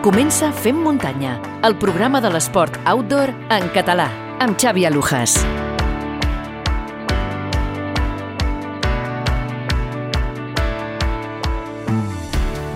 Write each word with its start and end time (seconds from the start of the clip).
Comença 0.00 0.48
Fem 0.50 0.78
Muntanya, 0.80 1.34
el 1.60 1.74
programa 1.76 2.22
de 2.24 2.30
l'esport 2.32 2.78
outdoor 2.88 3.28
en 3.52 3.66
català, 3.74 4.06
amb 4.40 4.56
Xavi 4.56 4.86
Alujas. 4.88 5.34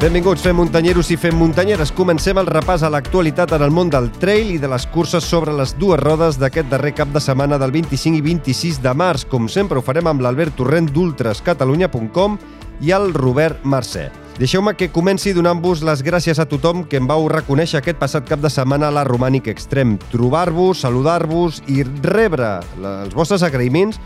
Benvinguts, 0.02 0.42
fem 0.44 0.58
muntanyeros 0.60 1.08
i 1.14 1.16
fem 1.16 1.32
muntanyeres. 1.40 1.94
Comencem 1.96 2.36
el 2.36 2.50
repàs 2.52 2.84
a 2.84 2.90
l'actualitat 2.92 3.54
en 3.56 3.64
el 3.64 3.72
món 3.72 3.88
del 3.88 4.10
trail 4.20 4.50
i 4.52 4.58
de 4.60 4.68
les 4.68 4.84
curses 4.92 5.24
sobre 5.24 5.54
les 5.56 5.72
dues 5.80 6.02
rodes 6.02 6.36
d'aquest 6.36 6.68
darrer 6.68 6.92
cap 6.92 7.08
de 7.14 7.22
setmana 7.24 7.56
del 7.56 7.72
25 7.72 8.20
i 8.20 8.20
26 8.20 8.82
de 8.84 8.92
març. 8.92 9.24
Com 9.24 9.48
sempre, 9.48 9.80
ho 9.80 9.86
farem 9.86 10.12
amb 10.12 10.20
l'Albert 10.20 10.60
Torrent 10.60 10.92
d'ultrascatalunya.com 10.92 12.36
i 12.84 12.92
el 12.92 13.14
Robert 13.16 13.64
Mercè. 13.64 14.23
Deixeu-me 14.34 14.72
que 14.74 14.88
comenci 14.90 15.30
donant-vos 15.30 15.84
les 15.86 16.00
gràcies 16.02 16.40
a 16.42 16.44
tothom 16.50 16.80
que 16.90 16.98
em 16.98 17.06
vau 17.06 17.28
reconèixer 17.30 17.78
aquest 17.78 18.00
passat 18.00 18.24
cap 18.26 18.40
de 18.42 18.50
setmana 18.50 18.88
a 18.90 18.94
la 18.96 19.04
Romànic 19.06 19.46
Extrem. 19.52 19.92
Trobar-vos, 20.10 20.80
saludar-vos 20.82 21.60
i 21.70 21.84
rebre 22.02 22.56
els 22.82 23.14
vostres 23.14 23.44
agraïments 23.46 24.00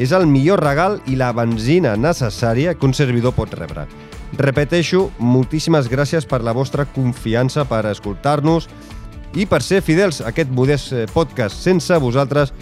és 0.00 0.14
el 0.16 0.24
millor 0.30 0.64
regal 0.64 0.96
i 1.04 1.18
la 1.20 1.28
benzina 1.36 1.92
necessària 1.92 2.72
que 2.72 2.88
un 2.88 2.96
servidor 2.96 3.36
pot 3.36 3.52
rebre. 3.52 3.84
Repeteixo, 4.40 5.10
moltíssimes 5.20 5.92
gràcies 5.92 6.24
per 6.24 6.40
la 6.40 6.56
vostra 6.56 6.88
confiança, 6.96 7.68
per 7.68 7.84
escoltar-nos 7.92 8.70
i 9.36 9.44
per 9.44 9.60
ser 9.60 9.82
fidels 9.84 10.22
a 10.22 10.30
aquest 10.32 10.56
modest 10.56 10.96
eh, 10.96 11.04
podcast. 11.12 11.60
Sense 11.60 12.00
vosaltres, 12.00 12.54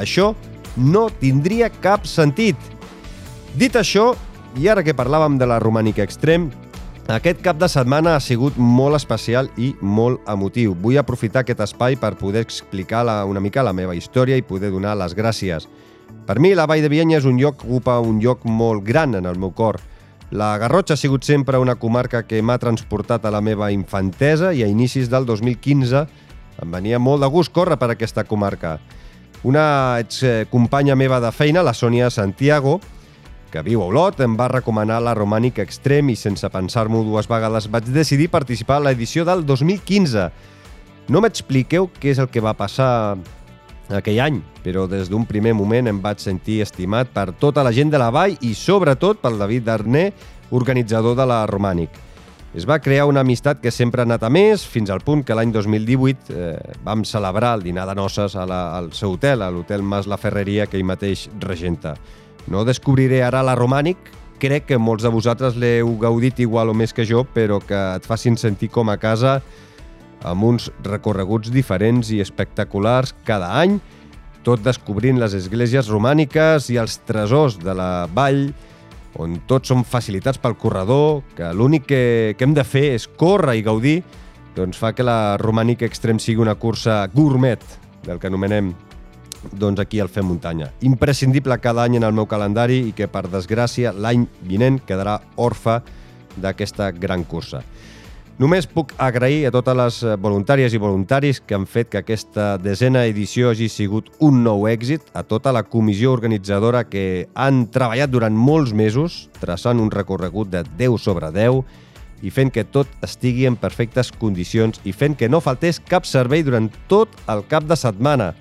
això 0.00 0.32
no 0.80 1.10
tindria 1.20 1.68
cap 1.84 2.08
sentit. 2.08 2.56
Dit 3.60 3.76
això, 3.76 4.14
i 4.56 4.72
ara 4.72 4.84
que 4.84 4.96
parlàvem 4.96 5.36
de 5.36 5.48
la 5.48 5.60
romànica 5.60 6.04
extrem, 6.04 6.50
aquest 7.10 7.40
cap 7.42 7.58
de 7.58 7.66
setmana 7.66 8.14
ha 8.14 8.20
sigut 8.22 8.54
molt 8.56 8.94
especial 8.94 9.48
i 9.58 9.72
molt 9.82 10.22
emotiu. 10.30 10.76
Vull 10.78 11.00
aprofitar 11.00 11.42
aquest 11.42 11.60
espai 11.64 11.96
per 11.98 12.14
poder 12.14 12.44
explicar 12.46 13.02
la, 13.04 13.24
una 13.26 13.40
mica 13.42 13.64
la 13.66 13.72
meva 13.74 13.96
història 13.98 14.38
i 14.38 14.44
poder 14.46 14.70
donar 14.70 14.94
les 14.96 15.16
gràcies. 15.18 15.66
Per 16.26 16.38
mi, 16.38 16.52
la 16.54 16.68
Vall 16.70 16.84
de 16.84 16.88
Vienya 16.92 17.18
és 17.18 17.26
un 17.26 17.40
lloc 17.40 17.58
que 17.58 17.66
ocupa 17.66 17.98
un 17.98 18.20
lloc 18.22 18.44
molt 18.46 18.84
gran 18.86 19.16
en 19.18 19.26
el 19.26 19.34
meu 19.34 19.50
cor. 19.50 19.80
La 20.30 20.54
Garrotxa 20.62 20.94
ha 20.94 21.00
sigut 21.00 21.26
sempre 21.26 21.58
una 21.58 21.74
comarca 21.74 22.22
que 22.22 22.40
m'ha 22.40 22.60
transportat 22.62 23.26
a 23.26 23.34
la 23.34 23.42
meva 23.42 23.72
infantesa 23.74 24.52
i 24.54 24.62
a 24.62 24.70
inicis 24.70 25.10
del 25.10 25.26
2015 25.26 26.06
em 26.62 26.70
venia 26.70 27.02
molt 27.02 27.24
de 27.24 27.28
gust 27.28 27.52
córrer 27.52 27.80
per 27.80 27.90
aquesta 27.90 28.22
comarca. 28.24 28.78
Una 29.42 29.98
ex 29.98 30.22
companya 30.52 30.94
meva 30.94 31.18
de 31.20 31.32
feina, 31.34 31.66
la 31.66 31.74
Sònia 31.74 32.10
Santiago, 32.14 32.78
que 33.52 33.62
viu 33.62 33.82
a 33.84 33.86
Olot, 33.90 34.22
em 34.24 34.32
va 34.38 34.48
recomanar 34.48 35.02
la 35.04 35.12
Romànica 35.14 35.62
Extrem 35.62 36.08
i 36.08 36.16
sense 36.16 36.48
pensar-m'ho 36.48 37.04
dues 37.04 37.28
vegades 37.28 37.68
vaig 37.70 37.90
decidir 37.92 38.30
participar 38.32 38.80
a 38.80 38.86
l'edició 38.88 39.26
del 39.28 39.44
2015. 39.46 40.30
No 41.12 41.20
m'expliqueu 41.20 41.90
què 42.00 42.14
és 42.14 42.22
el 42.22 42.30
que 42.32 42.40
va 42.40 42.56
passar 42.56 43.18
aquell 43.92 44.22
any, 44.24 44.38
però 44.64 44.86
des 44.88 45.10
d'un 45.12 45.26
primer 45.28 45.52
moment 45.58 45.90
em 45.90 46.00
vaig 46.00 46.22
sentir 46.22 46.62
estimat 46.64 47.10
per 47.12 47.28
tota 47.36 47.64
la 47.66 47.74
gent 47.76 47.92
de 47.92 48.00
la 48.00 48.08
vall 48.14 48.38
i 48.40 48.54
sobretot 48.56 49.20
pel 49.20 49.36
David 49.38 49.68
Darné, 49.68 50.06
organitzador 50.52 51.16
de 51.18 51.28
la 51.28 51.44
Romànic. 51.50 51.92
Es 52.52 52.66
va 52.68 52.80
crear 52.84 53.06
una 53.08 53.22
amistat 53.24 53.62
que 53.62 53.70
sempre 53.72 54.02
ha 54.02 54.04
anat 54.04 54.24
a 54.26 54.28
més, 54.28 54.64
fins 54.68 54.90
al 54.92 55.00
punt 55.00 55.22
que 55.24 55.36
l'any 55.36 55.52
2018 55.54 56.32
eh, 56.36 56.56
vam 56.84 57.04
celebrar 57.08 57.54
el 57.56 57.62
dinar 57.64 57.86
de 57.88 57.94
noces 57.96 58.36
a 58.36 58.44
la, 58.48 58.76
al 58.76 58.90
seu 58.92 59.14
hotel, 59.16 59.40
a 59.40 59.48
l'hotel 59.50 59.80
Mas 59.80 60.08
La 60.08 60.20
Ferreria, 60.20 60.66
que 60.68 60.76
ell 60.76 60.84
mateix 60.84 61.30
regenta. 61.40 61.94
No 62.50 62.64
descobriré 62.66 63.22
ara 63.22 63.42
la 63.46 63.54
Romànic, 63.58 63.98
crec 64.42 64.66
que 64.72 64.78
molts 64.80 65.04
de 65.06 65.12
vosaltres 65.14 65.54
l'heu 65.54 65.94
gaudit 66.02 66.40
igual 66.42 66.72
o 66.72 66.74
més 66.74 66.94
que 66.94 67.06
jo, 67.06 67.22
però 67.22 67.60
que 67.62 67.78
et 67.98 68.06
facin 68.08 68.38
sentir 68.40 68.72
com 68.74 68.90
a 68.90 68.98
casa 68.98 69.40
amb 70.26 70.46
uns 70.46 70.68
recorreguts 70.86 71.50
diferents 71.54 72.10
i 72.14 72.20
espectaculars 72.22 73.14
cada 73.26 73.52
any, 73.60 73.78
tot 74.42 74.62
descobrint 74.62 75.20
les 75.22 75.34
esglésies 75.38 75.90
romàniques 75.90 76.68
i 76.74 76.78
els 76.82 76.98
tresors 77.06 77.58
de 77.62 77.74
la 77.78 78.08
vall, 78.10 78.48
on 79.22 79.36
tots 79.46 79.70
són 79.70 79.84
facilitats 79.86 80.40
pel 80.42 80.56
corredor, 80.58 81.22
que 81.36 81.52
l'únic 81.54 81.86
que, 81.86 82.02
que 82.38 82.46
hem 82.46 82.54
de 82.56 82.64
fer 82.66 82.88
és 82.96 83.06
córrer 83.06 83.58
i 83.60 83.66
gaudir, 83.66 84.00
doncs 84.56 84.78
fa 84.80 84.92
que 84.96 85.06
la 85.06 85.36
Romànica 85.40 85.86
Extrem 85.86 86.18
sigui 86.20 86.42
una 86.42 86.56
cursa 86.58 87.04
gourmet, 87.14 87.62
del 88.02 88.18
que 88.18 88.28
anomenem 88.30 88.72
doncs 89.52 89.80
aquí 89.82 90.00
al 90.00 90.10
Fem 90.12 90.26
Muntanya. 90.26 90.70
Imprescindible 90.80 91.58
cada 91.60 91.84
any 91.84 91.98
en 91.98 92.06
el 92.06 92.14
meu 92.14 92.28
calendari 92.30 92.80
i 92.88 92.92
que, 92.96 93.08
per 93.10 93.26
desgràcia, 93.30 93.92
l'any 93.92 94.26
vinent 94.46 94.80
quedarà 94.86 95.20
orfe 95.36 95.80
d'aquesta 96.36 96.90
gran 96.92 97.24
cursa. 97.24 97.62
Només 98.40 98.64
puc 98.66 98.94
agrair 98.96 99.44
a 99.46 99.52
totes 99.52 99.76
les 99.76 99.96
eh, 100.02 100.14
voluntàries 100.16 100.72
i 100.72 100.80
voluntaris 100.80 101.38
que 101.44 101.54
han 101.54 101.66
fet 101.68 101.90
que 101.92 102.00
aquesta 102.00 102.56
desena 102.58 103.04
edició 103.06 103.52
hagi 103.52 103.68
sigut 103.68 104.08
un 104.24 104.40
nou 104.42 104.64
èxit, 104.70 105.04
a 105.12 105.22
tota 105.22 105.52
la 105.52 105.62
comissió 105.62 106.14
organitzadora 106.16 106.82
que 106.88 107.28
han 107.34 107.66
treballat 107.70 108.10
durant 108.10 108.34
molts 108.34 108.72
mesos, 108.72 109.28
traçant 109.38 109.78
un 109.78 109.92
recorregut 109.92 110.50
de 110.50 110.64
10 110.80 110.96
sobre 110.98 111.30
10 111.30 111.60
i 112.22 112.30
fent 112.34 112.50
que 112.54 112.64
tot 112.64 112.88
estigui 113.04 113.46
en 113.46 113.58
perfectes 113.58 114.10
condicions 114.16 114.80
i 114.88 114.94
fent 114.96 115.14
que 115.18 115.28
no 115.28 115.42
faltés 115.42 115.78
cap 115.78 116.08
servei 116.08 116.42
durant 116.46 116.70
tot 116.88 117.12
el 117.28 117.44
cap 117.50 117.68
de 117.68 117.76
setmana. 117.76 118.32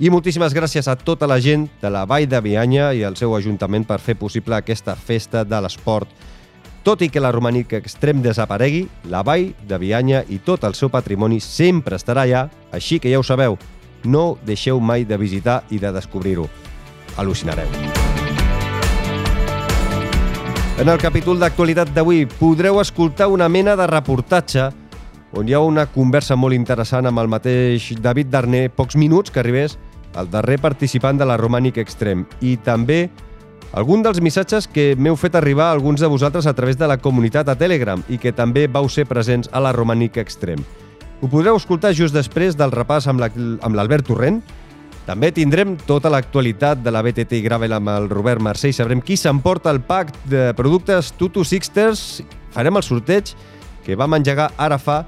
I 0.00 0.08
moltíssimes 0.08 0.54
gràcies 0.56 0.86
a 0.88 0.94
tota 0.96 1.26
la 1.28 1.36
gent 1.44 1.66
de 1.82 1.90
la 1.92 2.06
Vall 2.08 2.24
de 2.24 2.40
Bianya 2.40 2.94
i 2.96 3.02
al 3.04 3.18
seu 3.20 3.34
ajuntament 3.36 3.84
per 3.84 3.98
fer 4.00 4.14
possible 4.16 4.56
aquesta 4.56 4.94
festa 4.96 5.44
de 5.44 5.58
l'esport 5.60 6.08
tot 6.82 7.02
i 7.04 7.10
que 7.12 7.20
la 7.20 7.28
romànica 7.28 7.76
extrem 7.76 8.22
desaparegui, 8.24 8.86
la 9.12 9.20
vall 9.20 9.50
de 9.68 9.76
Bianya 9.76 10.22
i 10.32 10.38
tot 10.40 10.64
el 10.64 10.72
seu 10.72 10.88
patrimoni 10.88 11.36
sempre 11.44 11.98
estarà 12.00 12.24
allà, 12.24 12.46
així 12.72 12.96
que 12.98 13.12
ja 13.12 13.20
ho 13.20 13.26
sabeu, 13.26 13.58
no 14.04 14.38
deixeu 14.48 14.80
mai 14.80 15.04
de 15.04 15.18
visitar 15.20 15.60
i 15.68 15.78
de 15.78 15.92
descobrir-ho. 15.92 16.48
Al·lucinareu. 17.20 17.68
En 20.80 20.88
el 20.88 20.96
capítol 20.96 21.36
d'actualitat 21.36 21.92
d'avui 21.92 22.24
podreu 22.38 22.80
escoltar 22.80 23.28
una 23.28 23.50
mena 23.52 23.76
de 23.76 23.86
reportatge 23.90 24.70
on 25.36 25.46
hi 25.46 25.54
ha 25.54 25.60
una 25.60 25.84
conversa 25.86 26.34
molt 26.34 26.56
interessant 26.56 27.06
amb 27.06 27.20
el 27.20 27.28
mateix 27.28 27.92
David 28.00 28.32
Darné, 28.32 28.68
pocs 28.72 28.96
minuts 28.96 29.30
que 29.30 29.44
arribés 29.44 29.76
el 30.18 30.30
darrer 30.30 30.58
participant 30.58 31.18
de 31.18 31.26
la 31.28 31.36
Romànica 31.38 31.82
Extrem, 31.82 32.24
i 32.40 32.56
també 32.56 33.10
algun 33.72 34.02
dels 34.02 34.18
missatges 34.18 34.66
que 34.66 34.96
m'heu 34.98 35.14
fet 35.14 35.36
arribar 35.38 35.68
a 35.68 35.76
alguns 35.76 36.00
de 36.02 36.08
vosaltres 36.10 36.48
a 36.50 36.54
través 36.54 36.78
de 36.78 36.88
la 36.90 36.98
comunitat 36.98 37.48
a 37.48 37.54
Telegram 37.54 38.02
i 38.08 38.18
que 38.18 38.32
també 38.34 38.66
vau 38.66 38.88
ser 38.90 39.06
presents 39.06 39.50
a 39.52 39.60
la 39.62 39.70
Romànica 39.76 40.20
Extrem. 40.20 40.64
Ho 41.20 41.28
podreu 41.28 41.54
escoltar 41.54 41.92
just 41.94 42.16
després 42.16 42.56
del 42.56 42.72
repàs 42.72 43.06
amb 43.06 43.20
l'Albert 43.76 44.08
Torrent. 44.08 44.40
També 45.06 45.30
tindrem 45.34 45.76
tota 45.86 46.10
l'actualitat 46.10 46.82
de 46.82 46.90
la 46.90 47.02
BTT 47.02 47.38
i 47.38 47.44
Gravel 47.44 47.72
amb 47.76 47.92
el 47.92 48.08
Robert 48.10 48.42
Mercè 48.42 48.70
i 48.70 48.76
sabrem 48.76 49.02
qui 49.04 49.16
s'emporta 49.20 49.70
el 49.70 49.80
pack 49.84 50.14
de 50.30 50.50
productes 50.58 51.12
Tutu 51.18 51.44
Sixters. 51.44 52.22
Farem 52.54 52.78
el 52.78 52.86
sorteig 52.86 53.34
que 53.84 53.96
vam 53.98 54.18
engegar 54.18 54.50
ara 54.58 54.78
fa 54.78 55.04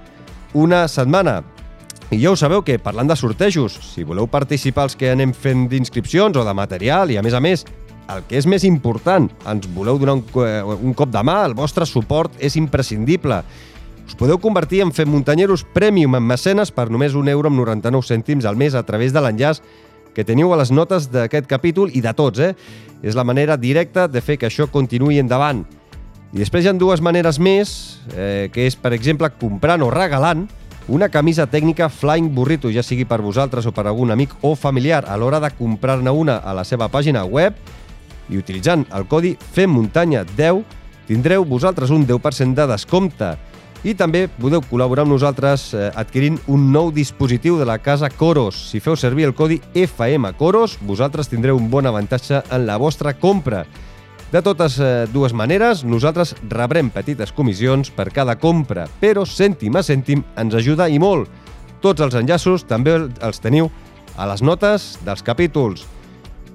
una 0.55 0.87
setmana. 0.89 1.41
I 2.13 2.19
ja 2.21 2.29
ho 2.29 2.37
sabeu 2.37 2.61
que, 2.61 2.75
parlant 2.77 3.09
de 3.09 3.15
sortejos, 3.17 3.73
si 3.89 4.03
voleu 4.05 4.27
participar 4.29 4.85
els 4.85 4.97
que 5.01 5.09
anem 5.09 5.31
fent 5.33 5.63
d'inscripcions 5.73 6.37
o 6.37 6.43
de 6.45 6.53
material 6.53 7.09
i, 7.09 7.17
a 7.17 7.23
més 7.25 7.33
a 7.33 7.41
més, 7.41 7.65
el 8.13 8.21
que 8.29 8.37
és 8.37 8.45
més 8.45 8.67
important, 8.69 9.31
ens 9.49 9.69
voleu 9.73 9.97
donar 9.97 10.19
un, 10.19 10.23
eh, 10.45 10.61
un 10.61 10.93
cop 10.93 11.09
de 11.09 11.23
mà, 11.25 11.39
el 11.49 11.57
vostre 11.57 11.89
suport 11.89 12.37
és 12.37 12.59
imprescindible. 12.61 13.41
Us 14.05 14.19
podeu 14.19 14.37
convertir 14.37 14.83
en 14.85 14.93
Fem 14.93 15.09
Muntanyeros 15.09 15.65
Premium 15.73 16.19
en 16.21 16.29
mecenes 16.29 16.71
per 16.71 16.91
només 16.91 17.17
un 17.17 17.33
euro 17.33 17.49
amb 17.49 17.63
99 17.63 18.05
cèntims 18.05 18.45
al 18.45 18.61
mes 18.61 18.77
a 18.77 18.85
través 18.85 19.17
de 19.17 19.25
l'enllaç 19.25 19.63
que 20.13 20.29
teniu 20.29 20.53
a 20.53 20.61
les 20.61 20.71
notes 20.71 21.09
d'aquest 21.09 21.49
capítol 21.49 21.97
i 21.97 22.05
de 22.05 22.13
tots, 22.13 22.45
eh? 22.45 22.53
És 23.01 23.17
la 23.17 23.25
manera 23.25 23.57
directa 23.57 24.05
de 24.05 24.21
fer 24.21 24.37
que 24.37 24.53
això 24.53 24.69
continuï 24.69 25.17
endavant. 25.17 25.65
I 26.33 26.45
després 26.45 26.67
hi 26.67 26.69
ha 26.69 26.77
dues 26.77 27.01
maneres 27.01 27.41
més, 27.41 28.03
eh, 28.13 28.51
que 28.53 28.67
és, 28.67 28.77
per 28.77 28.93
exemple, 28.93 29.33
comprant 29.41 29.81
o 29.81 29.89
regalant 29.89 30.51
una 30.89 31.09
camisa 31.09 31.47
tècnica 31.47 31.89
Flying 31.89 32.33
Burrito, 32.35 32.71
ja 32.73 32.83
sigui 32.83 33.05
per 33.07 33.21
vosaltres 33.23 33.67
o 33.67 33.73
per 33.75 33.87
algun 33.87 34.11
amic 34.11 34.35
o 34.43 34.55
familiar, 34.59 35.05
a 35.07 35.17
l'hora 35.17 35.39
de 35.41 35.53
comprar-ne 35.55 36.11
una 36.11 36.41
a 36.43 36.55
la 36.57 36.65
seva 36.65 36.89
pàgina 36.91 37.25
web 37.25 37.55
i 38.31 38.39
utilitzant 38.39 38.87
el 38.91 39.07
codi 39.07 39.37
FEMMUNTANYA10 39.55 40.63
tindreu 41.07 41.45
vosaltres 41.45 41.91
un 41.91 42.07
10% 42.07 42.55
de 42.59 42.67
descompte 42.71 43.35
i 43.83 43.95
també 43.99 44.29
podeu 44.31 44.63
col·laborar 44.63 45.03
amb 45.03 45.15
nosaltres 45.15 45.73
eh, 45.75 45.89
adquirint 45.99 46.39
un 46.47 46.69
nou 46.75 46.93
dispositiu 46.95 47.59
de 47.59 47.67
la 47.67 47.81
casa 47.83 48.11
Coros. 48.11 48.55
Si 48.71 48.79
feu 48.81 48.95
servir 48.97 49.27
el 49.27 49.35
codi 49.35 49.59
FMCOROS, 49.75 50.79
vosaltres 50.87 51.31
tindreu 51.31 51.59
un 51.59 51.67
bon 51.71 51.87
avantatge 51.91 52.45
en 52.49 52.67
la 52.67 52.79
vostra 52.79 53.15
compra. 53.19 53.65
De 54.33 54.41
totes 54.41 54.79
eh, 54.81 55.05
dues 55.13 55.35
maneres, 55.37 55.83
nosaltres 55.85 56.31
rebrem 56.49 56.89
petites 56.89 57.35
comissions 57.37 57.91
per 57.93 58.09
cada 58.17 58.39
compra, 58.41 58.87
però 59.01 59.27
cèntim 59.29 59.77
a 59.77 59.83
cèntim 59.85 60.23
ens 60.41 60.57
ajuda 60.57 60.87
i 60.89 60.97
molt. 60.97 61.29
Tots 61.85 62.01
els 62.01 62.17
enllaços 62.17 62.65
també 62.65 62.97
els 62.97 63.43
teniu 63.45 63.69
a 64.17 64.25
les 64.31 64.41
notes 64.41 64.95
dels 65.05 65.21
capítols. 65.27 65.85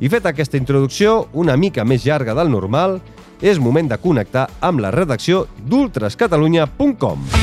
I 0.02 0.10
fet 0.10 0.26
aquesta 0.26 0.58
introducció 0.58 1.28
una 1.38 1.54
mica 1.58 1.86
més 1.86 2.06
llarga 2.06 2.34
del 2.38 2.50
normal, 2.50 2.98
és 3.46 3.62
moment 3.62 3.86
de 3.86 4.02
connectar 4.02 4.48
amb 4.66 4.82
la 4.82 4.90
redacció 4.90 5.46
d'ultrascatalunya.com. 5.70 7.37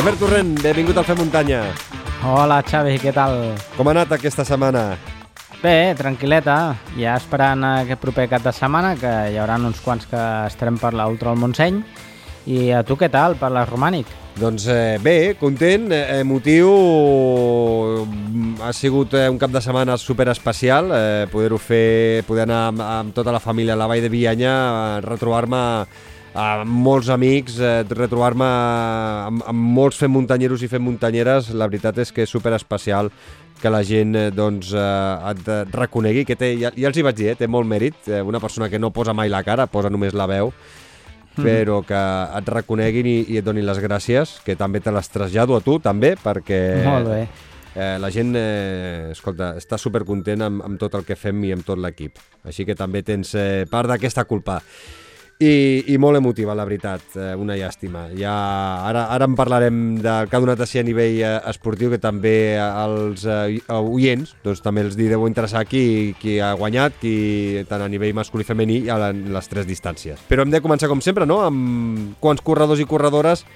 Albert 0.00 0.16
Torrent, 0.16 0.54
benvingut 0.64 0.96
al 0.96 1.04
Fer 1.04 1.12
Muntanya. 1.12 1.58
Hola, 2.24 2.62
Xavi, 2.64 2.94
què 3.02 3.10
tal? 3.12 3.34
Com 3.76 3.84
ha 3.90 3.92
anat 3.92 4.14
aquesta 4.16 4.46
setmana? 4.48 4.94
Bé, 5.60 5.92
tranquil·leta, 5.98 6.54
ja 6.96 7.18
esperant 7.20 7.66
aquest 7.68 8.00
proper 8.00 8.24
cap 8.30 8.46
de 8.46 8.54
setmana, 8.56 8.94
que 8.96 9.10
hi 9.28 9.36
haurà 9.36 9.58
uns 9.60 9.82
quants 9.84 10.08
que 10.08 10.22
estarem 10.46 10.78
per 10.80 10.94
l'Ultra 10.96 11.34
al 11.34 11.36
Montseny. 11.42 11.82
I 12.48 12.70
a 12.78 12.80
tu 12.80 12.96
què 12.96 13.10
tal, 13.12 13.36
per 13.36 13.50
la 13.52 13.66
Romànic? 13.68 14.08
Doncs 14.40 14.64
eh, 14.72 14.96
bé, 15.04 15.34
content, 15.36 15.90
eh, 15.92 16.22
emotiu, 16.22 16.70
ha 18.64 18.72
sigut 18.72 19.12
eh, 19.20 19.26
un 19.28 19.36
cap 19.36 19.52
de 19.52 19.60
setmana 19.60 19.98
super 20.00 20.30
especial, 20.32 20.88
eh, 20.96 21.26
poder-ho 21.28 21.60
fer, 21.60 22.24
poder 22.24 22.48
anar 22.48 22.62
amb, 22.70 22.80
amb 22.86 23.12
tota 23.12 23.36
la 23.36 23.42
família 23.44 23.76
a 23.76 23.82
la 23.82 23.90
Vall 23.90 24.00
de 24.00 24.08
Bianya, 24.08 24.54
retrobar-me 25.04 25.60
amb 26.34 26.70
molts 26.84 27.08
amics, 27.10 27.58
eh, 27.58 27.82
retrobar-me 27.88 28.46
amb, 28.46 29.42
amb 29.50 29.70
molts 29.78 29.98
fent 29.98 30.12
muntanyeros 30.12 30.62
i 30.62 30.68
fent 30.70 30.84
muntanyeres, 30.84 31.50
la 31.54 31.66
veritat 31.66 31.98
és 31.98 32.12
que 32.12 32.22
és 32.22 32.30
super 32.30 32.52
especial 32.54 33.10
que 33.60 33.70
la 33.70 33.82
gent 33.84 34.14
eh, 34.16 34.30
doncs, 34.30 34.72
eh, 34.72 35.32
et 35.34 35.74
reconegui, 35.74 36.24
que 36.24 36.36
té, 36.36 36.54
ja, 36.60 36.70
ja 36.76 36.88
els 36.88 36.96
hi 36.96 37.04
vaig 37.04 37.18
dir, 37.18 37.32
eh, 37.32 37.36
té 37.36 37.48
molt 37.50 37.68
mèrit, 37.68 37.98
eh, 38.08 38.22
una 38.22 38.40
persona 38.40 38.70
que 38.70 38.78
no 38.78 38.92
posa 38.94 39.12
mai 39.12 39.28
la 39.28 39.42
cara, 39.44 39.66
posa 39.66 39.90
només 39.90 40.14
la 40.14 40.26
veu, 40.30 40.52
Mm. 41.36 41.44
però 41.46 41.76
que 41.86 41.98
et 42.38 42.48
reconeguin 42.50 43.06
i, 43.06 43.12
i 43.30 43.36
et 43.38 43.44
donin 43.46 43.64
les 43.64 43.78
gràcies, 43.78 44.40
que 44.42 44.56
també 44.58 44.80
te 44.82 44.90
les 44.90 45.08
trasllado 45.08 45.54
a 45.56 45.60
tu, 45.62 45.78
també, 45.78 46.16
perquè... 46.18 46.82
Molt 46.84 47.06
bé. 47.06 47.20
Eh, 47.70 47.98
la 48.02 48.10
gent, 48.10 48.34
eh, 48.34 49.12
escolta, 49.12 49.52
està 49.56 49.78
supercontent 49.78 50.42
amb, 50.42 50.64
amb 50.66 50.80
tot 50.80 50.96
el 50.98 51.04
que 51.06 51.14
fem 51.14 51.44
i 51.46 51.52
amb 51.54 51.62
tot 51.64 51.78
l'equip. 51.78 52.18
Així 52.42 52.66
que 52.66 52.74
també 52.74 53.04
tens 53.06 53.30
eh, 53.38 53.62
part 53.70 53.88
d'aquesta 53.88 54.24
culpa. 54.26 54.58
I, 55.40 55.84
i 55.88 55.96
molt 55.96 56.18
emotiva, 56.18 56.52
la 56.52 56.66
veritat, 56.68 57.14
eh, 57.16 57.30
una 57.40 57.54
llàstima. 57.56 58.02
Ja, 58.12 58.34
ara, 58.84 59.06
ara 59.14 59.24
en 59.24 59.32
parlarem 59.38 59.78
del 60.04 60.28
que 60.28 60.36
ha 60.36 60.40
donat 60.42 60.60
així 60.60 60.82
a 60.82 60.84
nivell 60.84 61.16
eh, 61.24 61.30
esportiu, 61.48 61.88
que 61.88 62.00
també 62.02 62.34
eh, 62.60 63.72
oients 63.72 64.34
doncs, 64.44 64.60
també 64.60 64.84
els 64.84 64.98
deu 64.98 65.24
interessar 65.24 65.64
qui, 65.64 66.12
qui 66.20 66.36
ha 66.44 66.52
guanyat, 66.60 67.00
qui, 67.00 67.14
tant 67.72 67.80
a 67.80 67.88
nivell 67.88 68.12
masculí 68.20 68.44
i 68.44 68.50
femení, 68.50 68.78
a 68.92 69.00
les 69.08 69.48
tres 69.48 69.64
distàncies. 69.64 70.20
Però 70.28 70.44
hem 70.44 70.52
de 70.52 70.60
començar, 70.60 70.92
com 70.92 71.00
sempre, 71.00 71.24
no? 71.24 71.40
amb 71.46 72.20
quants 72.20 72.44
corredors 72.44 72.84
i 72.84 72.88
corredores 72.90 73.46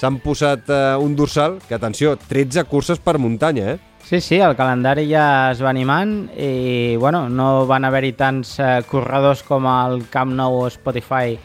s'han 0.00 0.22
posat 0.24 0.72
eh, 0.72 0.82
un 0.96 1.12
dorsal, 1.12 1.60
que 1.68 1.76
atenció, 1.76 2.16
13 2.24 2.64
curses 2.72 3.04
per 3.04 3.18
muntanya, 3.20 3.74
eh? 3.76 3.93
Sí, 4.04 4.20
sí, 4.20 4.36
el 4.36 4.52
calendari 4.52 5.06
ja 5.08 5.50
es 5.54 5.62
va 5.64 5.70
animant 5.70 6.26
i 6.36 6.94
bueno, 7.00 7.22
no 7.32 7.64
van 7.64 7.86
haver-hi 7.88 8.10
tants 8.18 8.58
eh, 8.60 8.82
corredors 8.84 9.40
com 9.48 9.64
el 9.64 10.02
Camp 10.12 10.34
Nou 10.36 10.58
o 10.58 10.66
Spotify 10.68 11.32
eh, 11.32 11.38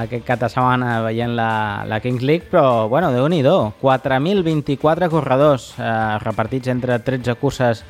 aquest 0.00 0.24
cap 0.26 0.42
de 0.42 0.48
setmana 0.50 0.96
veient 1.04 1.36
la, 1.38 1.84
la 1.86 2.00
Kings 2.02 2.26
League, 2.26 2.48
però 2.50 2.88
bueno, 2.90 3.12
déu 3.14 3.28
nhi 3.30 3.44
4.024 3.46 5.08
corredors 5.12 5.68
eh, 5.78 6.18
repartits 6.24 6.72
entre 6.74 6.98
13 6.98 7.38
curses 7.38 7.84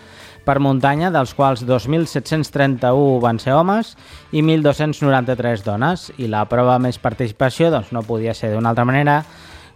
per 0.45 0.61
muntanya, 0.61 1.09
dels 1.09 1.33
quals 1.33 1.65
2.731 1.65 3.19
van 3.25 3.41
ser 3.41 3.57
homes 3.57 3.97
i 4.37 4.45
1.293 4.45 5.65
dones. 5.65 6.11
I 6.21 6.29
la 6.29 6.45
prova 6.45 6.77
més 6.79 7.01
participació 7.01 7.73
doncs, 7.73 7.89
no 7.97 8.05
podia 8.05 8.37
ser 8.37 8.53
d'una 8.53 8.77
altra 8.77 8.85
manera 8.85 9.23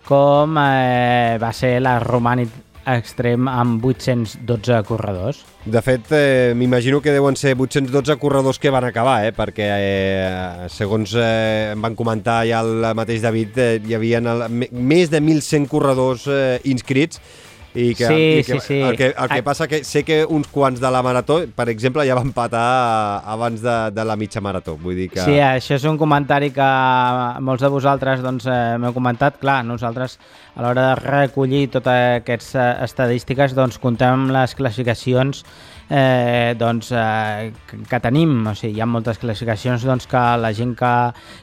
com 0.08 0.56
eh, 0.60 1.36
va 1.40 1.52
ser 1.52 1.78
la 1.80 1.98
Romànic 2.00 2.67
extrem 2.86 3.48
amb 3.50 3.84
812 3.84 4.82
corredors. 4.88 5.42
De 5.64 5.82
fet, 5.84 6.12
eh, 6.16 6.52
m'imagino 6.56 7.02
que 7.04 7.12
deuen 7.12 7.36
ser 7.36 7.54
812 7.56 8.16
corredors 8.16 8.58
que 8.58 8.70
van 8.70 8.86
acabar, 8.88 9.18
eh? 9.26 9.34
perquè 9.36 9.68
eh, 9.74 10.68
segons 10.72 11.12
eh, 11.18 11.74
em 11.74 11.82
van 11.82 11.98
comentar 11.98 12.40
ja 12.48 12.62
el 12.64 12.86
mateix 12.96 13.20
David, 13.24 13.58
eh, 13.58 13.82
hi 13.84 13.98
havia 13.98 14.22
el, 14.22 14.46
més 14.72 15.12
de 15.12 15.20
1.100 15.20 15.68
corredors 15.68 16.24
eh, 16.30 16.58
inscrits 16.64 17.20
i 17.78 17.94
que, 17.94 18.06
sí, 18.06 18.14
i 18.40 18.44
que 18.44 18.58
sí, 18.58 18.60
sí. 18.64 18.78
El, 18.80 18.96
que, 18.96 19.10
el 19.12 19.28
que 19.28 19.42
passa 19.44 19.68
que 19.68 19.82
sé 19.84 20.02
que 20.04 20.22
uns 20.24 20.48
quants 20.50 20.80
de 20.80 20.90
la 20.90 21.02
marató, 21.04 21.38
per 21.54 21.68
exemple, 21.70 22.06
ja 22.08 22.16
van 22.16 22.32
patar 22.34 23.22
abans 23.28 23.62
de, 23.62 23.76
de 23.94 24.06
la 24.08 24.16
mitja 24.16 24.40
marató. 24.44 24.78
Vull 24.80 24.96
dir 24.98 25.08
que... 25.12 25.20
Sí, 25.22 25.36
això 25.44 25.76
és 25.76 25.84
un 25.88 26.00
comentari 26.00 26.50
que 26.54 26.68
molts 27.44 27.62
de 27.62 27.70
vosaltres 27.72 28.24
doncs, 28.24 28.48
eh, 28.48 28.78
m'heu 28.80 28.96
comentat. 28.96 29.36
Clar, 29.42 29.60
nosaltres 29.68 30.16
a 30.58 30.62
l'hora 30.62 30.88
de 30.88 30.94
recollir 30.98 31.68
totes 31.70 32.18
aquestes 32.18 32.56
eh, 32.58 32.68
estadístiques 32.82 33.54
doncs, 33.54 33.78
contem 33.78 34.26
les 34.34 34.56
classificacions 34.58 35.44
eh, 35.88 36.54
doncs, 36.58 36.90
eh, 36.90 37.52
que 37.88 38.00
tenim. 38.02 38.32
O 38.42 38.54
sigui, 38.58 38.74
hi 38.74 38.82
ha 38.82 38.88
moltes 38.90 39.20
classificacions 39.22 39.84
doncs, 39.86 40.08
que 40.10 40.22
la 40.42 40.50
gent 40.58 40.74
que, 40.78 40.92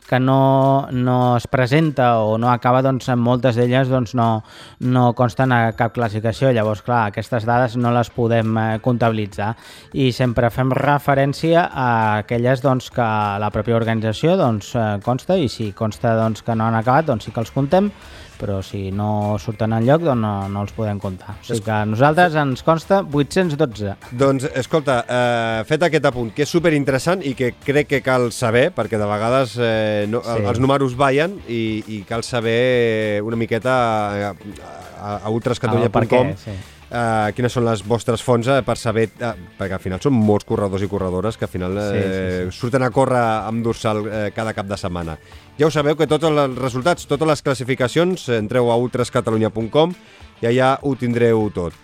que 0.09 0.19
no, 0.19 0.89
no 0.91 1.37
es 1.37 1.47
presenta 1.47 2.09
o 2.27 2.35
no 2.37 2.51
acaba, 2.51 2.81
doncs, 2.83 3.07
moltes 3.15 3.55
d'elles 3.55 3.87
doncs, 3.87 4.17
no, 4.19 4.43
no 4.83 5.05
consten 5.15 5.55
a 5.55 5.61
cap 5.79 5.95
classificació. 5.95 6.51
Llavors, 6.51 6.83
clar, 6.83 7.05
aquestes 7.13 7.47
dades 7.47 7.79
no 7.79 7.95
les 7.95 8.11
podem 8.11 8.51
eh, 8.59 8.67
comptabilitzar 8.83 9.53
i 9.95 10.11
sempre 10.11 10.51
fem 10.51 10.75
referència 10.75 11.69
a 11.71 11.89
aquelles 12.25 12.59
doncs, 12.65 12.91
que 12.91 13.07
la 13.39 13.51
pròpia 13.55 13.79
organització 13.79 14.35
doncs, 14.43 14.75
eh, 14.75 14.85
consta 15.07 15.39
i 15.39 15.47
si 15.47 15.71
consta 15.71 16.17
doncs, 16.19 16.43
que 16.43 16.59
no 16.59 16.67
han 16.67 16.81
acabat, 16.83 17.07
doncs 17.07 17.29
sí 17.29 17.31
que 17.31 17.43
els 17.45 17.55
contem 17.55 17.93
però 18.39 18.59
si 18.65 18.89
no 18.95 19.37
surten 19.41 19.73
en 19.77 19.87
lloc 19.87 20.03
doncs 20.05 20.21
no, 20.21 20.33
no 20.51 20.65
els 20.65 20.73
podem 20.75 20.99
comptar. 21.01 21.37
O 21.39 21.47
sigui 21.47 21.63
que 21.65 21.73
a 21.73 21.81
nosaltres 21.87 22.37
ens 22.39 22.63
consta 22.65 23.01
812. 23.05 23.95
Doncs, 24.17 24.47
escolta, 24.61 24.99
eh, 25.07 25.63
fet 25.69 25.87
aquest 25.87 26.09
apunt, 26.11 26.31
que 26.35 26.45
és 26.45 26.51
super 26.51 26.73
interessant 26.77 27.23
i 27.25 27.35
que 27.37 27.53
crec 27.65 27.91
que 27.95 28.03
cal 28.05 28.29
saber, 28.35 28.67
perquè 28.75 28.99
de 29.01 29.09
vegades 29.09 29.57
eh, 29.59 30.05
no, 30.11 30.23
sí. 30.25 30.37
els 30.45 30.61
números 30.63 30.97
ballen 30.99 31.39
i, 31.47 31.81
i 31.87 32.03
cal 32.07 32.23
saber 32.27 33.21
una 33.25 33.39
miqueta 33.39 33.75
a, 33.75 34.31
a, 34.31 35.17
a 35.17 35.35
ultrascatalunya.com 35.35 36.33
sí 36.39 36.55
uh, 36.89 37.31
quines 37.35 37.53
són 37.53 37.65
les 37.67 37.83
vostres 37.85 38.23
fonts 38.25 38.49
uh, 38.51 38.59
per 38.65 38.77
saber, 38.81 39.07
uh, 39.21 39.33
perquè 39.57 39.77
al 39.77 39.83
final 39.83 40.03
són 40.03 40.15
molts 40.17 40.47
corredors 40.47 40.85
i 40.85 40.89
corredores 40.91 41.37
que 41.37 41.47
al 41.47 41.53
final 41.53 41.77
uh, 41.77 41.87
sí, 41.91 42.03
sí, 42.03 42.19
sí. 42.51 42.59
surten 42.59 42.85
a 42.85 42.91
córrer 42.93 43.23
amb 43.47 43.65
dorsal 43.65 44.03
uh, 44.03 44.19
cada 44.35 44.53
cap 44.57 44.69
de 44.69 44.77
setmana. 44.79 45.17
Ja 45.59 45.69
ho 45.69 45.73
sabeu 45.73 45.95
que 45.95 46.09
tots 46.09 46.27
els 46.27 46.59
resultats, 46.59 47.07
totes 47.07 47.29
les 47.29 47.45
classificacions, 47.45 48.29
entreu 48.35 48.71
a 48.71 48.77
ultrascatalunya.com 48.81 49.95
i 50.43 50.49
allà 50.51 50.75
ho 50.83 50.95
tindreu 50.99 51.49
tot. 51.55 51.75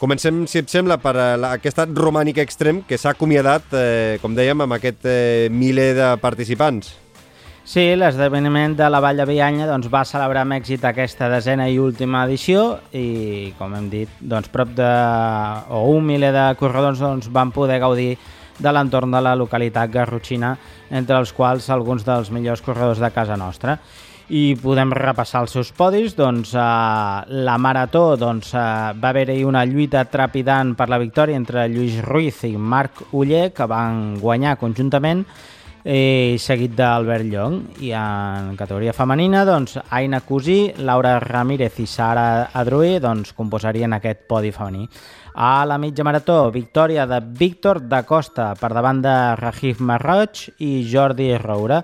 Comencem, 0.00 0.46
si 0.48 0.62
et 0.62 0.70
sembla, 0.72 0.96
per 0.96 1.12
la, 1.12 1.50
aquesta 1.58 1.84
romànic 1.84 2.38
extrem 2.40 2.78
que 2.88 2.96
s'ha 2.96 3.12
acomiadat, 3.12 3.66
eh, 3.76 4.16
com 4.22 4.32
dèiem, 4.32 4.62
amb 4.64 4.78
aquest 4.78 5.04
eh, 5.04 5.50
miler 5.52 5.90
de 5.98 6.06
participants. 6.22 6.94
Sí, 7.70 7.92
l'esdeveniment 7.94 8.72
de 8.74 8.88
la 8.90 8.98
Vall 8.98 9.20
de 9.20 9.24
Bianya 9.28 9.68
doncs, 9.68 9.86
va 9.92 10.00
celebrar 10.02 10.40
amb 10.42 10.56
èxit 10.56 10.82
aquesta 10.88 11.28
desena 11.30 11.68
i 11.70 11.76
última 11.78 12.24
edició 12.26 12.64
i, 12.90 13.52
com 13.60 13.76
hem 13.78 13.84
dit, 13.92 14.16
doncs, 14.18 14.48
prop 14.50 14.72
de, 14.74 14.88
o 15.70 15.84
un 15.92 16.08
miler 16.08 16.32
de 16.34 16.48
corredors 16.58 16.98
doncs, 16.98 17.28
van 17.30 17.52
poder 17.54 17.76
gaudir 17.78 18.16
de 18.58 18.72
l'entorn 18.74 19.14
de 19.14 19.20
la 19.22 19.36
localitat 19.38 19.92
garrotxina, 19.94 20.56
entre 20.90 21.20
els 21.22 21.30
quals 21.36 21.70
alguns 21.70 22.02
dels 22.08 22.32
millors 22.34 22.64
corredors 22.66 22.98
de 22.98 23.12
casa 23.14 23.38
nostra. 23.38 23.78
I 24.34 24.56
podem 24.58 24.90
repassar 24.90 25.44
els 25.44 25.54
seus 25.54 25.70
podis, 25.70 26.18
doncs 26.18 26.56
eh, 26.58 26.66
la 27.46 27.56
marató 27.62 28.16
doncs, 28.18 28.50
eh, 28.50 28.66
va 28.98 29.14
haver-hi 29.14 29.44
una 29.46 29.62
lluita 29.62 30.02
trepidant 30.10 30.74
per 30.74 30.90
la 30.90 30.98
victòria 30.98 31.38
entre 31.38 31.68
Lluís 31.70 32.02
Ruiz 32.02 32.42
i 32.50 32.56
Marc 32.58 33.06
Uller, 33.12 33.52
que 33.54 33.70
van 33.70 34.16
guanyar 34.18 34.58
conjuntament, 34.58 35.22
i 35.84 36.36
seguit 36.38 36.74
d'Albert 36.76 37.24
Llong. 37.24 37.60
I 37.80 37.92
en 37.96 38.52
categoria 38.58 38.92
femenina, 38.92 39.44
doncs, 39.48 39.78
Aina 39.90 40.20
Cusí, 40.20 40.72
Laura 40.78 41.18
Ramírez 41.20 41.80
i 41.80 41.86
Sara 41.86 42.50
Adruí 42.52 42.98
doncs, 43.00 43.32
composarien 43.36 43.96
aquest 43.96 44.26
podi 44.28 44.52
femení. 44.52 44.88
A 45.40 45.64
la 45.64 45.78
mitja 45.78 46.02
marató, 46.04 46.50
victòria 46.50 47.06
de 47.06 47.20
Víctor 47.22 47.78
da 47.88 48.02
Costa 48.02 48.50
per 48.58 48.72
davant 48.74 48.98
de 49.00 49.12
Rajif 49.38 49.78
Marroig 49.80 50.42
i 50.58 50.82
Jordi 50.90 51.30
Roura. 51.38 51.78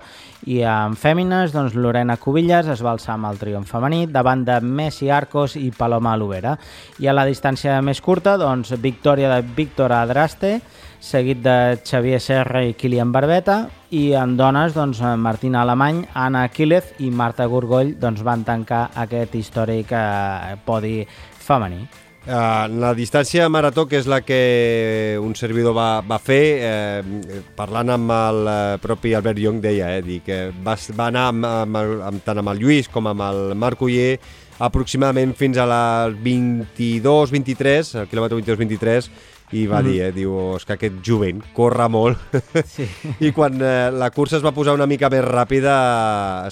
I 0.51 0.59
en 0.67 0.97
fèmines, 0.99 1.53
doncs, 1.55 1.73
Lorena 1.73 2.17
Cubillas 2.19 2.67
es 2.67 2.83
va 2.83 2.91
alçar 2.91 3.15
amb 3.15 3.31
el 3.31 3.39
triomf 3.39 3.71
femení 3.71 4.05
davant 4.11 4.43
de 4.45 4.59
Messi 4.61 5.09
Arcos 5.09 5.55
i 5.55 5.71
Paloma 5.71 6.17
Lovera. 6.19 6.57
I 6.99 7.07
a 7.07 7.15
la 7.15 7.25
distància 7.25 7.79
més 7.81 8.03
curta, 8.03 8.35
doncs, 8.37 8.75
victòria 8.83 9.31
de 9.31 9.41
Víctor 9.55 9.95
Adraste, 9.95 10.59
seguit 10.99 11.43
de 11.43 11.77
Xavier 11.83 12.19
Serra 12.21 12.63
i 12.65 12.73
Kilian 12.73 13.11
Barbeta, 13.11 13.67
i 13.91 14.11
en 14.19 14.35
dones, 14.37 14.73
doncs, 14.75 14.99
Martina 15.17 15.61
Alemany, 15.61 16.03
Anna 16.13 16.47
Quílez 16.51 16.97
i 16.99 17.11
Marta 17.11 17.47
Gorgoll 17.47 17.95
doncs, 17.99 18.23
van 18.25 18.43
tancar 18.47 18.89
aquest 19.05 19.37
històric 19.39 19.93
eh, 19.95 20.57
podi 20.65 20.99
femení. 21.47 21.85
Uh, 22.27 22.67
la 22.83 22.89
distància 22.91 23.45
marató, 23.47 23.85
que 23.87 24.01
és 24.01 24.07
la 24.11 24.17
que 24.19 25.15
un 25.23 25.31
servidor 25.39 25.71
va, 25.77 26.01
va 26.03 26.17
fer, 26.19 26.41
eh, 26.59 27.43
parlant 27.55 27.93
amb 27.93 28.11
el 28.11 28.49
eh, 28.51 28.55
propi 28.83 29.13
Albert 29.15 29.39
Young, 29.39 29.61
deia, 29.63 29.93
eh, 29.95 30.01
dir 30.03 30.17
que 30.25 30.41
va, 30.65 30.75
va 30.99 31.07
anar 31.07 31.29
amb, 31.31 31.47
amb, 31.47 31.79
amb, 32.09 32.25
tant 32.25 32.41
amb 32.43 32.51
el 32.51 32.59
Lluís 32.59 32.91
com 32.91 33.07
amb 33.07 33.23
el 33.29 33.55
Marc 33.55 33.85
Uller 33.87 34.17
aproximadament 34.59 35.31
fins 35.39 35.55
a 35.55 35.69
la 35.69 35.81
22-23, 36.11 37.93
el 38.01 38.11
quilòmetre 38.11 38.41
22-23, 38.41 39.07
i 39.55 39.63
va 39.67 39.79
mm. 39.79 39.87
dir, 39.87 39.99
eh, 40.03 40.11
diu, 40.11 40.33
és 40.57 40.65
que 40.67 40.75
aquest 40.75 40.97
jovent 41.05 41.39
corre 41.55 41.87
molt. 41.91 42.19
Sí. 42.67 42.83
I 43.23 43.31
quan 43.33 43.61
eh, 43.63 43.89
la 43.95 44.09
cursa 44.11 44.37
es 44.37 44.43
va 44.43 44.51
posar 44.53 44.73
una 44.75 44.87
mica 44.89 45.09
més 45.13 45.23
ràpida, 45.23 45.75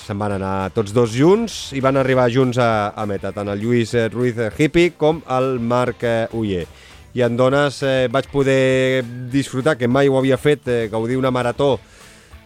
se'n 0.02 0.20
van 0.20 0.38
anar 0.38 0.72
tots 0.74 0.94
dos 0.96 1.12
junts 1.12 1.74
i 1.76 1.82
van 1.84 2.00
arribar 2.00 2.30
junts 2.32 2.60
a, 2.62 2.94
a 2.96 3.06
meta, 3.10 3.34
tant 3.36 3.50
el 3.52 3.60
Lluís 3.62 3.94
eh, 3.98 4.08
Ruiz 4.14 4.40
Hippie 4.56 4.94
com 4.98 5.20
el 5.36 5.60
Marc 5.60 6.06
eh, 6.08 6.28
Uller. 6.38 6.64
I 7.16 7.26
en 7.26 7.36
dones 7.40 7.82
eh, 7.84 8.08
vaig 8.12 8.30
poder 8.32 9.04
disfrutar, 9.32 9.76
que 9.80 9.92
mai 9.92 10.08
ho 10.08 10.18
havia 10.20 10.40
fet, 10.40 10.68
eh, 10.72 10.88
gaudir 10.92 11.20
una 11.20 11.34
marató 11.36 11.76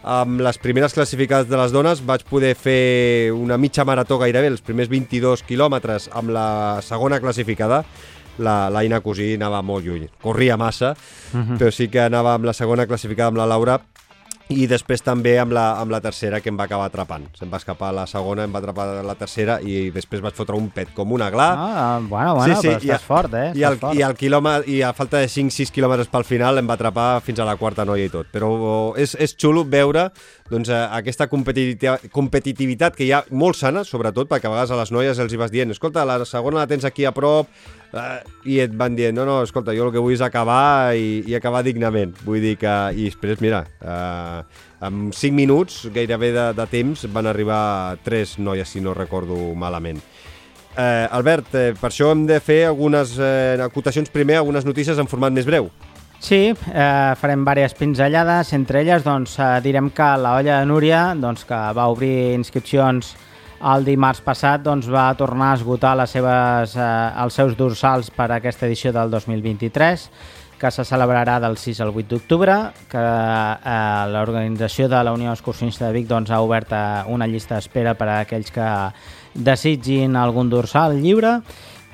amb 0.02 0.40
les 0.40 0.56
primeres 0.58 0.94
classificades 0.96 1.48
de 1.50 1.58
les 1.60 1.72
dones 1.74 2.00
vaig 2.08 2.22
poder 2.24 2.54
fer 2.56 3.32
una 3.36 3.58
mitja 3.60 3.84
marató 3.84 4.16
gairebé, 4.18 4.48
els 4.48 4.64
primers 4.64 4.88
22 4.88 5.44
quilòmetres 5.44 6.08
amb 6.16 6.32
la 6.32 6.80
segona 6.84 7.20
classificada 7.20 7.82
la 8.40 8.56
l'Aina 8.72 9.00
Cosí 9.04 9.34
anava 9.36 9.62
molt 9.62 9.86
lluny. 9.86 10.08
Corria 10.22 10.56
massa, 10.56 10.94
uh 10.94 11.36
mhm. 11.36 11.46
-huh. 11.46 11.58
però 11.58 11.70
sí 11.70 11.88
que 11.88 12.00
anava 12.00 12.34
amb 12.34 12.44
la 12.44 12.52
segona 12.52 12.86
classificada 12.86 13.28
amb 13.28 13.38
la 13.38 13.46
Laura 13.46 13.80
i 14.50 14.66
després 14.66 15.02
també 15.04 15.36
amb 15.38 15.54
la, 15.54 15.64
amb 15.80 15.92
la 15.94 16.00
tercera 16.02 16.40
que 16.42 16.50
em 16.50 16.58
va 16.58 16.66
acabar 16.66 16.88
atrapant. 16.90 17.28
Se'm 17.38 17.50
va 17.52 17.60
escapar 17.60 17.92
la 17.94 18.06
segona, 18.10 18.44
em 18.44 18.54
va 18.54 18.58
atrapar 18.58 18.86
la 19.06 19.14
tercera 19.18 19.60
i 19.62 19.90
després 19.94 20.22
vaig 20.24 20.34
fotre 20.34 20.58
un 20.58 20.68
pet 20.74 20.90
com 20.96 21.12
una 21.12 21.30
gla. 21.30 21.48
Ah, 21.54 22.00
bueno, 22.02 22.34
bueno, 22.34 22.56
sí, 22.56 22.60
sí, 22.60 22.68
però 22.68 22.80
estàs 22.80 23.06
fort, 23.06 23.34
eh? 23.34 23.52
I, 23.54 23.64
el, 23.68 23.78
fort. 23.78 23.94
i, 23.94 24.02
el 24.02 24.16
quilòmetre, 24.18 24.70
I 24.70 24.82
a 24.82 24.92
falta 24.96 25.22
de 25.22 25.30
5-6 25.30 25.70
quilòmetres 25.74 26.10
pel 26.10 26.26
final 26.26 26.58
em 26.58 26.70
va 26.70 26.74
atrapar 26.78 27.08
fins 27.22 27.40
a 27.40 27.46
la 27.46 27.56
quarta 27.60 27.86
noia 27.86 28.08
i 28.08 28.12
tot. 28.12 28.30
Però 28.34 28.50
és, 28.98 29.14
és 29.14 29.36
xulo 29.38 29.64
veure 29.70 30.08
doncs, 30.50 30.68
eh, 30.68 30.80
aquesta 31.00 31.28
competitivitat 31.30 32.96
que 32.96 33.06
hi 33.06 33.12
ha 33.14 33.24
molt 33.30 33.58
sana, 33.58 33.84
sobretot, 33.86 34.28
perquè 34.30 34.50
a 34.50 34.54
vegades 34.54 34.74
a 34.74 34.80
les 34.80 34.90
noies 34.94 35.18
els 35.22 35.32
hi 35.32 35.38
vas 35.40 35.52
dient 35.54 35.70
escolta, 35.70 36.04
la 36.04 36.24
segona 36.26 36.62
la 36.62 36.70
tens 36.70 36.84
aquí 36.88 37.06
a 37.06 37.14
prop, 37.16 37.48
Uh, 37.90 38.20
i 38.46 38.60
et 38.62 38.74
van 38.78 38.94
dient, 38.94 39.16
no, 39.16 39.24
no, 39.26 39.40
escolta, 39.42 39.72
jo 39.74 39.88
el 39.88 39.90
que 39.90 39.98
vull 39.98 40.14
és 40.14 40.20
acabar 40.22 40.94
i, 40.94 41.24
i 41.26 41.34
acabar 41.34 41.64
dignament. 41.66 42.12
Vull 42.22 42.38
dir 42.38 42.52
que... 42.60 42.74
I 42.94 43.08
després, 43.08 43.40
mira, 43.42 43.64
uh, 43.82 44.44
en 44.86 45.08
5 45.10 45.34
minuts, 45.34 45.80
gairebé 45.90 46.30
de, 46.36 46.44
de 46.54 46.66
temps, 46.70 47.02
van 47.10 47.26
arribar 47.26 47.98
tres 48.06 48.36
noies, 48.38 48.70
si 48.70 48.82
no 48.84 48.94
recordo 48.94 49.34
malament. 49.58 49.98
Uh, 50.70 51.10
Albert, 51.18 51.50
uh, 51.58 51.72
per 51.80 51.90
això 51.90 52.12
hem 52.14 52.28
de 52.30 52.38
fer 52.38 52.60
algunes 52.68 53.16
uh, 53.18 53.58
acotacions 53.66 54.14
primer, 54.14 54.38
algunes 54.38 54.68
notícies 54.68 55.02
en 55.02 55.10
format 55.10 55.34
més 55.34 55.48
breu. 55.48 55.66
Sí, 56.20 56.52
eh, 56.52 57.14
farem 57.16 57.46
diverses 57.46 57.72
pinzellades, 57.78 58.52
entre 58.52 58.82
elles 58.82 59.02
doncs, 59.02 59.38
eh, 59.40 59.60
direm 59.64 59.88
que 59.90 60.08
la 60.20 60.34
olla 60.36 60.58
de 60.60 60.66
Núria, 60.68 61.14
doncs, 61.16 61.46
que 61.48 61.60
va 61.72 61.88
obrir 61.88 62.34
inscripcions 62.36 63.14
el 63.72 63.84
dimarts 63.84 64.20
passat 64.24 64.60
doncs, 64.64 64.88
va 64.92 65.08
tornar 65.16 65.52
a 65.52 65.56
esgotar 65.56 65.94
les 65.96 66.12
seves, 66.12 66.76
eh, 66.76 66.90
els 67.24 67.34
seus 67.40 67.56
dorsals 67.56 68.10
per 68.12 68.30
a 68.30 68.36
aquesta 68.36 68.68
edició 68.68 68.92
del 68.92 69.10
2023 69.10 70.10
que 70.60 70.70
se 70.70 70.84
celebrarà 70.84 71.38
del 71.40 71.56
6 71.56 71.80
al 71.80 71.88
8 71.88 72.06
d'octubre, 72.10 72.54
que 72.92 73.00
eh, 73.00 74.04
l'organització 74.12 74.90
de 74.92 75.00
la 75.02 75.14
Unió 75.16 75.32
Excursionista 75.32 75.86
de 75.86 75.94
Vic 75.96 76.06
doncs, 76.06 76.30
ha 76.30 76.42
obert 76.44 76.76
eh, 76.76 76.82
una 77.08 77.26
llista 77.26 77.56
d'espera 77.56 77.96
per 77.96 78.10
a 78.10 78.18
aquells 78.26 78.52
que 78.52 78.68
desitgin 79.32 80.20
algun 80.20 80.52
dorsal 80.52 81.00
lliure 81.00 81.38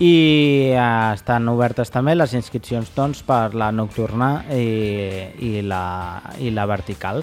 eh, 0.01 1.13
estan 1.15 1.49
obertes 1.49 1.93
també 1.93 2.15
les 2.15 2.35
inscripcions 2.37 2.91
doncs, 2.95 3.23
per 3.27 3.55
la 3.55 3.71
nocturna 3.73 4.45
i, 4.53 5.29
i, 5.41 5.53
la, 5.63 6.23
i 6.39 6.53
la 6.53 6.67
vertical. 6.69 7.23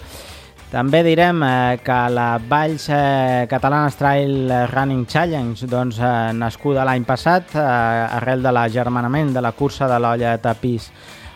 També 0.74 1.04
direm 1.06 1.44
eh, 1.46 1.80
que 1.86 1.98
la 2.10 2.40
Valls 2.50 2.88
eh, 2.90 3.46
Catalana 3.50 3.92
Trail 3.94 4.54
Running 4.72 5.06
Challenge, 5.06 5.68
doncs, 5.70 6.00
eh, 6.02 6.32
nascuda 6.34 6.86
l'any 6.88 7.06
passat, 7.06 7.54
eh, 7.54 7.68
arrel 8.18 8.42
de 8.42 8.54
l'agermanament 8.56 9.36
de 9.36 9.44
la 9.46 9.54
cursa 9.54 9.86
de 9.92 10.00
l'olla 10.02 10.34
de 10.34 10.42
tapís 10.42 10.90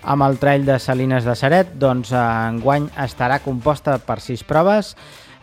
amb 0.07 0.23
el 0.23 0.37
trail 0.39 0.65
de 0.65 0.79
Salines 0.79 1.25
de 1.27 1.35
Seret, 1.35 1.73
doncs 1.77 2.13
eh, 2.15 2.23
enguany 2.47 2.87
estarà 3.03 3.41
composta 3.43 3.97
per 3.99 4.21
sis 4.23 4.41
proves. 4.47 4.95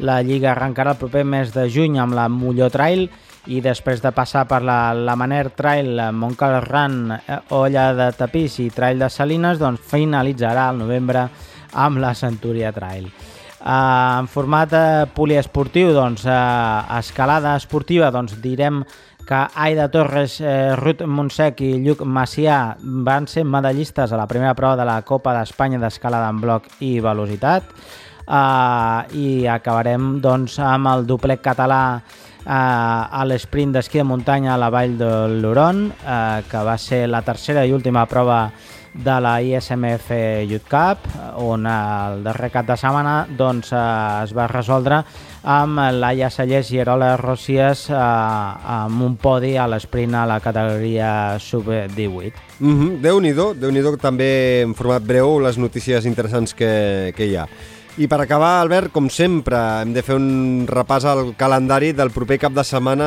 La 0.02 0.22
Lliga 0.26 0.50
arrencarà 0.54 0.94
el 0.94 0.98
proper 0.98 1.22
mes 1.28 1.52
de 1.54 1.68
juny 1.70 2.00
amb 2.02 2.16
la 2.16 2.26
Molló 2.32 2.70
Trail 2.72 3.06
i 3.06 3.33
després 3.64 4.00
de 4.00 4.12
passar 4.16 4.46
per 4.48 4.62
la, 4.64 4.94
la 4.94 5.14
Maner 5.20 5.50
Trail, 5.52 6.00
Montcal 6.16 6.60
Run, 6.64 7.12
eh, 7.12 7.38
Olla 7.56 7.90
de 7.96 8.10
Tapís 8.16 8.58
i 8.64 8.70
Trail 8.72 8.98
de 8.98 9.10
Salines, 9.12 9.60
doncs 9.60 9.84
finalitzarà 9.90 10.70
el 10.72 10.80
novembre 10.80 11.28
amb 11.74 12.00
la 12.00 12.14
Centúria 12.14 12.72
Trail. 12.72 13.10
Uh, 13.64 14.20
en 14.20 14.26
format 14.28 14.72
uh, 14.76 14.82
poliesportiu, 15.16 15.94
doncs, 15.96 16.26
uh, 16.28 16.84
escalada 16.98 17.54
esportiva, 17.56 18.10
doncs 18.12 18.36
direm 18.42 18.82
que 19.24 19.38
Aida 19.56 19.88
Torres, 19.88 20.38
eh, 20.40 20.76
Ruth 20.76 21.00
Montsec 21.08 21.62
i 21.64 21.70
Lluc 21.80 22.02
Macià 22.04 22.76
van 23.08 23.24
ser 23.26 23.46
medallistes 23.48 24.12
a 24.12 24.18
la 24.20 24.26
primera 24.28 24.52
prova 24.54 24.76
de 24.76 24.84
la 24.84 24.98
Copa 25.00 25.32
d'Espanya 25.32 25.80
d'escalada 25.80 26.28
en 26.28 26.42
bloc 26.42 26.68
i 26.84 26.98
velocitat. 27.00 27.70
Uh, 28.24 29.04
I 29.16 29.46
acabarem 29.48 30.18
doncs, 30.20 30.58
amb 30.60 30.92
el 30.92 31.06
doblec 31.08 31.40
català 31.44 31.80
a 32.46 33.24
l'esprint 33.26 33.72
d'esquí 33.72 33.98
de 33.98 34.04
muntanya 34.04 34.54
a 34.54 34.60
la 34.60 34.70
vall 34.70 34.98
de 34.98 35.10
l'Uron, 35.40 35.86
uh, 35.90 36.42
que 36.50 36.64
va 36.64 36.76
ser 36.78 37.06
la 37.08 37.22
tercera 37.22 37.64
i 37.64 37.72
última 37.72 38.06
prova 38.06 38.50
de 38.94 39.20
la 39.20 39.42
ISMF 39.42 40.10
Youth 40.46 40.68
Cup, 40.70 40.98
on 41.42 41.66
el 41.66 42.22
darrer 42.22 42.50
cap 42.54 42.66
de 42.68 42.76
setmana 42.78 43.24
doncs, 43.36 43.72
eh, 43.74 44.22
es 44.22 44.32
va 44.36 44.46
resoldre 44.46 45.00
amb 45.50 45.80
Laia 45.98 46.30
Sallés 46.30 46.70
i 46.72 46.78
Erola 46.80 47.16
Rossies 47.18 47.88
eh, 47.90 47.96
amb 47.98 49.02
un 49.02 49.16
podi 49.20 49.56
a 49.58 49.66
l'esprint 49.68 50.14
a 50.14 50.24
la 50.30 50.38
categoria 50.40 51.38
sub-18. 51.40 52.32
Mm 52.60 52.80
-hmm. 52.80 53.00
Déu-n'hi-do, 53.00 53.54
déu 53.54 53.70
déu 53.72 53.96
també 53.96 54.62
en 54.62 54.74
format 54.74 55.02
breu 55.02 55.40
les 55.40 55.58
notícies 55.58 56.06
interessants 56.06 56.54
que, 56.54 57.12
que 57.16 57.26
hi 57.26 57.36
ha. 57.36 57.48
I 57.94 58.08
per 58.10 58.18
acabar, 58.18 58.56
Albert, 58.58 58.90
com 58.90 59.06
sempre, 59.06 59.54
hem 59.84 59.92
de 59.94 60.02
fer 60.02 60.16
un 60.18 60.64
repàs 60.66 61.04
al 61.06 61.28
calendari 61.38 61.92
del 61.94 62.10
proper 62.10 62.40
cap 62.42 62.56
de 62.56 62.64
setmana 62.66 63.06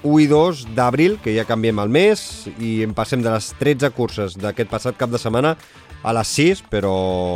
1 0.00 0.22
i 0.24 0.28
2 0.30 0.62
d'abril, 0.72 1.18
que 1.20 1.34
ja 1.36 1.44
canviem 1.44 1.82
el 1.82 1.92
mes, 1.92 2.22
i 2.56 2.78
en 2.86 2.94
passem 2.96 3.20
de 3.20 3.28
les 3.34 3.50
13 3.60 3.92
curses 3.92 4.38
d'aquest 4.40 4.72
passat 4.72 4.96
cap 4.96 5.12
de 5.12 5.20
setmana 5.20 5.58
a 6.00 6.16
les 6.16 6.32
6, 6.40 6.64
però 6.72 6.94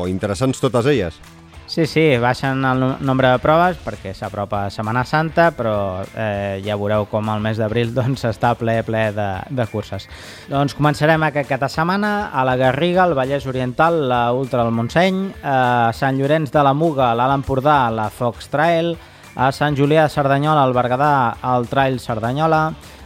interessants 0.09 0.65
totes 0.65 0.89
elles. 0.89 1.21
Sí, 1.69 1.85
sí, 1.87 2.17
baixen 2.17 2.65
el 2.65 2.81
nombre 3.05 3.29
de 3.29 3.41
proves 3.45 3.77
perquè 3.85 4.15
s'apropa 4.17 4.63
Setmana 4.73 5.03
Santa, 5.05 5.51
però 5.53 6.01
eh, 6.17 6.63
ja 6.65 6.79
veureu 6.81 7.05
com 7.11 7.29
el 7.29 7.43
mes 7.45 7.61
d'abril 7.61 7.93
doncs, 7.93 8.25
està 8.25 8.55
ple, 8.57 8.79
ple 8.87 9.03
de, 9.13 9.27
de 9.53 9.67
curses. 9.69 10.07
Doncs 10.49 10.73
començarem 10.79 11.27
aquest 11.27 11.51
cap 11.51 11.61
de 11.61 11.69
setmana 11.69 12.31
a 12.33 12.47
la 12.49 12.57
Garriga, 12.57 13.03
al 13.05 13.13
Vallès 13.19 13.45
Oriental, 13.53 14.01
la 14.09 14.23
Ultra 14.33 14.65
del 14.65 14.73
Montseny, 14.79 15.21
a 15.45 15.93
Sant 15.93 16.17
Llorenç 16.17 16.57
de 16.57 16.65
la 16.65 16.73
Muga, 16.73 17.13
l'Alt 17.13 17.37
Empordà, 17.37 17.83
la 17.93 18.09
Fox 18.09 18.49
Trail, 18.49 18.95
a 19.37 19.53
Sant 19.53 19.77
Julià 19.77 20.09
de 20.09 20.17
Cerdanyola, 20.17 20.65
al 20.65 20.73
Berguedà, 20.73 21.13
el 21.53 21.69
Trail 21.69 22.01
Cerdanyola, 22.01 22.63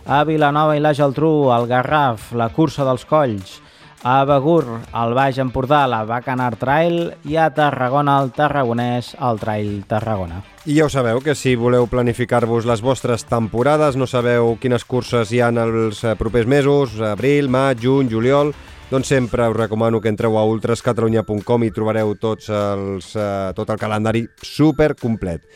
a 0.06 0.22
Vilanova 0.22 0.78
i 0.78 0.86
la 0.86 0.94
Geltrú, 0.94 1.50
al 1.50 1.66
Garraf, 1.66 2.30
la 2.38 2.52
Cursa 2.54 2.86
dels 2.86 3.10
Colls, 3.10 3.58
a 4.02 4.24
Begur, 4.24 4.80
al 4.92 5.14
Baix 5.14 5.38
Empordà, 5.38 5.86
la 5.86 6.02
Bacanar 6.04 6.56
Trail 6.58 7.12
i 7.28 7.36
a 7.38 7.48
Tarragona, 7.54 8.18
el 8.22 8.32
Tarragonès, 8.34 9.12
el 9.20 9.38
Trail 9.38 9.84
Tarragona. 9.86 10.42
I 10.66 10.76
ja 10.78 10.86
ho 10.86 10.90
sabeu, 10.90 11.20
que 11.22 11.36
si 11.38 11.54
voleu 11.58 11.86
planificar-vos 11.90 12.66
les 12.66 12.82
vostres 12.82 13.24
temporades, 13.30 13.96
no 13.96 14.06
sabeu 14.10 14.56
quines 14.62 14.84
curses 14.84 15.30
hi 15.30 15.42
han 15.42 15.58
els 15.62 16.02
eh, 16.04 16.16
propers 16.18 16.50
mesos, 16.50 16.98
abril, 17.02 17.50
maig, 17.50 17.82
juny, 17.82 18.10
juliol, 18.10 18.52
doncs 18.90 19.08
sempre 19.14 19.46
us 19.48 19.56
recomano 19.56 20.00
que 20.00 20.10
entreu 20.10 20.36
a 20.36 20.44
ultrascatalunya.com 20.50 21.62
i 21.64 21.70
trobareu 21.72 22.16
tots 22.20 22.50
els, 22.50 23.14
eh, 23.16 23.52
tot 23.56 23.70
el 23.70 23.78
calendari 23.78 24.26
super 24.42 24.94
complet. 24.98 25.46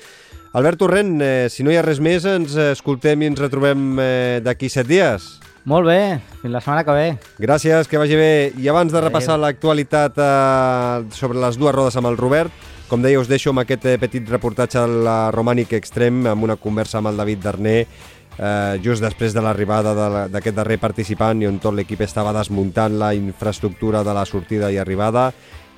Albert 0.56 0.78
Torrent, 0.80 1.18
eh, 1.20 1.48
si 1.50 1.66
no 1.66 1.74
hi 1.74 1.76
ha 1.76 1.82
res 1.84 1.98
més, 2.00 2.24
ens 2.24 2.54
escoltem 2.70 3.20
i 3.20 3.28
ens 3.28 3.42
retrobem 3.42 3.98
eh, 4.00 4.40
d'aquí 4.40 4.70
set 4.72 4.88
dies. 4.88 5.34
Molt 5.66 5.88
bé, 5.88 6.20
fins 6.38 6.52
la 6.54 6.60
setmana 6.62 6.84
que 6.86 6.94
ve. 6.94 7.06
Gràcies, 7.42 7.88
que 7.90 7.98
vagi 7.98 8.14
bé. 8.14 8.52
I 8.62 8.68
abans 8.70 8.92
de 8.94 9.00
repassar 9.02 9.34
l'actualitat 9.42 10.14
eh, 10.22 11.06
sobre 11.10 11.40
les 11.42 11.58
dues 11.58 11.74
rodes 11.74 11.96
amb 11.98 12.06
el 12.06 12.18
Robert, 12.20 12.54
com 12.86 13.02
deia, 13.02 13.18
us 13.18 13.26
deixo 13.26 13.50
amb 13.50 13.64
aquest 13.64 13.88
eh, 13.90 13.96
petit 13.98 14.30
reportatge 14.30 14.84
de 14.86 15.00
la 15.02 15.16
Romànic 15.34 15.74
Extrem, 15.74 16.22
amb 16.30 16.46
una 16.46 16.54
conversa 16.54 17.00
amb 17.00 17.10
el 17.10 17.18
David 17.18 17.42
Darner, 17.42 17.80
eh, 17.82 18.78
just 18.84 19.02
després 19.02 19.34
de 19.34 19.42
l'arribada 19.42 19.96
d'aquest 20.30 20.54
de 20.54 20.60
darrer 20.60 20.78
participant 20.78 21.42
i 21.42 21.50
on 21.50 21.58
tot 21.58 21.74
l'equip 21.74 22.06
estava 22.06 22.30
desmuntant 22.38 22.94
la 23.02 23.10
infraestructura 23.18 24.04
de 24.06 24.14
la 24.14 24.22
sortida 24.24 24.70
i 24.70 24.78
arribada 24.78 25.32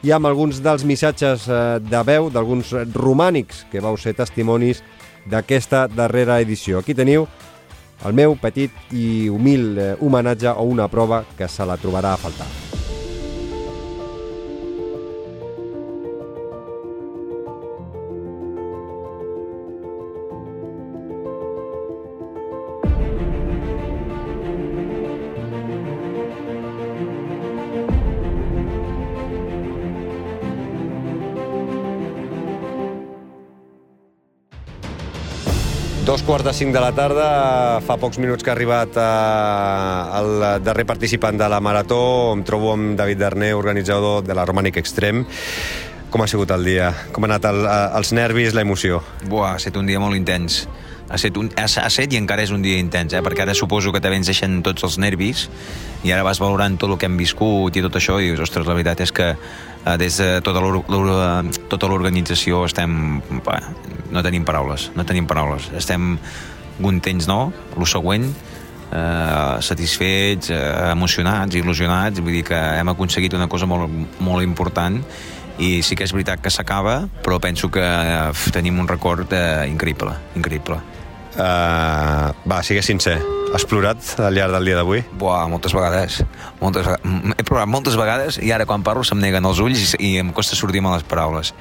i 0.04 0.12
amb 0.12 0.28
alguns 0.28 0.61
dels 0.61 0.85
missatges 0.85 1.49
eh, 1.49 1.78
de 1.80 2.04
veu 2.04 2.28
d'alguns 2.28 2.76
romànics 2.92 3.64
que 3.73 3.80
vau 3.80 3.97
ser 3.97 4.12
testimonis 4.21 4.85
d'aquesta 5.28 5.87
darrera 5.88 6.42
edició. 6.45 6.85
Aquí 6.85 6.92
teniu 6.92 7.25
el 8.06 8.14
meu 8.14 8.36
petit 8.38 8.94
i 8.94 9.28
humil 9.32 9.76
eh, 9.78 9.90
homenatge 10.00 10.54
o 10.54 10.68
una 10.70 10.88
prova 10.88 11.24
que 11.36 11.48
se 11.48 11.66
la 11.66 11.80
trobarà 11.80 12.14
a 12.14 12.24
faltar. 12.28 12.67
Quarts 36.28 36.44
de 36.44 36.52
cinc 36.52 36.75
de 36.76 36.80
la 36.82 36.90
tarda, 36.92 37.26
fa 37.80 37.94
pocs 37.97 38.18
minuts 38.20 38.44
que 38.44 38.50
ha 38.50 38.54
arribat 38.54 38.99
eh, 39.00 40.18
el 40.18 40.42
darrer 40.61 40.85
participant 40.85 41.38
de 41.40 41.47
la 41.49 41.56
Marató. 41.64 42.35
Em 42.35 42.42
trobo 42.44 42.75
amb 42.75 42.99
David 43.00 43.23
Darné, 43.23 43.49
organitzador 43.56 44.26
de 44.26 44.37
la 44.37 44.44
Romànic 44.44 44.76
Extrem. 44.76 45.23
Com 46.12 46.20
ha 46.20 46.26
sigut 46.28 46.52
el 46.52 46.68
dia? 46.68 46.90
Com 47.16 47.25
ha 47.25 47.30
anat 47.30 47.49
el, 47.49 47.62
eh, 47.64 47.78
els 48.02 48.12
nervis, 48.12 48.52
la 48.52 48.66
emoció? 48.66 49.00
Buah, 49.25 49.54
ha 49.54 49.62
estat 49.62 49.80
un 49.80 49.88
dia 49.88 50.04
molt 50.04 50.20
intens. 50.20 50.66
Ha 51.08 51.16
estat, 51.16 51.38
un, 51.40 51.48
ha, 51.56 51.64
ha 51.64 51.88
estat 51.88 52.12
i 52.12 52.18
encara 52.20 52.44
és 52.44 52.52
un 52.52 52.64
dia 52.64 52.78
intens, 52.80 53.14
eh? 53.16 53.22
perquè 53.24 53.46
ara 53.46 53.54
suposo 53.56 53.92
que 53.94 54.02
te 54.04 54.10
vens 54.12 54.28
deixant 54.28 54.58
tots 54.64 54.84
els 54.84 54.98
nervis 55.00 55.46
i 56.04 56.12
ara 56.12 56.26
vas 56.26 56.40
valorant 56.42 56.76
tot 56.78 56.92
el 56.92 56.98
que 57.00 57.08
hem 57.08 57.16
viscut 57.16 57.76
i 57.76 57.84
tot 57.84 57.96
això 57.96 58.18
i 58.20 58.28
dius, 58.28 58.42
ostres, 58.44 58.68
la 58.68 58.76
veritat 58.76 59.00
és 59.06 59.14
que 59.16 59.30
eh, 59.32 59.96
des 60.00 60.20
de 60.20 60.28
tota 60.44 60.60
tota 61.68 61.88
l'organització 61.88 62.66
estem... 62.68 63.22
Bah, 63.46 63.62
no 64.12 64.22
tenim 64.24 64.44
paraules, 64.44 64.90
no 64.96 65.04
tenim 65.04 65.26
paraules. 65.28 65.68
Estem 65.76 66.14
contents, 66.80 67.26
no? 67.28 67.52
Lo 67.76 67.86
següent, 67.88 68.28
eh, 68.92 69.56
satisfets, 69.60 70.50
eh, 70.50 70.60
emocionats, 70.92 71.56
il·lusionats, 71.56 72.20
vull 72.20 72.38
dir 72.40 72.44
que 72.44 72.58
hem 72.78 72.88
aconseguit 72.88 73.34
una 73.34 73.48
cosa 73.48 73.66
molt, 73.66 73.90
molt 74.20 74.44
important 74.44 75.02
i 75.58 75.82
sí 75.82 75.96
que 75.98 76.06
és 76.06 76.14
veritat 76.14 76.40
que 76.40 76.52
s'acaba, 76.54 77.08
però 77.24 77.40
penso 77.42 77.70
que 77.70 77.82
eh, 77.82 78.30
tenim 78.54 78.78
un 78.78 78.88
record 78.88 79.32
eh, 79.32 79.66
increïble, 79.68 80.14
increïble. 80.38 80.78
Uh, 81.38 82.35
va, 82.50 82.62
sigues 82.66 82.88
sincer. 82.90 83.21
Has 83.54 83.64
plorat 83.64 84.02
al 84.21 84.35
llarg 84.35 84.57
del 84.59 84.66
dia 84.68 84.78
d'avui? 84.80 85.04
Buah, 85.21 85.47
moltes 85.49 85.73
vegades. 85.73 86.18
Moltes, 86.59 86.88
he 86.90 87.45
plorat 87.47 87.71
moltes 87.71 87.97
vegades 87.97 88.40
i 88.42 88.50
ara 88.52 88.66
quan 88.68 88.83
parlo 88.85 89.07
se'm 89.07 89.23
neguen 89.23 89.47
els 89.47 89.62
ulls 89.62 89.95
i, 89.95 90.00
i 90.02 90.11
em 90.21 90.35
costa 90.37 90.59
sortir-me 90.59 90.90
les 90.97 91.07
paraules 91.09 91.54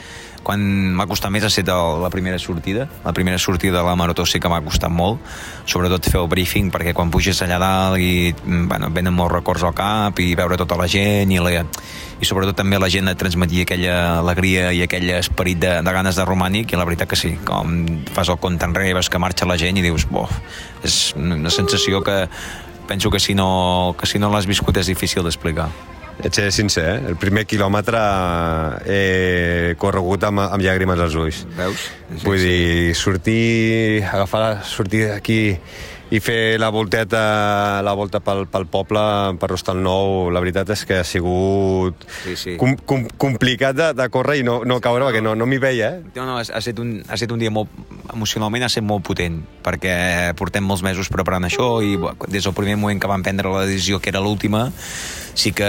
quan 0.47 0.63
m'ha 0.95 1.05
costat 1.09 1.31
més 1.33 1.43
ha 1.43 1.51
estat 1.51 1.67
la 1.99 2.09
primera 2.13 2.39
sortida. 2.39 2.87
La 3.03 3.11
primera 3.13 3.39
sortida 3.41 3.81
de 3.81 3.83
la 3.83 3.95
Marató 3.99 4.25
sí 4.25 4.39
que 4.39 4.47
m'ha 4.51 4.61
costat 4.63 4.93
molt, 4.93 5.19
sobretot 5.67 6.07
fer 6.07 6.21
el 6.21 6.29
briefing, 6.31 6.71
perquè 6.71 6.93
quan 6.95 7.11
puges 7.11 7.41
allà 7.43 7.57
dalt 7.59 7.99
i 7.99 8.31
mm, 8.31 8.67
bueno, 8.71 8.89
venen 8.95 9.15
molts 9.15 9.35
records 9.35 9.65
al 9.67 9.75
cap 9.75 10.21
i 10.23 10.29
veure 10.39 10.59
tota 10.59 10.77
la 10.79 10.87
gent 10.87 11.33
i, 11.35 11.41
la, 11.43 11.65
i 12.21 12.29
sobretot 12.29 12.55
també 12.55 12.79
la 12.79 12.89
gent 12.93 13.11
et 13.11 13.19
transmetia 13.19 13.67
aquella 13.67 13.97
alegria 14.21 14.71
i 14.71 14.85
aquell 14.85 15.09
esperit 15.17 15.59
de, 15.65 15.73
de 15.83 15.95
ganes 15.99 16.15
de 16.15 16.27
romànic 16.27 16.71
i 16.71 16.79
la 16.79 16.87
veritat 16.87 17.11
que 17.11 17.19
sí, 17.19 17.33
com 17.47 17.75
fas 18.15 18.31
el 18.31 18.39
compte 18.39 18.65
enrere, 18.69 18.95
veus 18.97 19.11
que 19.11 19.21
marxa 19.21 19.49
la 19.49 19.59
gent 19.59 19.81
i 19.81 19.83
dius, 19.83 20.07
bof, 20.07 20.31
és 20.87 21.11
una 21.19 21.51
sensació 21.51 21.99
que 22.05 22.23
penso 22.87 23.11
que 23.11 23.19
si 23.19 23.35
no, 23.35 23.95
que 23.99 24.07
si 24.07 24.17
no 24.17 24.31
l'has 24.31 24.47
viscut 24.47 24.79
és 24.79 24.87
difícil 24.87 25.27
d'explicar. 25.27 25.67
Et 26.23 26.33
seré 26.33 26.49
sincer, 26.51 26.83
eh? 26.83 27.11
el 27.11 27.17
primer 27.21 27.43
quilòmetre 27.45 27.99
he 28.89 29.75
corregut 29.77 30.23
amb, 30.25 30.41
amb 30.47 30.63
llàgrimes 30.65 31.03
als 31.03 31.17
ulls. 31.19 31.43
Veus? 31.59 31.83
Sí, 32.09 32.23
Vull 32.23 32.39
sí. 32.41 32.47
dir, 32.47 32.95
sortir, 32.97 33.43
agafar, 34.09 34.63
sortir 34.65 35.05
d'aquí 35.11 35.41
i 36.09 36.21
fer 36.23 36.55
la 36.59 36.69
volteta, 36.71 37.81
la 37.83 37.93
volta 37.97 38.21
pel, 38.23 38.45
pel 38.47 38.65
poble, 38.71 39.01
per 39.41 39.49
Hostal 39.51 39.81
Nou, 39.83 40.29
la 40.31 40.39
veritat 40.43 40.69
és 40.71 40.85
que 40.87 41.01
ha 41.01 41.07
sigut 41.07 42.05
sí, 42.23 42.37
sí. 42.39 42.55
Com, 42.59 42.77
com, 42.87 43.03
complicat 43.19 43.75
de, 43.75 43.89
de 43.97 44.07
córrer 44.13 44.39
i 44.39 44.45
no, 44.47 44.61
no 44.67 44.79
caure, 44.83 45.03
perquè 45.09 45.21
no, 45.23 45.35
no 45.35 45.47
m'hi 45.49 45.59
veia. 45.59 45.91
Eh? 45.97 46.13
No, 46.15 46.23
no, 46.23 46.37
ha, 46.39 46.45
ha, 46.45 46.61
estat 46.63 46.79
un, 46.83 46.95
ha 47.03 47.17
estat 47.19 47.35
un 47.35 47.43
dia 47.43 47.51
molt, 47.51 47.71
emocionalment 48.13 48.63
ha 48.63 48.71
estat 48.71 48.87
molt 48.87 49.03
potent, 49.07 49.41
perquè 49.65 49.97
portem 50.39 50.63
molts 50.63 50.85
mesos 50.85 51.11
preparant 51.11 51.47
això 51.49 51.73
i 51.83 51.97
des 52.31 52.47
del 52.47 52.55
primer 52.55 52.79
moment 52.79 53.03
que 53.03 53.11
vam 53.11 53.25
prendre 53.25 53.51
la 53.51 53.67
decisió, 53.67 53.99
que 53.99 54.13
era 54.13 54.23
l'última, 54.23 54.69
sí 55.37 55.53
que 55.53 55.67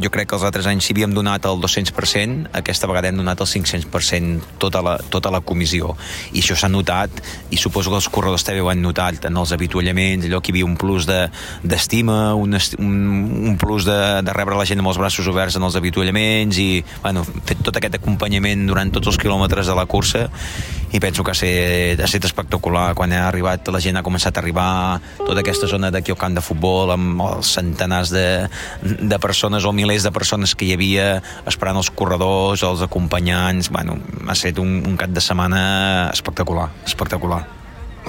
jo 0.00 0.10
crec 0.10 0.30
que 0.30 0.36
els 0.38 0.46
altres 0.48 0.66
anys 0.70 0.88
sí 0.88 0.94
havíem 0.96 1.12
donat 1.14 1.44
el 1.44 1.60
200%, 1.60 2.48
aquesta 2.56 2.88
vegada 2.88 3.10
hem 3.10 3.20
donat 3.20 3.42
el 3.44 3.48
500% 3.50 4.56
tota 4.62 4.80
la, 4.84 4.96
tota 5.12 5.32
la 5.34 5.42
comissió. 5.44 5.92
I 6.32 6.40
això 6.40 6.56
s'ha 6.56 6.70
notat, 6.72 7.20
i 7.52 7.60
suposo 7.60 7.92
que 7.92 8.00
els 8.00 8.08
corredors 8.08 8.46
també 8.48 8.64
ho 8.64 8.70
han 8.72 8.80
notat 8.82 9.28
en 9.28 9.36
els 9.36 9.52
avituallaments, 9.52 10.24
allò 10.24 10.40
que 10.40 10.50
hi 10.50 10.56
havia 10.56 10.68
un 10.68 10.78
plus 10.80 11.04
d'estima, 11.04 12.18
de, 12.32 12.38
un, 12.40 12.56
un, 12.80 12.94
un 13.52 13.58
plus 13.60 13.84
de, 13.84 13.98
de 14.24 14.36
rebre 14.36 14.56
la 14.56 14.64
gent 14.68 14.80
amb 14.80 14.88
els 14.94 15.00
braços 15.00 15.28
oberts 15.28 15.60
en 15.60 15.68
els 15.68 15.76
avituallaments 15.76 16.62
i 16.62 16.70
bueno, 17.02 17.26
fet 17.44 17.60
tot 17.64 17.76
aquest 17.76 18.00
acompanyament 18.00 18.64
durant 18.70 18.92
tots 18.94 19.12
els 19.12 19.20
quilòmetres 19.20 19.68
de 19.68 19.76
la 19.76 19.84
cursa 19.84 20.30
i 20.94 21.00
penso 21.02 21.24
que 21.26 21.32
ha 21.32 21.34
estat, 21.34 22.00
ha 22.00 22.06
estat 22.06 22.28
espectacular 22.28 22.92
quan 22.94 23.12
ha 23.12 23.24
arribat, 23.26 23.66
la 23.74 23.80
gent 23.82 23.98
ha 23.98 24.04
començat 24.06 24.36
a 24.36 24.42
arribar 24.44 25.00
tota 25.18 25.40
aquesta 25.42 25.66
zona 25.66 25.90
d'aquí 25.90 26.14
al 26.14 26.20
camp 26.20 26.36
de 26.38 26.44
futbol 26.44 26.92
amb 26.94 27.22
els 27.24 27.50
centenars 27.56 28.12
de, 28.14 28.26
de 29.00 29.18
persones 29.18 29.64
o 29.64 29.72
milers 29.72 30.06
de 30.06 30.12
persones 30.14 30.54
que 30.54 30.68
hi 30.68 30.72
havia 30.76 31.08
esperant 31.46 31.78
els 31.80 31.90
corredors, 31.90 32.64
els 32.66 32.82
acompanyants 32.86 33.70
bueno, 33.74 33.98
ha 34.26 34.32
estat 34.36 34.58
un, 34.62 34.80
un 34.86 34.96
cap 35.00 35.12
de 35.14 35.22
setmana 35.24 35.62
espectacular, 36.12 36.70
espectacular 36.86 37.44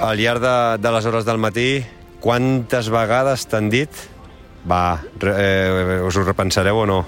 al 0.02 0.20
llarg 0.20 0.44
de, 0.44 0.58
de 0.84 0.92
les 0.92 1.06
hores 1.08 1.28
del 1.28 1.40
matí 1.40 1.70
quantes 2.24 2.90
vegades 2.92 3.46
t'han 3.52 3.70
dit 3.72 4.06
va, 4.66 5.00
eh, 5.22 6.02
us 6.02 6.18
ho 6.18 6.26
repensareu 6.26 6.82
o 6.82 6.86
no? 6.90 7.04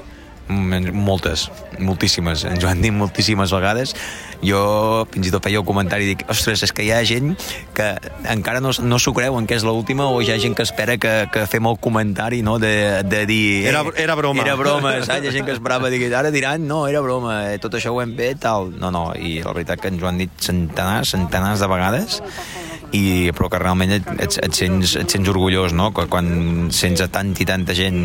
Mm, 0.48 0.94
moltes, 0.96 1.50
moltíssimes. 1.80 2.46
Ens 2.48 2.64
ho 2.64 2.70
han 2.70 2.82
dit 2.82 2.94
moltíssimes 2.96 3.52
vegades. 3.52 3.96
Jo 4.42 5.08
fins 5.12 5.30
i 5.30 5.34
tot 5.34 5.44
feia 5.44 5.62
el 5.62 5.66
comentari 5.68 6.06
i 6.06 6.12
dic, 6.14 6.26
ostres, 6.30 6.62
és 6.68 6.74
que 6.76 6.86
hi 6.86 6.92
ha 6.94 7.00
gent 7.08 7.34
que 7.78 7.88
encara 8.30 8.62
no, 8.64 8.72
no 8.84 9.00
s'ho 9.02 9.14
creuen 9.18 9.48
que 9.50 9.58
és 9.58 9.66
l'última 9.66 10.10
o 10.12 10.22
hi 10.22 10.32
ha 10.34 10.38
gent 10.42 10.56
que 10.58 10.66
espera 10.68 10.98
que, 11.02 11.16
que 11.34 11.48
fem 11.50 11.66
el 11.70 11.80
comentari 11.82 12.44
no, 12.46 12.58
de, 12.62 13.04
de 13.08 13.26
dir... 13.30 13.66
Era, 13.72 13.84
era 13.98 14.16
broma. 14.20 14.46
Era 14.46 14.56
broma, 14.60 14.94
saps? 15.08 15.26
Hi 15.26 15.32
ha 15.32 15.36
gent 15.40 15.50
que 15.50 15.56
esperava, 15.58 15.90
dir, 15.94 16.04
ara 16.14 16.32
diran, 16.34 16.68
no, 16.70 16.86
era 16.92 17.02
broma, 17.02 17.40
eh, 17.52 17.58
tot 17.64 17.80
això 17.80 17.96
ho 17.96 18.02
hem 18.04 18.14
fet, 18.18 18.44
tal. 18.46 18.72
No, 18.78 18.94
no, 18.94 19.10
i 19.18 19.40
la 19.42 19.56
veritat 19.58 19.82
que 19.82 19.92
ens 19.94 20.04
ho 20.04 20.12
han 20.12 20.22
dit 20.22 20.34
centenars, 20.50 21.16
centenars 21.18 21.64
de 21.64 21.72
vegades 21.72 22.22
i, 22.96 23.32
però 23.36 23.50
que 23.52 23.60
realment 23.60 23.92
et, 23.98 24.06
et, 24.16 24.38
et, 24.44 24.54
sents, 24.56 24.94
et 25.02 25.12
sents 25.12 25.32
orgullós, 25.32 25.74
no? 25.76 25.90
Quan 25.96 26.70
sents 26.76 27.04
a 27.04 27.10
tant 27.12 27.34
i 27.36 27.48
tanta 27.48 27.76
gent 27.76 28.00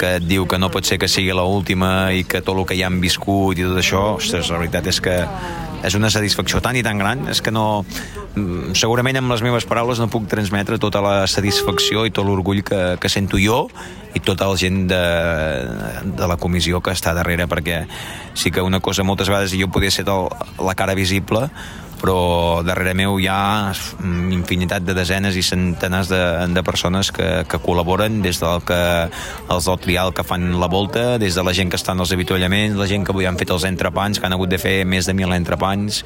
que 0.00 0.14
et 0.18 0.24
diu 0.24 0.46
que 0.48 0.60
no 0.60 0.70
pot 0.72 0.88
ser 0.88 0.98
que 1.00 1.10
sigui 1.10 1.34
l 1.34 1.42
última 1.42 2.12
i 2.14 2.24
que 2.24 2.40
tot 2.40 2.56
el 2.56 2.66
que 2.68 2.78
ja 2.78 2.88
han 2.88 3.00
viscut 3.02 3.60
i 3.60 3.66
tot 3.66 3.82
això, 3.82 4.04
ostres, 4.16 4.50
la 4.52 4.62
veritat 4.62 4.88
és 4.92 5.02
que 5.04 5.18
és 5.82 5.96
una 5.98 6.10
satisfacció 6.10 6.60
tan 6.62 6.78
i 6.78 6.82
tan 6.86 7.00
gran 7.00 7.26
és 7.32 7.42
que 7.42 7.52
no, 7.54 7.84
mm, 8.34 8.74
segurament 8.78 9.18
amb 9.18 9.34
les 9.34 9.42
meves 9.42 9.66
paraules 9.68 10.00
no 10.00 10.08
puc 10.12 10.28
transmetre 10.30 10.78
tota 10.82 11.02
la 11.04 11.26
satisfacció 11.26 12.06
i 12.06 12.14
tot 12.14 12.26
l'orgull 12.26 12.62
que, 12.66 12.96
que 13.02 13.10
sento 13.12 13.40
jo 13.42 13.66
i 14.14 14.20
tota 14.20 14.48
la 14.50 14.58
gent 14.60 14.86
de, 14.90 15.02
de 16.04 16.28
la 16.28 16.38
comissió 16.40 16.80
que 16.80 16.94
està 16.94 17.14
darrere 17.16 17.48
perquè 17.50 17.84
sí 18.34 18.50
que 18.50 18.62
una 18.62 18.80
cosa 18.80 19.06
moltes 19.06 19.28
vegades 19.28 19.54
jo 19.58 19.70
podia 19.72 19.90
ser 19.90 20.06
la 20.06 20.76
cara 20.78 20.94
visible 20.94 21.48
però 22.02 22.62
darrere 22.66 22.94
meu 22.98 23.18
hi 23.22 23.28
ha 23.30 23.72
infinitat 24.34 24.84
de 24.84 24.96
desenes 24.96 25.38
i 25.38 25.44
centenars 25.46 26.10
de, 26.10 26.20
de 26.52 26.64
persones 26.66 27.12
que, 27.14 27.28
que 27.48 27.60
col·laboren 27.62 28.20
des 28.24 28.42
del 28.42 28.64
que 28.66 28.80
els 29.52 29.68
del 29.70 29.80
trial 29.82 30.12
que 30.16 30.26
fan 30.26 30.50
la 30.60 30.70
volta, 30.70 31.16
des 31.22 31.38
de 31.38 31.46
la 31.46 31.54
gent 31.56 31.70
que 31.72 31.80
està 31.80 31.94
en 31.96 32.02
els 32.02 32.14
avituallaments, 32.14 32.78
la 32.78 32.90
gent 32.90 33.06
que 33.06 33.14
avui 33.14 33.28
han 33.28 33.38
fet 33.40 33.54
els 33.54 33.66
entrepans, 33.68 34.18
que 34.18 34.28
han 34.28 34.36
hagut 34.36 34.50
de 34.52 34.60
fer 34.60 34.82
més 34.84 35.08
de 35.08 35.16
mil 35.16 35.32
entrepans, 35.32 36.02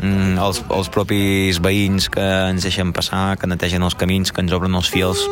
mm, 0.00 0.36
els, 0.44 0.62
els 0.68 0.92
propis 0.92 1.62
veïns 1.64 2.10
que 2.12 2.26
ens 2.52 2.68
deixen 2.68 2.92
passar, 2.92 3.38
que 3.40 3.50
netegen 3.50 3.86
els 3.86 3.96
camins, 3.98 4.32
que 4.32 4.44
ens 4.44 4.52
obren 4.52 4.76
els 4.78 4.92
fils 4.92 5.26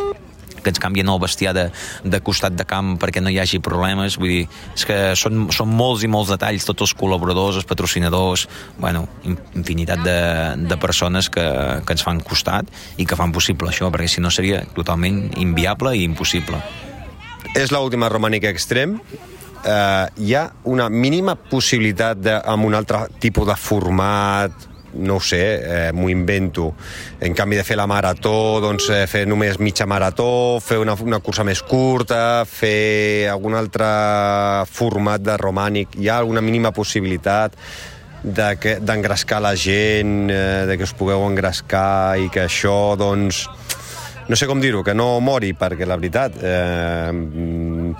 que 0.66 0.74
ens 0.74 0.82
canvien 0.82 1.08
el 1.12 1.20
bestiar 1.22 1.54
de, 1.56 1.68
de 2.02 2.20
costat 2.26 2.56
de 2.58 2.66
camp 2.68 2.96
perquè 3.02 3.22
no 3.22 3.30
hi 3.30 3.38
hagi 3.42 3.62
problemes, 3.62 4.18
vull 4.18 4.32
dir, 4.32 4.42
és 4.74 4.86
que 4.88 4.98
són, 5.18 5.46
són 5.54 5.70
molts 5.70 6.02
i 6.02 6.10
molts 6.10 6.32
detalls, 6.34 6.66
tots 6.66 6.88
els 6.88 6.96
col·laboradors, 6.98 7.60
els 7.62 7.68
patrocinadors, 7.70 8.48
bueno, 8.82 9.06
infinitat 9.54 10.02
de, 10.02 10.18
de 10.66 10.80
persones 10.82 11.30
que, 11.30 11.46
que 11.86 11.96
ens 11.96 12.04
fan 12.06 12.20
costat 12.26 12.68
i 12.98 13.06
que 13.06 13.18
fan 13.18 13.34
possible 13.34 13.70
això, 13.70 13.92
perquè 13.94 14.10
si 14.10 14.24
no 14.24 14.34
seria 14.34 14.64
totalment 14.74 15.22
inviable 15.38 15.94
i 15.96 16.04
impossible. 16.06 16.60
És 17.56 17.70
l'última 17.72 18.10
romànica 18.12 18.50
extrem, 18.52 18.98
eh, 19.62 20.06
hi 20.16 20.34
ha 20.34 20.46
una 20.72 20.88
mínima 20.90 21.36
possibilitat 21.36 22.20
de, 22.20 22.34
amb 22.44 22.66
un 22.66 22.74
altre 22.76 23.06
tipus 23.22 23.46
de 23.48 23.56
format, 23.56 24.66
no 24.94 25.16
ho 25.16 25.20
sé, 25.20 25.42
eh, 25.56 25.92
m'ho 25.92 26.08
invento. 26.08 26.74
En 27.20 27.34
canvi 27.34 27.56
de 27.56 27.64
fer 27.64 27.76
la 27.76 27.86
marató, 27.86 28.60
doncs 28.62 28.88
eh, 28.90 29.02
fer 29.10 29.26
només 29.28 29.58
mitja 29.58 29.86
marató, 29.86 30.58
fer 30.62 30.78
una, 30.82 30.94
una 31.02 31.20
cursa 31.20 31.44
més 31.44 31.62
curta, 31.66 32.44
fer 32.46 33.28
algun 33.32 33.56
altre 33.58 33.88
format 34.70 35.22
de 35.22 35.36
romànic. 35.40 35.98
Hi 36.00 36.08
ha 36.08 36.20
alguna 36.22 36.44
mínima 36.44 36.72
possibilitat 36.76 37.56
d'engrescar 38.26 39.38
la 39.42 39.54
gent, 39.54 40.30
eh, 40.30 40.64
de 40.66 40.78
que 40.78 40.86
us 40.88 40.94
pugueu 40.96 41.26
engrescar 41.28 42.18
i 42.18 42.30
que 42.32 42.46
això, 42.46 42.96
doncs, 42.98 43.44
no 44.26 44.34
sé 44.34 44.48
com 44.50 44.60
dir-ho, 44.60 44.82
que 44.82 44.94
no 44.94 45.20
mori, 45.20 45.54
perquè 45.54 45.86
la 45.86 45.98
veritat... 46.00 46.40
Eh, 46.42 47.94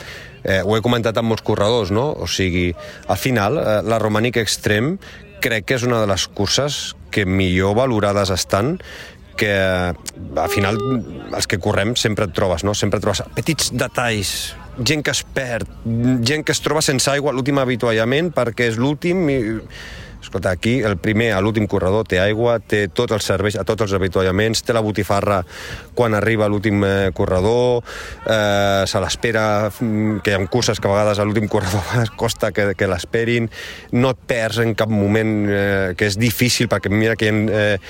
eh, 0.47 0.63
ho 0.63 0.77
he 0.77 0.83
comentat 0.83 1.19
amb 1.19 1.33
molts 1.33 1.43
corredors, 1.47 1.91
no? 1.91 2.07
O 2.23 2.29
sigui, 2.31 2.71
al 3.11 3.19
final, 3.19 3.59
eh, 3.59 3.79
la 3.87 3.99
Romànica 4.03 4.43
Extrem 4.43 4.95
crec 5.43 5.69
que 5.69 5.77
és 5.79 5.85
una 5.87 6.01
de 6.03 6.09
les 6.11 6.27
curses 6.29 6.95
que 7.15 7.27
millor 7.27 7.77
valorades 7.79 8.33
estan 8.35 8.77
que 9.37 9.53
al 9.53 10.49
final 10.49 10.79
els 11.37 11.47
que 11.47 11.61
correm 11.61 11.95
sempre 12.01 12.25
et 12.27 12.33
trobes, 12.37 12.65
no? 12.65 12.73
Sempre 12.75 13.03
trobes 13.05 13.23
petits 13.37 13.69
detalls, 13.77 14.33
gent 14.81 15.05
que 15.05 15.13
es 15.13 15.23
perd, 15.37 15.69
gent 16.27 16.45
que 16.47 16.57
es 16.57 16.63
troba 16.65 16.83
sense 16.85 17.11
aigua 17.13 17.33
a 17.33 17.37
l'últim 17.37 17.61
avituallament 17.61 18.33
perquè 18.37 18.71
és 18.73 18.81
l'últim 18.81 19.29
i 19.29 19.39
Escolta, 20.21 20.51
aquí 20.51 20.81
el 20.83 20.97
primer, 20.99 21.31
a 21.37 21.41
l'últim 21.41 21.69
corredor, 21.71 22.07
té 22.09 22.19
aigua, 22.21 22.57
té 22.59 22.87
tots 22.89 23.15
els 23.15 23.27
serveis, 23.29 23.57
a 23.61 23.65
tots 23.69 23.87
els 23.87 23.95
avituallaments, 23.99 24.65
té 24.67 24.75
la 24.75 24.83
botifarra 24.83 25.43
quan 25.95 26.17
arriba 26.19 26.49
l'últim 26.51 26.83
eh, 26.85 27.11
corredor, 27.15 27.85
eh, 28.27 28.85
se 28.89 29.03
l'espera, 29.03 29.47
mm, 29.71 30.21
que 30.25 30.35
hi 30.35 30.37
ha 30.37 30.45
curses 30.51 30.81
que 30.81 30.89
a 30.89 30.95
vegades 30.95 31.21
a 31.21 31.27
l'últim 31.27 31.49
corredor 31.53 32.11
costa 32.21 32.51
que, 32.53 32.73
que 32.75 32.91
l'esperin, 32.91 33.51
no 33.93 34.13
et 34.17 34.23
perds 34.27 34.63
en 34.65 34.75
cap 34.75 34.93
moment, 34.93 35.35
eh, 35.49 35.95
que 35.97 36.11
és 36.11 36.19
difícil, 36.19 36.71
perquè 36.73 36.91
mira 36.91 37.17
que 37.17 37.31
hi 37.31 37.35
ha 37.35 37.75
eh, 37.75 37.81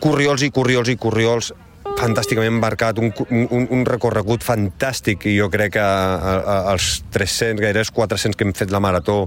corriols 0.00 0.44
i 0.46 0.52
corriols 0.54 0.94
i 0.94 0.96
corriols 0.96 1.52
fantàsticament 1.98 2.54
embarcat, 2.54 3.00
un, 3.02 3.10
un, 3.30 3.66
un 3.74 3.84
recorregut 3.88 4.44
fantàstic 4.46 5.26
i 5.28 5.34
jo 5.38 5.48
crec 5.52 5.74
que 5.76 5.82
a, 5.82 6.38
a, 6.38 6.56
els 6.72 7.02
300, 7.14 7.60
gairebé 7.62 7.84
400 7.94 8.38
que 8.38 8.46
hem 8.46 8.54
fet 8.56 8.72
la 8.74 8.80
marató 8.82 9.20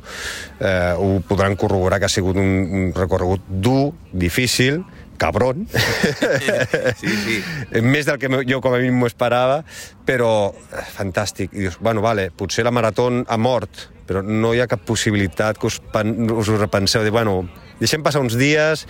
eh, 0.60 0.94
ho 0.96 1.20
podran 1.28 1.58
corroborar 1.60 2.00
que 2.00 2.08
ha 2.08 2.14
sigut 2.14 2.40
un, 2.40 2.52
un 2.82 2.92
recorregut 2.96 3.46
dur, 3.48 3.92
difícil, 4.12 4.84
cabron. 5.22 5.68
Sí, 7.02 7.08
sí. 7.08 7.38
Més 7.94 8.08
del 8.08 8.20
que 8.22 8.30
jo 8.50 8.60
com 8.62 8.74
a 8.74 8.80
mínim 8.82 8.98
m'ho 9.00 9.10
esperava, 9.10 9.62
però 10.06 10.52
eh, 10.52 10.86
fantàstic. 10.96 11.54
I 11.54 11.68
dius, 11.68 11.80
bueno, 11.82 12.04
vale, 12.06 12.30
potser 12.36 12.66
la 12.66 12.74
marató 12.74 13.08
ha 13.10 13.38
mort, 13.42 13.88
però 14.10 14.22
no 14.26 14.54
hi 14.54 14.62
ha 14.62 14.70
cap 14.70 14.84
possibilitat 14.86 15.60
que 15.62 15.70
us, 15.70 15.80
pen, 15.94 16.30
us 16.30 16.50
ho 16.50 16.58
repenseu. 16.60 17.06
Dir, 17.06 17.14
bueno, 17.14 17.44
deixem 17.80 18.04
passar 18.06 18.22
uns 18.24 18.38
dies, 18.38 18.86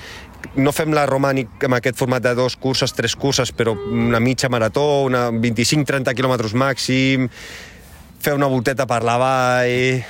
no 0.55 0.71
fem 0.75 0.93
la 0.95 1.05
romànic 1.09 1.65
amb 1.67 1.77
aquest 1.77 1.97
format 1.99 2.23
de 2.23 2.33
dos 2.35 2.55
curses, 2.59 2.93
tres 2.93 3.15
curses, 3.15 3.51
però 3.55 3.73
una 3.75 4.19
mitja 4.19 4.49
marató, 4.49 5.03
una 5.07 5.29
25-30 5.31 6.13
quilòmetres 6.17 6.53
màxim, 6.57 7.27
fer 8.21 8.33
una 8.37 8.47
volteta 8.51 8.87
per 8.89 9.03
la 9.07 9.17
vall... 9.21 10.03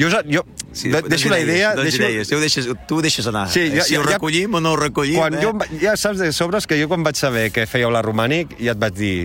Jo, 0.00 0.08
jo 0.28 0.40
Sí, 0.72 0.88
de, 0.88 1.02
deixo 1.04 1.28
la 1.28 1.38
idea... 1.40 1.74
Doncs 1.76 1.90
deixo, 1.90 2.02
idees. 2.08 2.28
Tu, 2.28 2.36
ho 2.36 2.40
deixes, 2.40 2.68
tu 2.88 2.96
ho 2.96 3.02
deixes 3.04 3.26
anar. 3.28 3.44
Sí, 3.52 3.66
ja- 3.74 3.84
si 3.84 3.96
ho 3.98 4.02
ja- 4.06 4.14
recollim 4.14 4.54
o 4.56 4.60
no 4.64 4.72
ho 4.72 4.76
recollim... 4.80 5.18
quan 5.20 5.36
eh? 5.36 5.42
jo, 5.44 5.52
ja 5.82 5.92
saps 6.00 6.18
de 6.22 6.30
sobres 6.32 6.66
que 6.66 6.78
jo 6.80 6.88
quan 6.88 7.04
vaig 7.04 7.18
saber 7.20 7.50
que 7.52 7.66
fèieu 7.68 7.92
la 7.92 8.00
romànic 8.04 8.56
ja 8.58 8.72
et 8.72 8.80
vaig 8.80 8.96
dir 8.96 9.16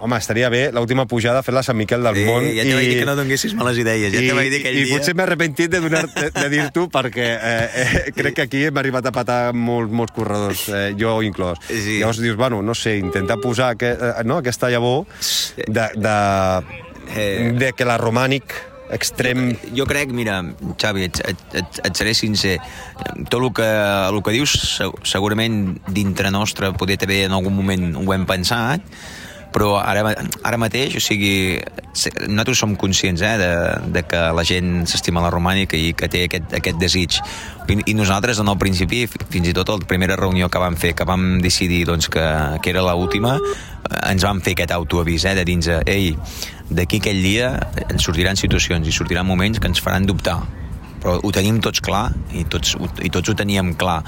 home, 0.00 0.16
estaria 0.18 0.48
bé 0.52 0.70
l'última 0.74 1.06
pujada 1.06 1.42
fer 1.42 1.54
la 1.54 1.62
Sant 1.62 1.76
Miquel 1.78 2.02
del 2.02 2.16
Sí, 2.18 2.24
Món 2.28 2.44
ja 2.56 2.64
te 2.66 2.74
vaig 2.74 2.88
dir 2.90 2.98
que 3.00 3.06
no 3.08 3.14
donessis 3.18 3.54
males 3.54 3.78
idees. 3.78 4.12
Ja 4.14 4.20
i, 4.22 4.28
te 4.28 4.34
vaig 4.36 4.50
dir 4.52 4.60
aquell 4.62 4.78
i 4.80 4.84
dia... 4.84 4.96
potser 4.98 5.14
m'he 5.14 5.24
arrepentit 5.26 5.70
de, 5.72 5.80
donar, 5.84 6.04
de, 6.12 6.26
de 6.34 6.48
dir-t'ho 6.52 6.88
perquè 6.92 7.28
eh, 7.34 7.68
eh, 7.84 8.02
crec 8.16 8.34
que 8.40 8.46
aquí 8.48 8.64
hem 8.68 8.82
arribat 8.82 9.06
a 9.10 9.14
patar 9.14 9.38
molt, 9.54 9.90
molts 9.94 10.12
corredors, 10.16 10.66
eh, 10.68 10.92
jo 10.98 11.16
inclòs. 11.24 11.62
Sí. 11.70 12.00
Llavors 12.02 12.20
dius, 12.24 12.36
bueno, 12.36 12.62
no 12.62 12.74
sé, 12.74 12.96
intentar 12.98 13.38
posar 13.42 13.74
que, 13.80 13.92
eh, 13.94 14.12
no, 14.24 14.38
aquesta 14.42 14.70
llavor 14.70 15.06
de, 15.66 15.88
de, 15.94 16.18
Eh. 17.14 17.52
de 17.52 17.72
que 17.76 17.84
la 17.84 17.98
romànic 18.00 18.54
extrem... 18.94 19.50
Jo 19.76 19.84
crec, 19.88 20.08
mira, 20.16 20.38
Xavi, 20.80 21.02
et, 21.08 21.18
et, 21.28 21.42
et, 21.60 21.80
et 21.88 21.96
seré 22.00 22.14
sincer, 22.16 22.54
tot 23.28 23.42
el 23.42 23.50
que, 23.56 23.66
el 24.08 24.22
que 24.24 24.32
dius 24.32 24.54
se- 24.78 24.88
segurament 25.08 25.74
dintre 25.92 26.30
nostre 26.32 26.72
poder 26.78 26.96
també 27.00 27.22
en 27.26 27.36
algun 27.36 27.52
moment 27.56 27.90
ho 28.00 28.06
hem 28.14 28.24
pensat, 28.28 28.80
però 29.54 29.76
ara, 29.78 30.02
ara 30.42 30.58
mateix, 30.58 30.96
o 30.98 31.02
sigui, 31.02 31.60
nosaltres 32.26 32.58
som 32.58 32.74
conscients 32.74 33.22
eh, 33.22 33.34
de, 33.38 33.50
de 33.94 34.02
que 34.10 34.22
la 34.34 34.42
gent 34.46 34.82
s'estima 34.90 35.22
la 35.22 35.30
romànica 35.30 35.78
i 35.78 35.92
que 35.94 36.08
té 36.10 36.24
aquest, 36.26 36.56
aquest 36.58 36.80
desig. 36.82 37.20
I, 37.70 37.78
I 37.92 37.94
nosaltres, 37.94 38.40
en 38.42 38.50
el 38.50 38.58
principi, 38.58 39.04
fi- 39.10 39.22
fins 39.36 39.52
i 39.52 39.54
tot 39.54 39.70
la 39.70 39.78
primera 39.86 40.18
reunió 40.18 40.50
que 40.50 40.62
vam 40.62 40.74
fer, 40.80 40.90
que 40.98 41.06
vam 41.06 41.38
decidir 41.44 41.84
doncs, 41.86 42.10
que, 42.10 42.26
que 42.60 42.74
era 42.74 42.82
l'última, 42.82 43.36
eh, 43.38 44.02
ens 44.10 44.26
vam 44.26 44.42
fer 44.42 44.56
aquest 44.58 44.74
autoavís, 44.74 45.28
eh, 45.30 45.36
de 45.38 45.46
dins, 45.46 45.70
ei, 45.86 46.12
d'aquí 46.74 46.98
aquell 46.98 47.22
dia 47.22 47.54
ens 47.86 48.02
sortiran 48.02 48.36
situacions 48.40 48.90
i 48.90 48.92
sortiran 48.92 49.26
moments 49.28 49.62
que 49.62 49.70
ens 49.70 49.82
faran 49.84 50.06
dubtar 50.10 50.40
però 51.04 51.18
ho 51.20 51.30
tenim 51.36 51.58
tots 51.60 51.82
clar 51.84 52.06
i 52.32 52.46
tots, 52.48 52.78
i 53.04 53.10
tots 53.12 53.28
ho 53.28 53.34
teníem 53.36 53.74
clar 53.76 53.98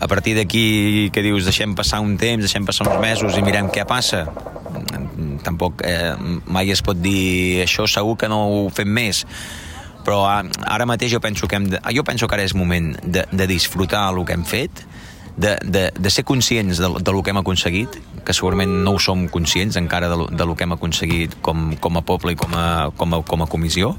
a 0.00 0.06
partir 0.06 0.34
d'aquí 0.38 1.10
que 1.12 1.22
dius 1.22 1.44
deixem 1.48 1.74
passar 1.74 2.00
un 2.00 2.16
temps, 2.16 2.44
deixem 2.44 2.64
passar 2.66 2.86
uns 2.88 3.00
mesos 3.02 3.36
i 3.38 3.42
mirem 3.42 3.68
què 3.74 3.84
passa? 3.88 4.26
Tampoc 5.44 5.82
eh, 5.86 6.14
mai 6.46 6.70
es 6.70 6.82
pot 6.84 6.98
dir 7.00 7.62
això 7.64 7.86
segur 7.90 8.16
que 8.20 8.28
no 8.30 8.40
ho 8.48 8.68
fem 8.74 8.88
més. 8.88 9.24
Però 10.06 10.22
a- 10.28 10.44
ara 10.70 10.86
mateix 10.86 11.12
jo 11.12 11.20
penso 11.20 11.48
que 11.48 11.56
hem 11.58 11.68
de, 11.72 11.80
jo 11.94 12.04
penso 12.04 12.28
que 12.28 12.34
ara 12.38 12.44
és 12.46 12.54
moment 12.54 12.94
de, 13.02 13.24
de 13.30 13.46
disfrutar 13.50 14.08
el 14.14 14.22
que 14.24 14.32
hem 14.38 14.44
fet 14.48 14.84
de, 15.38 15.56
de, 15.62 15.84
de 15.94 16.10
ser 16.10 16.24
conscients 16.26 16.78
de, 16.82 16.88
de 16.98 17.12
lo 17.12 17.22
que 17.22 17.30
hem 17.30 17.38
aconseguit, 17.42 17.98
que 18.26 18.34
segurament 18.34 18.72
no 18.84 18.96
ho 18.96 18.98
som 19.02 19.26
conscients 19.30 19.76
encara 19.78 20.08
de 20.10 20.16
de 20.34 20.46
lo 20.46 20.56
que 20.56 20.64
hem 20.66 20.72
aconseguit 20.74 21.36
com, 21.42 21.74
com 21.78 21.96
a 21.98 22.02
poble 22.02 22.32
i 22.34 22.38
com 22.38 22.54
a, 22.58 22.90
com 22.96 23.14
a, 23.14 23.22
com 23.22 23.42
a 23.44 23.46
comissió, 23.46 23.94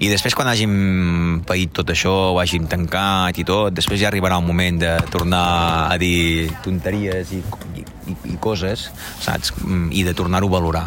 i 0.00 0.08
després 0.08 0.32
quan 0.34 0.48
hàgim 0.48 1.42
paït 1.46 1.74
tot 1.76 1.90
això, 1.92 2.12
ho 2.32 2.38
hàgim 2.40 2.64
tancat 2.70 3.36
i 3.36 3.44
tot, 3.44 3.74
després 3.76 4.00
ja 4.00 4.08
arribarà 4.08 4.38
el 4.40 4.46
moment 4.46 4.78
de 4.80 4.94
tornar 5.12 5.44
a 5.92 5.98
dir 6.00 6.48
tonteries 6.64 7.34
i, 7.36 7.42
i, 7.76 7.84
i, 8.32 8.36
coses, 8.40 8.88
saps? 9.20 9.52
Mm, 9.60 9.90
I 9.92 10.04
de 10.08 10.14
tornar-ho 10.16 10.48
a 10.48 10.54
valorar. 10.56 10.86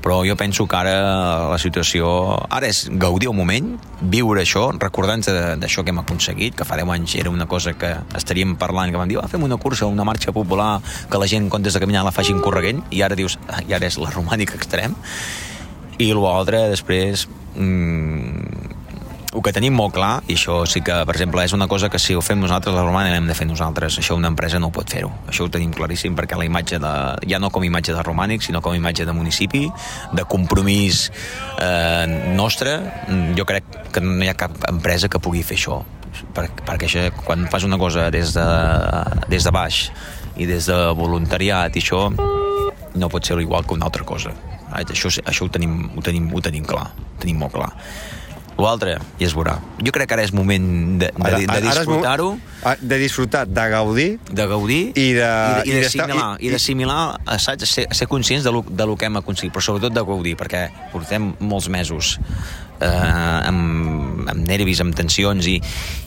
Però 0.00 0.22
jo 0.24 0.32
penso 0.36 0.64
que 0.68 0.76
ara 0.78 0.92
la 1.52 1.58
situació... 1.60 2.06
Ara 2.48 2.68
és 2.72 2.86
gaudir 3.00 3.28
el 3.28 3.34
moment, 3.36 3.74
viure 4.00 4.40
això, 4.40 4.70
recordar-nos 4.80 5.28
de- 5.28 5.56
d'això 5.60 5.84
que 5.84 5.92
hem 5.92 6.00
aconseguit, 6.00 6.54
que 6.56 6.64
fa 6.64 6.78
10 6.80 6.88
anys 6.94 7.16
era 7.20 7.28
una 7.32 7.44
cosa 7.48 7.74
que 7.76 7.90
estaríem 8.16 8.54
parlant, 8.60 8.88
que 8.92 8.96
vam 9.00 9.08
dir, 9.12 9.18
ah, 9.20 9.28
fem 9.28 9.44
una 9.44 9.58
cursa, 9.60 9.88
una 9.92 10.04
marxa 10.08 10.32
popular, 10.32 10.78
que 11.10 11.20
la 11.20 11.28
gent, 11.28 11.44
en 11.44 11.52
comptes 11.52 11.76
de 11.76 11.80
caminar, 11.84 12.04
la 12.08 12.12
facin 12.16 12.40
correguent, 12.40 12.80
i 12.96 13.02
ara 13.04 13.16
dius, 13.16 13.36
ah, 13.48 13.60
i 13.60 13.76
ara 13.76 13.88
és 13.92 14.00
la 14.00 14.08
romànica 14.12 14.56
extrem, 14.56 14.96
i 16.00 16.14
l'altre, 16.16 16.62
després, 16.72 17.26
mm, 17.56 18.19
el 19.40 19.44
que 19.46 19.54
tenim 19.56 19.72
molt 19.72 19.94
clar, 19.96 20.20
i 20.28 20.34
això 20.36 20.58
sí 20.68 20.82
que, 20.84 20.98
per 21.08 21.14
exemple, 21.14 21.40
és 21.46 21.54
una 21.56 21.64
cosa 21.68 21.88
que 21.88 21.98
si 21.98 22.12
ho 22.12 22.20
fem 22.20 22.42
nosaltres, 22.42 22.74
la 22.76 22.82
romana 22.84 23.08
l'hem 23.08 23.24
de 23.30 23.36
fer 23.36 23.46
nosaltres. 23.48 23.96
Això 24.02 24.12
una 24.18 24.28
empresa 24.28 24.60
no 24.60 24.68
pot 24.68 24.92
fer-ho. 24.92 25.08
Això 25.32 25.46
ho 25.46 25.52
tenim 25.52 25.72
claríssim, 25.72 26.12
perquè 26.18 26.36
la 26.36 26.44
imatge 26.44 26.76
de, 26.82 26.90
ja 27.30 27.40
no 27.40 27.48
com 27.48 27.64
imatge 27.64 27.94
de 27.96 28.04
romànic, 28.04 28.44
sinó 28.44 28.60
com 28.60 28.76
imatge 28.76 29.08
de 29.08 29.14
municipi, 29.16 29.62
de 30.12 30.26
compromís 30.28 31.06
eh, 31.56 32.04
nostre, 32.36 32.76
jo 33.38 33.48
crec 33.48 33.80
que 33.94 34.04
no 34.04 34.20
hi 34.20 34.28
ha 34.28 34.36
cap 34.36 34.60
empresa 34.68 35.08
que 35.08 35.22
pugui 35.24 35.40
fer 35.40 35.56
això. 35.56 35.80
Per, 36.36 36.44
perquè 36.68 36.90
això, 36.90 37.08
quan 37.24 37.48
fas 37.48 37.64
una 37.64 37.80
cosa 37.80 38.10
des 38.12 38.36
de, 38.36 38.46
des 39.32 39.48
de 39.48 39.56
baix 39.56 39.86
i 40.36 40.44
des 40.44 40.68
de 40.68 40.80
voluntariat 41.00 41.72
i 41.72 41.80
això 41.80 42.10
no 42.12 43.08
pot 43.08 43.24
ser 43.24 43.40
igual 43.40 43.64
que 43.64 43.78
una 43.78 43.88
altra 43.88 44.04
cosa. 44.04 44.36
Això, 44.76 45.08
això 45.08 45.48
ho, 45.48 45.50
tenim, 45.50 45.86
ho, 45.96 46.04
tenim, 46.04 46.28
ho 46.28 46.44
tenim 46.44 46.68
clar, 46.68 46.90
ho 46.92 47.22
tenim 47.24 47.40
molt 47.40 47.56
clar. 47.56 47.72
L'altre, 48.60 48.98
ja 49.18 49.26
es 49.26 49.32
veurà. 49.36 49.54
Jo 49.80 49.92
crec 49.94 50.08
que 50.10 50.14
ara 50.18 50.22
és 50.26 50.32
moment 50.36 50.66
de, 51.00 51.08
de, 51.08 51.24
Ara- 51.24 51.38
de 51.40 51.60
disfrutar-ho, 51.64 52.30
Ah, 52.62 52.74
De 52.80 52.98
disfrutar, 53.00 53.46
de 53.48 53.62
gaudir 53.72 54.18
de 54.30 54.44
gaudir 54.46 54.92
I 54.94 55.12
de- 55.16 55.62
i, 55.64 55.70
i 55.70 55.70
i 55.70 55.80
d'estar- 55.80 56.06
d'assimilar, 56.06 56.36
i- 56.40 56.46
i, 56.46 56.50
d'assimilar, 56.52 57.20
saps? 57.40 57.64
Ser, 57.70 57.86
ser 57.90 58.06
conscients 58.06 58.44
de 58.44 58.52
lo, 58.52 58.60
de 58.68 58.84
lo 58.86 58.96
que 59.00 59.06
hem 59.08 59.16
aconseguit, 59.16 59.52
però 59.54 59.62
sobretot 59.64 59.94
de 59.96 60.02
gaudir, 60.04 60.36
perquè 60.36 60.66
portem 60.92 61.32
molts 61.40 61.70
mesos 61.72 62.18
eh, 62.80 62.86
amb, 63.48 64.28
amb 64.28 64.44
nervis, 64.46 64.80
amb 64.84 64.94
tensions 64.94 65.46
i, 65.48 65.56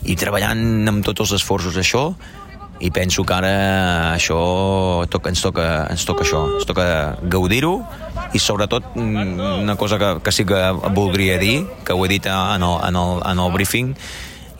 i 0.06 0.16
treballant 0.16 0.88
amb 0.94 1.04
tots 1.06 1.26
els 1.26 1.34
esforços 1.42 1.76
això 1.82 2.14
i 2.84 2.90
penso 2.92 3.24
que 3.24 3.34
ara 3.34 4.14
això 4.16 4.38
toca, 5.10 5.30
ens, 5.30 5.42
toca, 5.42 5.88
ens 5.94 6.04
toca 6.06 6.24
això, 6.26 6.42
ens 6.58 6.66
toca 6.70 6.86
gaudir-ho 7.32 7.78
i 8.34 8.40
sobretot 8.40 8.96
mm, 8.96 9.64
una 9.64 9.76
cosa 9.76 10.00
que, 10.00 10.16
que 10.24 10.32
sí 10.32 10.46
que 10.46 10.60
voldria 10.96 11.38
dir, 11.42 11.66
que 11.86 11.94
ho 11.94 12.06
he 12.06 12.12
dit 12.12 12.26
en 12.26 12.64
el, 12.64 12.78
en 12.88 12.96
el, 12.96 13.20
en 13.30 13.42
el 13.44 13.52
briefing, 13.54 13.94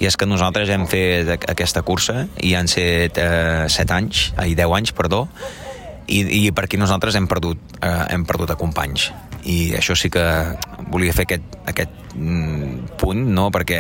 i 0.02 0.08
és 0.10 0.18
que 0.20 0.28
nosaltres 0.28 0.72
hem 0.74 0.88
fet 0.90 1.30
aquesta 1.38 1.84
cursa 1.86 2.26
i 2.44 2.56
han 2.58 2.68
set 2.68 3.20
eh, 3.22 3.70
7 3.70 3.94
anys, 3.96 4.32
ai, 4.42 4.56
10 4.58 4.80
anys, 4.80 4.92
perdó, 4.98 5.28
i, 6.08 6.24
i 6.48 6.52
perquè 6.52 6.80
nosaltres 6.80 7.16
hem 7.16 7.30
perdut, 7.32 7.62
eh, 7.80 8.00
hem 8.12 8.26
perdut 8.28 8.52
a 8.52 8.60
companys 8.60 9.12
i 9.44 9.74
això 9.76 9.96
sí 9.96 10.10
que 10.12 10.24
volia 10.92 11.14
fer 11.16 11.26
aquest, 11.28 11.58
aquest 11.68 12.14
mm, 12.16 12.96
punt 13.00 13.26
no? 13.36 13.50
perquè 13.52 13.80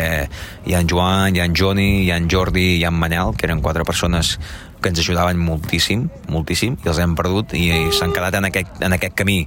hi 0.67 0.75
ha 0.75 0.81
en 0.83 0.89
Joan, 0.91 1.35
hi 1.35 1.43
ha 1.43 1.47
en 1.47 1.55
Joni 1.55 2.03
hi 2.03 2.11
ha 2.11 2.19
en 2.19 2.27
Jordi, 2.31 2.77
hi 2.77 2.83
ha 2.83 2.91
en 2.91 2.99
Manel 2.99 3.35
que 3.37 3.47
eren 3.47 3.63
quatre 3.63 3.85
persones 3.87 4.37
que 4.83 4.91
ens 4.93 4.99
ajudaven 5.01 5.39
moltíssim 5.39 6.09
moltíssim, 6.33 6.75
i 6.83 6.91
els 6.91 6.99
hem 7.01 7.15
perdut 7.19 7.55
i, 7.57 7.69
i 7.71 7.95
s'han 7.95 8.13
quedat 8.15 8.35
en 8.41 8.49
aquest, 8.51 8.75
en 8.83 8.97
aquest 8.99 9.15
camí 9.23 9.39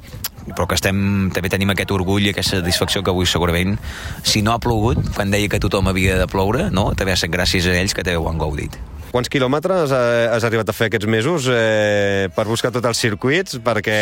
però 0.47 0.67
que 0.71 0.77
estem, 0.79 0.99
també 1.35 1.51
tenim 1.51 1.73
aquest 1.75 1.91
orgull 1.95 2.29
i 2.29 2.33
aquesta 2.35 2.61
satisfacció 2.61 3.03
que 3.03 3.11
avui 3.11 3.27
segurament 3.27 3.77
si 4.23 4.43
no 4.47 4.53
ha 4.55 4.61
plogut, 4.63 5.01
quan 5.17 5.31
deia 5.35 5.49
que 5.51 5.59
tothom 5.63 5.89
havia 5.91 6.19
de 6.21 6.27
ploure 6.31 6.69
no? 6.71 6.93
també 6.95 7.13
ha 7.15 7.19
estat 7.21 7.33
gràcies 7.35 7.67
a 7.67 7.75
ells 7.81 7.95
que 7.99 8.05
també 8.07 8.19
ho 8.21 8.29
han 8.33 8.39
gaudit 8.43 8.79
Quants 9.07 9.31
quilòmetres 9.33 9.93
has 9.95 10.45
arribat 10.45 10.69
a 10.69 10.75
fer 10.77 10.89
aquests 10.91 11.07
mesos 11.09 11.47
eh, 11.49 12.27
per 12.37 12.43
buscar 12.45 12.73
tots 12.75 12.85
els 12.91 12.99
circuits? 13.01 13.55
Perquè, 13.65 13.95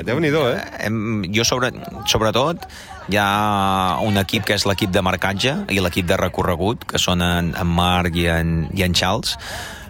Déu-n'hi-do, 0.08 0.40
eh? 0.50 0.62
Hem, 0.88 0.96
jo, 1.36 1.44
sobre, 1.46 1.68
sobretot, 2.10 2.64
hi 3.12 3.20
ha 3.20 4.00
un 4.02 4.18
equip 4.18 4.48
que 4.48 4.56
és 4.56 4.64
l'equip 4.66 4.90
de 4.90 5.04
marcatge 5.04 5.52
i 5.70 5.78
l'equip 5.84 6.08
de 6.08 6.18
recorregut, 6.18 6.88
que 6.90 6.98
són 6.98 7.22
en, 7.22 7.52
en 7.54 7.70
Marc 7.76 8.16
i 8.18 8.26
en, 8.32 8.64
i 8.74 8.82
en 8.88 8.96
Charles, 8.98 9.36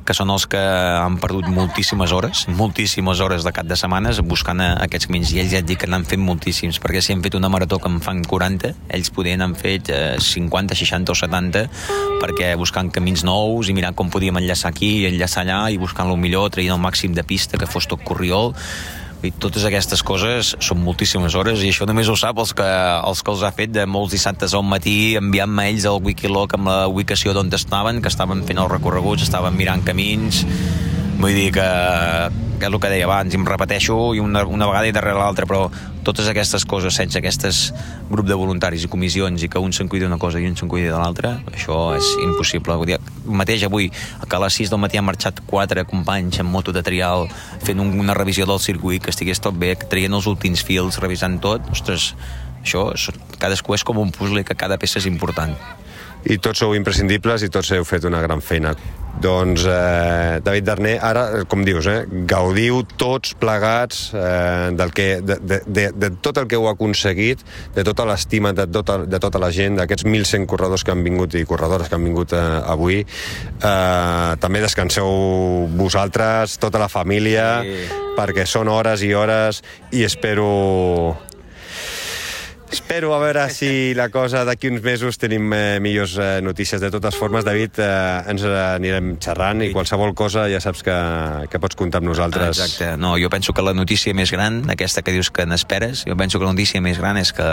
que 0.07 0.15
són 0.17 0.31
els 0.35 0.47
que 0.51 0.61
han 0.61 1.19
perdut 1.23 1.49
moltíssimes 1.53 2.12
hores, 2.15 2.45
moltíssimes 2.51 3.21
hores 3.25 3.47
de 3.47 3.53
cap 3.55 3.69
de 3.69 3.79
setmanes 3.79 4.21
buscant 4.27 4.62
aquests 4.62 5.09
camins, 5.11 5.33
i 5.35 5.43
ells 5.43 5.53
ja 5.55 5.61
et 5.62 5.69
dic 5.69 5.83
que 5.83 5.91
n'han 5.91 6.07
fet 6.09 6.21
moltíssims, 6.23 6.81
perquè 6.83 7.03
si 7.03 7.15
han 7.15 7.23
fet 7.25 7.37
una 7.38 7.51
marató 7.53 7.79
que 7.83 7.91
en 7.91 8.01
fan 8.05 8.23
40, 8.27 8.73
ells 8.97 9.12
podien 9.15 9.45
han 9.45 9.55
fet 9.59 9.91
eh, 9.93 10.17
50, 10.21 10.79
60 10.79 11.15
o 11.15 11.19
70, 11.19 11.67
perquè 12.23 12.53
buscant 12.59 12.91
camins 12.95 13.25
nous 13.27 13.69
i 13.69 13.77
mirant 13.77 13.97
com 13.99 14.11
podíem 14.12 14.41
enllaçar 14.43 14.73
aquí 14.73 14.93
i 15.03 15.07
enllaçar 15.11 15.47
allà 15.47 15.62
i 15.71 15.79
buscant 15.81 16.11
el 16.11 16.21
millor, 16.21 16.51
traient 16.55 16.77
el 16.77 16.83
màxim 16.83 17.15
de 17.15 17.27
pista, 17.27 17.59
que 17.59 17.71
fos 17.71 17.88
tot 17.91 18.03
corriol, 18.07 18.55
i 19.23 19.31
totes 19.43 19.65
aquestes 19.69 20.03
coses 20.03 20.55
són 20.61 20.83
moltíssimes 20.83 21.37
hores 21.39 21.63
i 21.63 21.71
això 21.71 21.87
només 21.89 22.11
ho 22.11 22.17
sap 22.19 22.41
els 22.43 22.55
que, 22.59 22.69
els 23.09 23.23
que 23.23 23.33
els 23.35 23.45
ha 23.47 23.53
fet 23.55 23.75
de 23.75 23.87
molts 23.87 24.15
dissabtes 24.17 24.55
al 24.59 24.67
matí 24.67 25.15
enviant-me 25.21 25.69
ells 25.71 25.87
al 25.89 26.03
Wikiloc 26.03 26.57
amb 26.59 26.71
la 26.71 26.79
ubicació 26.91 27.35
d'on 27.37 27.53
estaven, 27.53 28.03
que 28.03 28.11
estaven 28.11 28.43
fent 28.49 28.59
els 28.59 28.73
recorreguts, 28.73 29.29
estaven 29.29 29.55
mirant 29.59 29.85
camins 29.87 30.43
vull 31.18 31.35
dir 31.37 31.51
que, 31.55 31.66
que 32.59 32.68
és 32.68 32.70
el 32.70 32.79
que 32.81 32.90
deia 32.92 33.07
abans, 33.09 33.33
i 33.35 33.38
em 33.38 33.44
repeteixo 33.46 33.96
i 34.16 34.20
una, 34.22 34.44
una 34.46 34.68
vegada 34.70 34.88
i 34.88 34.94
darrere 34.94 35.18
l'altra, 35.18 35.46
però 35.51 35.66
totes 36.07 36.29
aquestes 36.31 36.64
coses, 36.66 36.94
sense 36.94 37.18
aquestes 37.18 37.61
grup 38.11 38.27
de 38.29 38.37
voluntaris 38.38 38.87
i 38.87 38.90
comissions 38.90 39.42
i 39.42 39.51
que 39.51 39.62
un 39.62 39.75
se'n 39.75 39.90
cuida 39.90 40.09
una 40.09 40.18
cosa 40.22 40.40
i 40.42 40.46
un 40.48 40.57
se'n 40.59 40.70
cuida 40.70 40.92
de 40.92 40.98
l'altra, 40.98 41.35
això 41.53 41.92
és 41.96 42.09
impossible. 42.22 42.77
Vull 42.81 42.92
dir, 42.94 42.98
mateix 43.27 43.66
avui, 43.68 43.90
que 43.90 44.38
a 44.38 44.42
les 44.46 44.61
6 44.62 44.72
del 44.72 44.83
matí 44.83 45.01
han 45.01 45.07
marxat 45.09 45.42
quatre 45.46 45.87
companys 45.90 46.40
en 46.42 46.51
moto 46.51 46.75
de 46.75 46.85
trial 46.87 47.29
fent 47.66 47.83
un, 47.83 47.94
una 48.01 48.16
revisió 48.18 48.46
del 48.46 48.62
circuit, 48.62 49.03
que 49.05 49.14
estigués 49.14 49.42
tot 49.42 49.59
bé, 49.59 49.75
traient 49.77 50.18
els 50.18 50.31
últims 50.31 50.64
fils, 50.66 50.98
revisant 51.03 51.38
tot, 51.42 51.70
ostres, 51.75 52.12
això, 52.62 52.90
cadascú 53.38 53.75
és 53.75 53.87
com 53.87 53.98
un 54.03 54.14
puzzle 54.14 54.46
que 54.46 54.59
cada 54.59 54.79
peça 54.79 55.03
és 55.03 55.11
important 55.11 55.55
i 56.31 56.39
tots 56.39 56.63
sou 56.63 56.77
imprescindibles 56.79 57.43
i 57.43 57.51
tots 57.53 57.73
heu 57.75 57.87
fet 57.89 58.05
una 58.09 58.23
gran 58.23 58.43
feina. 58.45 58.75
Doncs, 59.23 59.67
eh, 59.69 60.41
David 60.43 60.65
Darner, 60.65 60.95
ara, 61.05 61.45
com 61.47 61.63
dius, 61.65 61.87
eh, 61.87 62.07
gaudiu 62.27 62.81
tots 62.97 63.35
plegats 63.39 64.11
eh, 64.15 64.71
del 64.73 64.93
que, 64.97 65.21
de, 65.21 65.37
de, 65.39 65.59
de, 65.67 65.85
de 65.93 66.11
tot 66.25 66.41
el 66.41 66.49
que 66.49 66.57
heu 66.57 66.67
aconseguit, 66.71 67.43
de 67.75 67.85
tota 67.85 68.07
l'estima 68.09 68.55
de, 68.57 68.67
tota, 68.67 69.03
de 69.05 69.21
tota 69.23 69.39
la 69.43 69.53
gent, 69.55 69.77
d'aquests 69.79 70.07
1.100 70.09 70.47
corredors 70.51 70.83
que 70.83 70.95
han 70.95 71.05
vingut 71.05 71.37
i 71.39 71.45
corredores 71.47 71.91
que 71.91 71.99
han 71.99 72.07
vingut 72.09 72.33
eh, 72.33 72.43
avui. 72.73 73.03
Eh, 73.05 74.31
també 74.43 74.65
descanseu 74.65 75.69
vosaltres, 75.77 76.57
tota 76.63 76.81
la 76.83 76.89
família, 76.89 77.61
sí. 77.67 77.85
perquè 78.17 78.49
són 78.49 78.73
hores 78.73 79.05
i 79.05 79.13
hores 79.15 79.63
i 79.93 80.07
espero 80.09 80.49
Espero 82.73 83.15
a 83.15 83.19
veure 83.21 83.51
si 83.53 83.93
la 83.93 84.09
cosa 84.09 84.47
d'aquí 84.49 84.71
uns 84.73 84.81
mesos 84.81 85.19
tenim 85.21 85.53
eh, 85.53 85.77
millors 85.85 86.15
eh, 86.17 86.41
notícies. 86.41 86.81
De 86.81 86.89
totes 86.91 87.19
formes, 87.21 87.45
David, 87.45 87.77
eh, 87.85 88.31
ens 88.33 88.47
anirem 88.49 89.11
xerrant 89.21 89.61
i 89.61 89.69
qualsevol 89.75 90.15
cosa 90.17 90.47
ja 90.49 90.57
saps 90.65 90.81
que, 90.87 90.97
que 91.53 91.61
pots 91.61 91.77
comptar 91.77 92.01
amb 92.01 92.09
nosaltres. 92.09 92.57
Exacte. 92.57 92.95
No, 92.97 93.13
jo 93.21 93.29
penso 93.29 93.53
que 93.53 93.61
la 93.61 93.77
notícia 93.77 94.17
més 94.17 94.33
gran, 94.33 94.63
aquesta 94.73 95.05
que 95.05 95.13
dius 95.13 95.29
que 95.29 95.45
n'esperes, 95.45 96.07
jo 96.09 96.17
penso 96.17 96.41
que 96.41 96.49
la 96.49 96.57
notícia 96.57 96.81
més 96.81 96.97
gran 96.97 97.21
és 97.21 97.37
que, 97.37 97.49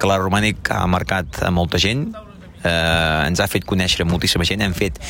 que 0.00 0.08
la 0.08 0.16
Romànic 0.24 0.72
ha 0.72 0.86
marcat 0.88 1.44
a 1.44 1.52
molta 1.52 1.76
gent, 1.76 2.08
eh, 2.64 3.28
ens 3.28 3.44
ha 3.44 3.52
fet 3.52 3.68
conèixer 3.68 4.08
moltíssima 4.08 4.48
gent, 4.48 4.64
hem 4.64 4.76
fet 4.76 5.02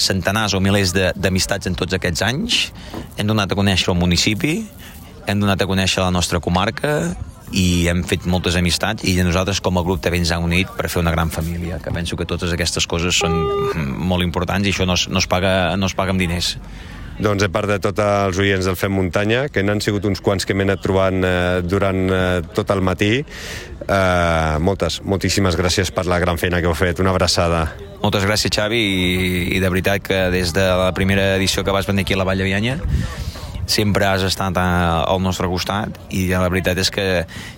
centenars 0.00 0.56
o 0.56 0.64
milers 0.64 0.96
d'amistats 0.96 1.68
en 1.68 1.76
tots 1.76 2.00
aquests 2.00 2.24
anys, 2.24 2.62
hem 3.18 3.28
donat 3.28 3.52
a 3.52 3.60
conèixer 3.60 3.92
el 3.92 4.00
municipi, 4.00 4.62
hem 5.28 5.42
donat 5.42 5.60
a 5.60 5.68
conèixer 5.68 6.00
la 6.00 6.14
nostra 6.14 6.40
comarca 6.40 7.12
i 7.50 7.88
hem 7.90 8.04
fet 8.06 8.26
moltes 8.30 8.56
amistats 8.58 9.06
i 9.08 9.16
nosaltres 9.24 9.60
com 9.64 9.78
a 9.78 9.84
grup 9.86 10.02
també 10.04 10.20
ens 10.20 10.30
hem 10.34 10.46
unit 10.46 10.70
per 10.76 10.88
fer 10.90 11.02
una 11.02 11.14
gran 11.14 11.32
família, 11.34 11.80
que 11.82 11.92
penso 11.94 12.16
que 12.16 12.28
totes 12.28 12.52
aquestes 12.54 12.86
coses 12.86 13.18
són 13.18 13.36
molt 13.74 14.26
importants 14.26 14.66
i 14.66 14.74
això 14.74 14.86
no 14.86 14.98
es, 14.98 15.08
no 15.10 15.18
es, 15.18 15.28
paga, 15.30 15.76
no 15.76 15.90
es 15.90 15.96
paga 15.98 16.14
amb 16.14 16.22
diners. 16.22 16.56
Doncs 17.20 17.42
de 17.42 17.50
part 17.52 17.68
de 17.68 17.76
tots 17.82 18.00
els 18.00 18.38
oients 18.40 18.64
del 18.64 18.78
Fem 18.80 18.94
Muntanya, 18.96 19.42
que 19.52 19.60
n'han 19.60 19.82
sigut 19.84 20.06
uns 20.08 20.22
quants 20.24 20.46
que 20.48 20.54
m'he 20.56 20.64
anat 20.64 20.80
trobant 20.80 21.20
eh, 21.26 21.60
durant 21.60 22.06
eh, 22.08 22.20
tot 22.56 22.70
el 22.72 22.80
matí, 22.80 23.10
eh, 23.20 24.54
moltes, 24.64 25.02
moltíssimes 25.04 25.58
gràcies 25.60 25.92
per 25.92 26.06
la 26.08 26.20
gran 26.22 26.40
feina 26.40 26.62
que 26.62 26.70
heu 26.70 26.76
fet. 26.78 27.02
Una 27.04 27.12
abraçada. 27.12 27.66
Moltes 28.00 28.24
gràcies, 28.24 28.54
Xavi, 28.56 28.80
i, 28.80 29.42
i 29.58 29.60
de 29.60 29.68
veritat 29.68 30.06
que 30.06 30.22
des 30.32 30.54
de 30.56 30.64
la 30.64 30.94
primera 30.96 31.34
edició 31.36 31.66
que 31.66 31.76
vas 31.76 31.90
venir 31.90 32.08
aquí 32.08 32.16
a 32.16 32.22
la 32.22 32.28
Vall 32.30 32.40
de 32.40 32.48
Vianya 32.48 32.78
sempre 33.70 34.06
has 34.08 34.24
estat 34.26 34.58
a, 34.58 34.66
al 35.06 35.22
nostre 35.22 35.48
costat 35.50 35.96
i 36.10 36.26
la 36.30 36.48
veritat 36.48 36.78
és 36.82 36.90
que 36.92 37.06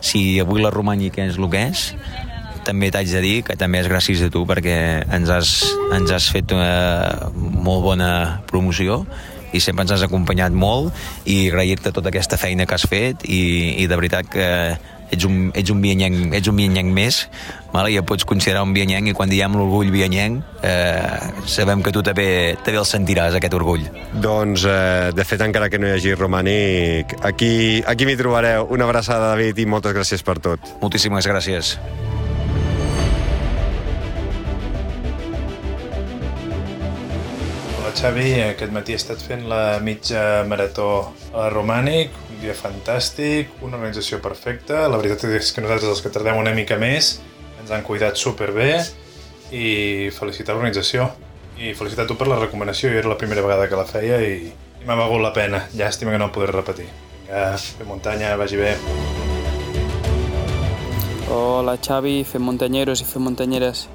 si 0.04 0.38
avui 0.42 0.62
la 0.62 0.72
Romànica 0.74 1.24
és 1.24 1.40
el 1.40 1.48
que 1.52 1.66
és 1.72 1.88
també 2.62 2.92
t'haig 2.94 3.10
de 3.10 3.22
dir 3.24 3.36
que 3.46 3.56
també 3.58 3.80
és 3.82 3.90
gràcies 3.90 4.22
a 4.22 4.30
tu 4.30 4.44
perquè 4.46 4.76
ens 5.02 5.30
has, 5.34 5.52
ens 5.96 6.14
has 6.14 6.28
fet 6.30 6.54
una 6.54 7.30
molt 7.34 7.82
bona 7.88 8.12
promoció 8.50 9.02
i 9.52 9.60
sempre 9.60 9.84
ens 9.84 9.92
has 9.96 10.06
acompanyat 10.06 10.54
molt 10.54 10.94
i 11.28 11.48
agrair-te 11.50 11.92
tota 11.92 12.12
aquesta 12.12 12.38
feina 12.40 12.66
que 12.66 12.78
has 12.78 12.86
fet 12.88 13.26
i, 13.26 13.42
i 13.82 13.88
de 13.90 13.98
veritat 13.98 14.30
que 14.32 14.48
ets 15.12 15.26
un, 15.28 15.50
ets 15.54 15.70
un 15.72 15.82
bianyenc, 15.84 16.32
ets 16.38 16.48
un 16.48 16.56
bianyenc 16.56 16.88
més, 16.96 17.26
vale? 17.72 17.92
ja 17.92 18.04
pots 18.06 18.24
considerar 18.28 18.62
un 18.62 18.72
bianyenc 18.76 19.10
i 19.10 19.16
quan 19.16 19.32
diem 19.32 19.56
l'orgull 19.56 19.90
bianyenc 19.92 20.62
eh, 20.62 21.32
sabem 21.48 21.82
que 21.82 21.92
tu 21.92 22.04
també, 22.04 22.54
també 22.62 22.78
el 22.78 22.88
sentiràs, 22.88 23.36
aquest 23.38 23.56
orgull. 23.56 23.88
Doncs, 24.12 24.66
eh, 24.68 25.10
de 25.16 25.26
fet, 25.26 25.42
encara 25.44 25.70
que 25.72 25.80
no 25.80 25.88
hi 25.88 25.96
hagi 25.96 26.14
romànic, 26.18 27.16
aquí, 27.24 27.82
aquí 27.86 28.06
m'hi 28.08 28.16
trobareu. 28.20 28.68
Una 28.70 28.86
abraçada, 28.88 29.32
David, 29.32 29.58
i 29.58 29.66
moltes 29.66 29.96
gràcies 29.96 30.24
per 30.24 30.38
tot. 30.44 30.74
Moltíssimes 30.82 31.26
gràcies. 31.28 31.76
Hola 37.80 37.92
Xavi, 37.98 38.28
aquest 38.52 38.72
matí 38.72 38.94
he 38.94 39.00
estat 39.00 39.20
fent 39.20 39.48
la 39.50 39.78
mitja 39.84 40.44
marató 40.48 41.12
a 41.36 41.48
Romànic, 41.52 42.14
dia 42.42 42.54
fantàstic, 42.58 43.52
una 43.62 43.78
organització 43.78 44.18
perfecta. 44.22 44.86
La 44.90 44.98
veritat 44.98 45.26
és 45.28 45.52
que 45.52 45.62
nosaltres, 45.62 45.90
els 45.92 46.02
que 46.02 46.10
tardem 46.14 46.40
una 46.40 46.54
mica 46.56 46.78
més, 46.80 47.18
han 47.76 47.86
cuidat 47.86 48.20
superbé 48.20 48.74
i 49.52 50.10
felicitar 50.14 50.56
l'organització. 50.56 51.08
I 51.58 51.74
felicitar 51.78 52.06
tu 52.08 52.16
per 52.18 52.26
la 52.30 52.40
recomanació, 52.40 52.90
jo 52.90 53.00
era 53.02 53.12
la 53.12 53.18
primera 53.20 53.44
vegada 53.44 53.68
que 53.68 53.78
la 53.78 53.86
feia 53.86 54.18
i, 54.24 54.50
i 54.80 54.84
m'ha 54.88 54.98
valgut 54.98 55.22
la 55.22 55.32
pena. 55.36 55.66
Llàstima 55.76 56.14
que 56.14 56.20
no 56.20 56.30
ho 56.30 56.34
podré 56.34 56.54
repetir. 56.54 56.88
Vinga, 57.22 57.56
fem 57.56 57.88
muntanya, 57.88 58.36
vagi 58.36 58.56
bé. 58.60 58.76
Hola 61.32 61.78
Xavi, 61.80 62.24
fem 62.28 62.42
muntanyeros 62.44 63.00
i 63.00 63.08
fem 63.08 63.22
muntanyeres. 63.24 63.86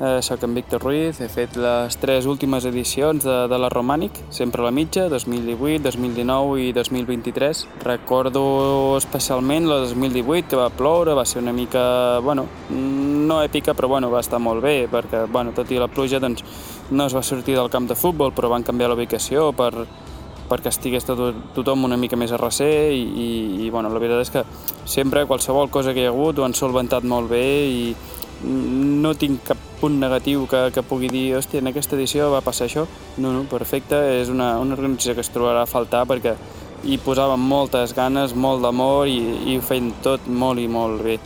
Eh, 0.00 0.22
soc 0.22 0.42
en 0.42 0.54
Víctor 0.54 0.82
Ruiz, 0.82 1.20
he 1.22 1.28
fet 1.30 1.52
les 1.54 1.94
tres 2.02 2.26
últimes 2.26 2.64
edicions 2.66 3.22
de, 3.22 3.34
de 3.46 3.58
la 3.62 3.68
Romànic, 3.70 4.16
sempre 4.34 4.58
a 4.58 4.64
la 4.66 4.72
mitja, 4.74 5.04
2018, 5.06 5.84
2019 5.84 6.56
i 6.64 6.72
2023. 6.74 7.60
Recordo 7.84 8.42
especialment 8.98 9.68
la 9.70 9.76
2018, 9.84 10.48
que 10.50 10.58
va 10.58 10.66
ploure, 10.74 11.14
va 11.14 11.22
ser 11.24 11.44
una 11.44 11.54
mica, 11.54 12.18
bueno, 12.26 12.48
no 12.70 13.38
èpica, 13.44 13.76
però 13.78 13.92
bueno, 13.92 14.10
va 14.10 14.24
estar 14.26 14.40
molt 14.42 14.64
bé, 14.66 14.88
perquè, 14.90 15.28
bueno, 15.30 15.54
tot 15.54 15.70
i 15.70 15.78
la 15.78 15.86
pluja, 15.86 16.18
doncs, 16.18 16.42
no 16.90 17.06
es 17.06 17.14
va 17.14 17.22
sortir 17.22 17.54
del 17.54 17.70
camp 17.70 17.86
de 17.86 17.94
futbol, 17.94 18.34
però 18.34 18.50
van 18.50 18.66
canviar 18.66 18.90
la 18.90 18.98
ubicació 18.98 19.52
per, 19.54 19.86
perquè 20.50 20.74
estigués 20.74 21.06
tot, 21.06 21.22
tothom 21.54 21.86
una 21.86 21.96
mica 21.96 22.18
més 22.18 22.34
a 22.34 22.42
recer 22.42 22.90
i, 22.90 22.98
i, 22.98 23.30
i 23.62 23.70
bueno, 23.70 23.94
la 23.94 24.02
veritat 24.02 24.26
és 24.26 24.34
que 24.34 24.44
sempre 24.90 25.24
qualsevol 25.30 25.70
cosa 25.70 25.94
que 25.94 26.02
hi 26.02 26.10
ha 26.10 26.12
hagut 26.12 26.42
ho 26.42 26.44
han 26.44 26.58
solventat 26.58 27.06
molt 27.06 27.30
bé 27.30 27.46
i, 27.70 27.94
no 28.44 29.14
tinc 29.18 29.42
cap 29.48 29.60
punt 29.80 29.96
negatiu 30.00 30.46
que, 30.50 30.68
que 30.74 30.84
pugui 30.86 31.08
dir 31.12 31.24
hòstia, 31.38 31.60
en 31.62 31.70
aquesta 31.70 31.96
edició 31.96 32.30
va 32.32 32.42
passar 32.44 32.68
això. 32.68 32.86
No, 33.18 33.32
no, 33.32 33.44
perfecte, 33.50 33.98
és 34.20 34.30
una, 34.32 34.54
una 34.62 34.76
organització 34.76 35.16
que 35.16 35.24
es 35.24 35.32
trobarà 35.34 35.64
a 35.64 35.70
faltar 35.70 36.04
perquè 36.10 36.34
hi 36.84 36.98
posaven 37.00 37.40
moltes 37.40 37.94
ganes, 37.96 38.34
molt 38.36 38.64
d'amor 38.64 39.08
i, 39.08 39.18
i 39.50 39.56
ho 39.58 39.64
feien 39.64 39.92
tot 40.04 40.28
molt 40.28 40.60
i 40.60 40.68
molt 40.68 41.02
bé. 41.04 41.18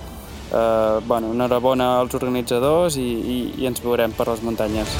Uh, 0.49 1.05
bueno, 1.05 1.35
enhorabona 1.35 1.91
als 1.99 2.15
organitzadors 2.17 2.97
i, 2.97 3.05
i, 3.05 3.39
i 3.61 3.69
ens 3.69 3.83
veurem 3.85 4.15
per 4.17 4.31
les 4.31 4.41
muntanyes. 4.47 4.97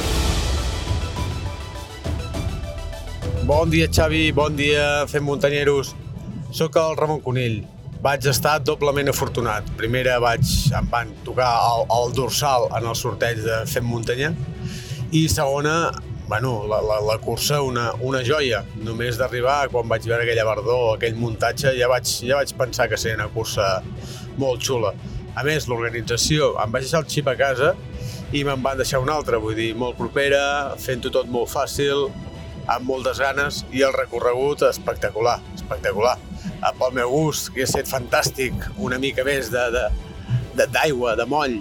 Bon 3.49 3.71
dia, 3.73 3.89
Xavi, 3.89 4.29
bon 4.37 4.59
dia, 4.59 5.07
fem 5.09 5.25
muntanyeros. 5.25 5.95
Soc 6.53 6.77
el 6.77 6.97
Ramon 7.01 7.25
Conill 7.25 7.63
vaig 8.03 8.27
estar 8.31 8.61
doblement 8.63 9.11
afortunat. 9.11 9.67
Primera 9.79 10.19
vaig, 10.23 10.47
em 10.79 10.87
van 10.91 11.11
tocar 11.27 11.49
el, 11.71 11.87
el 11.97 12.13
dorsal 12.15 12.69
en 12.79 12.87
el 12.87 12.95
sorteig 12.99 13.41
de 13.43 13.65
Fem 13.67 13.87
Muntanya 13.87 14.31
i 15.11 15.25
segona, 15.33 15.91
bueno, 16.29 16.67
la, 16.71 16.79
la, 16.85 17.01
la 17.03 17.17
cursa 17.19 17.61
una, 17.65 17.91
una 18.05 18.23
joia. 18.23 18.63
Només 18.85 19.19
d'arribar, 19.19 19.67
quan 19.73 19.91
vaig 19.91 20.07
veure 20.07 20.23
aquella 20.23 20.47
verdor, 20.47 20.93
aquell 20.95 21.19
muntatge, 21.19 21.75
ja 21.79 21.91
vaig, 21.91 22.07
ja 22.23 22.39
vaig 22.39 22.55
pensar 22.61 22.89
que 22.93 23.01
seria 23.01 23.19
una 23.19 23.31
cursa 23.35 23.81
molt 24.39 24.63
xula. 24.63 24.95
A 25.35 25.43
més, 25.47 25.67
l'organització, 25.71 26.55
em 26.63 26.71
vaig 26.75 26.87
deixar 26.87 27.03
el 27.03 27.11
xip 27.11 27.31
a 27.31 27.37
casa 27.39 27.75
i 28.31 28.45
me'n 28.45 28.63
van 28.63 28.79
deixar 28.79 29.03
una 29.03 29.17
altra, 29.19 29.43
vull 29.43 29.59
dir, 29.59 29.73
molt 29.75 29.99
propera, 29.99 30.77
fent-ho 30.79 31.11
tot 31.11 31.31
molt 31.33 31.51
fàcil, 31.51 32.11
amb 32.69 32.85
moltes 32.87 33.19
ganes, 33.25 33.65
i 33.73 33.83
el 33.83 33.95
recorregut 33.97 34.69
espectacular, 34.69 35.39
espectacular 35.57 36.19
pel 36.79 36.95
meu 36.97 37.11
gust, 37.13 37.53
que 37.55 37.65
ha 37.65 37.69
estat 37.69 37.91
fantàstic, 37.91 38.55
una 38.79 38.99
mica 39.03 39.25
més 39.27 39.51
d'aigua, 39.53 39.99
de, 40.57 40.67
de, 40.67 41.17
de 41.23 41.27
moll 41.31 41.59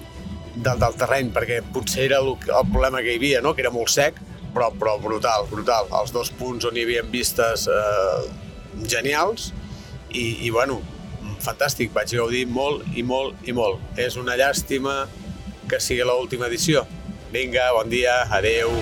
del, 0.55 0.79
del 0.81 0.97
terreny, 0.99 1.31
perquè 1.35 1.61
potser 1.73 2.07
era 2.07 2.21
el, 2.23 2.33
el 2.33 2.71
problema 2.71 3.03
que 3.03 3.13
hi 3.13 3.21
havia, 3.21 3.41
no? 3.45 3.53
que 3.55 3.65
era 3.65 3.73
molt 3.73 3.91
sec, 3.93 4.19
però, 4.53 4.71
però 4.73 4.97
brutal, 5.01 5.47
brutal. 5.51 5.89
Els 6.01 6.13
dos 6.15 6.31
punts 6.37 6.67
on 6.67 6.77
hi 6.77 6.85
havia 6.87 7.05
vistes 7.05 7.67
eh, 7.71 8.21
genials 8.89 9.51
i, 10.09 10.47
i 10.47 10.53
bueno, 10.53 10.79
fantàstic, 11.43 11.93
vaig 11.95 12.15
gaudir 12.17 12.45
molt 12.49 12.85
i 12.95 13.05
molt 13.05 13.47
i 13.47 13.55
molt. 13.55 13.83
És 13.99 14.17
una 14.17 14.37
llàstima 14.39 15.03
que 15.69 15.81
sigui 15.83 16.07
l'última 16.07 16.49
edició. 16.49 16.87
Vinga, 17.33 17.69
bon 17.75 17.91
dia, 17.91 18.23
adeu. 18.39 18.73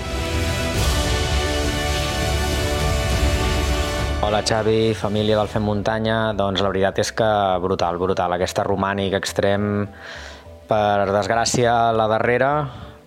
Hola 4.26 4.42
Xavi, 4.42 4.92
família 4.98 5.36
del 5.38 5.46
Fem 5.46 5.62
Muntanya. 5.62 6.32
Doncs 6.34 6.58
la 6.58 6.70
veritat 6.72 6.96
és 6.98 7.12
que 7.14 7.26
brutal, 7.62 7.94
brutal. 8.02 8.32
Aquesta 8.34 8.64
romànic 8.66 9.12
extrem, 9.14 9.84
per 10.66 11.04
desgràcia, 11.14 11.74
la 11.94 12.08
darrera, 12.10 12.48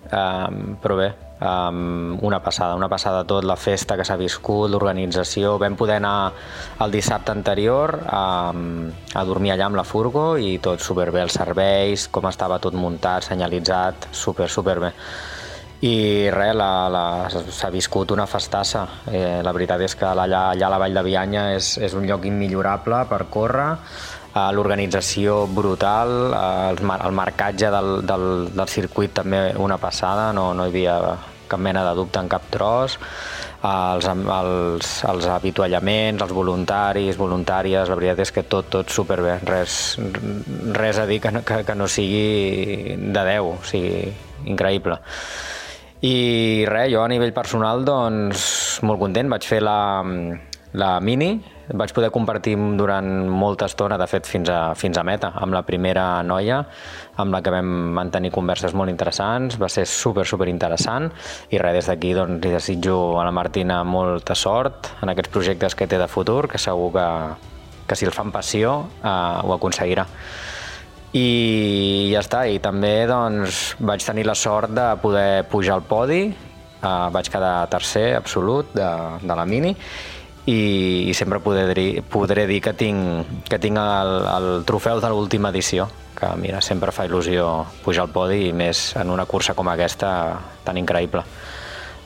eh, 0.08 0.78
però 0.80 0.96
bé, 0.96 1.10
um, 1.44 2.16
una 2.24 2.40
passada, 2.40 2.78
una 2.80 2.88
passada 2.88 3.26
tot, 3.28 3.44
la 3.44 3.58
festa 3.60 3.98
que 4.00 4.06
s'ha 4.08 4.16
viscut, 4.16 4.70
l'organització, 4.72 5.58
vam 5.60 5.76
poder 5.76 5.98
anar 6.00 6.32
el 6.86 6.96
dissabte 6.96 7.36
anterior 7.36 7.98
um, 8.00 8.88
a 9.12 9.26
dormir 9.28 9.52
allà 9.58 9.68
amb 9.68 9.82
la 9.82 9.84
furgo 9.84 10.38
i 10.40 10.56
tot 10.64 10.80
superbé, 10.80 11.26
els 11.28 11.36
serveis, 11.36 12.08
com 12.08 12.32
estava 12.32 12.62
tot 12.64 12.80
muntat, 12.80 13.28
senyalitzat, 13.28 14.08
super, 14.16 14.48
superbé. 14.48 14.94
I 15.80 16.28
res, 16.36 16.60
s'ha 17.56 17.70
viscut 17.72 18.12
una 18.12 18.26
festassa. 18.28 18.84
Eh, 19.08 19.40
la 19.46 19.54
veritat 19.56 19.80
és 19.86 19.96
que 19.96 20.10
allà, 20.10 20.50
allà 20.52 20.68
a 20.68 20.72
la 20.74 20.80
Vall 20.82 20.98
de 20.98 21.04
Bianya 21.06 21.46
és, 21.56 21.78
és 21.80 21.96
un 21.96 22.08
lloc 22.08 22.26
immillorable 22.28 23.06
per 23.08 23.22
córrer, 23.32 23.70
eh, 24.34 24.48
l'organització 24.52 25.46
brutal, 25.48 26.16
eh, 26.36 26.70
el, 26.74 26.82
el 26.84 27.16
marcatge 27.16 27.72
del, 27.72 27.92
del, 28.04 28.26
del 28.52 28.68
circuit 28.68 29.14
també 29.22 29.54
una 29.56 29.78
passada, 29.80 30.34
no, 30.36 30.52
no 30.54 30.68
hi 30.68 30.74
havia 30.74 30.98
cap 31.50 31.62
mena 31.64 31.86
de 31.88 31.94
dubte 31.98 32.20
en 32.20 32.28
cap 32.30 32.44
tros, 32.52 32.98
els, 33.66 34.06
els, 34.06 34.90
els 35.10 35.30
avituallaments, 35.34 36.22
els 36.24 36.34
voluntaris, 36.36 37.18
voluntàries, 37.20 37.90
la 37.90 37.98
veritat 37.98 38.22
és 38.26 38.34
que 38.36 38.44
tot, 38.44 38.68
tot 38.76 38.92
superbé, 38.92 39.40
res, 39.48 39.96
res 40.76 41.00
a 41.00 41.08
dir 41.08 41.22
que 41.24 41.32
no, 41.32 41.44
que, 41.48 41.64
que 41.66 41.76
no 41.76 41.88
sigui 41.88 43.00
de 43.00 43.24
10, 43.32 43.40
o 43.48 43.56
sigui, 43.72 44.12
increïble. 44.52 45.00
I 46.00 46.64
res, 46.64 46.94
jo 46.94 47.02
a 47.04 47.10
nivell 47.12 47.34
personal, 47.36 47.82
doncs, 47.84 48.80
molt 48.88 49.02
content. 49.02 49.28
Vaig 49.28 49.44
fer 49.44 49.58
la, 49.60 50.00
la 50.80 50.92
mini, 51.04 51.34
vaig 51.76 51.92
poder 51.92 52.08
compartir 52.16 52.54
durant 52.80 53.10
molta 53.28 53.68
estona, 53.68 53.98
de 54.00 54.08
fet 54.08 54.30
fins 54.30 54.48
a, 54.48 54.62
fins 54.80 54.96
a 54.96 55.04
meta, 55.04 55.34
amb 55.36 55.58
la 55.58 55.66
primera 55.68 56.24
noia, 56.24 56.62
amb 57.20 57.36
la 57.36 57.42
que 57.44 57.52
vam 57.52 57.68
mantenir 57.98 58.32
converses 58.32 58.72
molt 58.72 58.94
interessants, 58.94 59.60
va 59.60 59.68
ser 59.68 59.84
super, 59.92 60.24
super 60.24 60.48
interessant. 60.48 61.10
I 61.52 61.60
res, 61.60 61.82
des 61.82 61.92
d'aquí 61.92 62.14
doncs, 62.16 62.40
li 62.46 62.54
desitjo 62.56 63.20
a 63.20 63.28
la 63.28 63.36
Martina 63.36 63.82
molta 63.84 64.40
sort 64.40 64.94
en 65.04 65.12
aquests 65.12 65.36
projectes 65.36 65.76
que 65.76 65.90
té 65.90 66.00
de 66.00 66.08
futur, 66.08 66.46
que 66.48 66.64
segur 66.64 66.94
que, 66.96 67.10
que 67.92 68.00
si 68.00 68.08
el 68.08 68.16
fan 68.16 68.32
passió 68.32 68.78
eh, 69.04 69.12
ho 69.44 69.52
aconseguirà 69.58 70.08
i 71.14 72.10
ja 72.14 72.22
està, 72.22 72.44
i 72.46 72.60
també 72.62 73.08
doncs, 73.10 73.74
vaig 73.82 74.04
tenir 74.06 74.28
la 74.28 74.38
sort 74.38 74.74
de 74.76 74.92
poder 75.02 75.46
pujar 75.50 75.80
al 75.80 75.86
podi, 75.90 76.28
uh, 76.30 77.10
vaig 77.14 77.30
quedar 77.32 77.68
tercer 77.72 78.14
absolut 78.18 78.74
de, 78.78 78.90
de 79.24 79.38
la 79.38 79.46
mini 79.50 79.74
i, 80.46 81.10
i 81.10 81.14
sempre 81.18 81.42
podré 81.42 82.04
podré 82.10 82.46
dir 82.50 82.60
que 82.62 82.74
tinc, 82.78 83.42
que 83.50 83.60
tinc 83.62 83.80
el, 83.82 84.14
el 84.36 84.50
trofeu 84.70 85.02
de 85.02 85.10
l'última 85.10 85.50
edició, 85.54 85.90
que 86.18 86.30
mira, 86.38 86.62
sempre 86.62 86.94
fa 86.96 87.08
il·lusió 87.10 87.48
pujar 87.84 88.08
al 88.08 88.14
podi 88.14 88.48
i 88.48 88.54
més 88.54 88.92
en 89.00 89.10
una 89.10 89.26
cursa 89.30 89.56
com 89.58 89.70
aquesta 89.72 90.12
tan 90.66 90.78
increïble. 90.78 91.26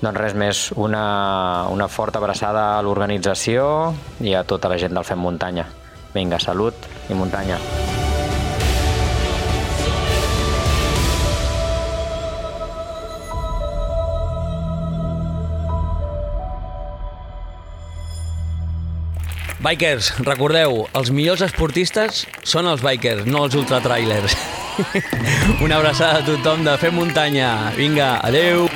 Doncs 0.03 0.19
res 0.19 0.33
més, 0.35 0.65
una, 0.75 1.67
una 1.71 1.87
forta 1.87 2.19
abraçada 2.19 2.73
a 2.75 2.81
l'organització 2.83 3.93
i 4.19 4.35
a 4.35 4.43
tota 4.43 4.71
la 4.71 4.79
gent 4.81 4.95
del 4.95 5.07
Fem 5.07 5.23
Muntanya. 5.23 5.69
Vinga, 6.13 6.43
salut 6.43 6.89
i 7.09 7.15
muntanya. 7.15 7.61
Bikers, 19.63 20.09
recordeu, 20.27 20.81
els 20.99 21.07
millors 21.15 21.39
esportistes 21.45 22.25
són 22.43 22.67
els 22.67 22.83
bikers, 22.83 23.23
no 23.23 23.45
els 23.47 23.55
ultratrailers. 23.55 24.35
Una 25.63 25.79
abraçada 25.79 26.19
a 26.19 26.27
tothom 26.27 26.67
de 26.67 26.75
Fer 26.81 26.91
Muntanya. 26.91 27.53
Vinga, 27.79 28.17
adeu! 28.27 28.67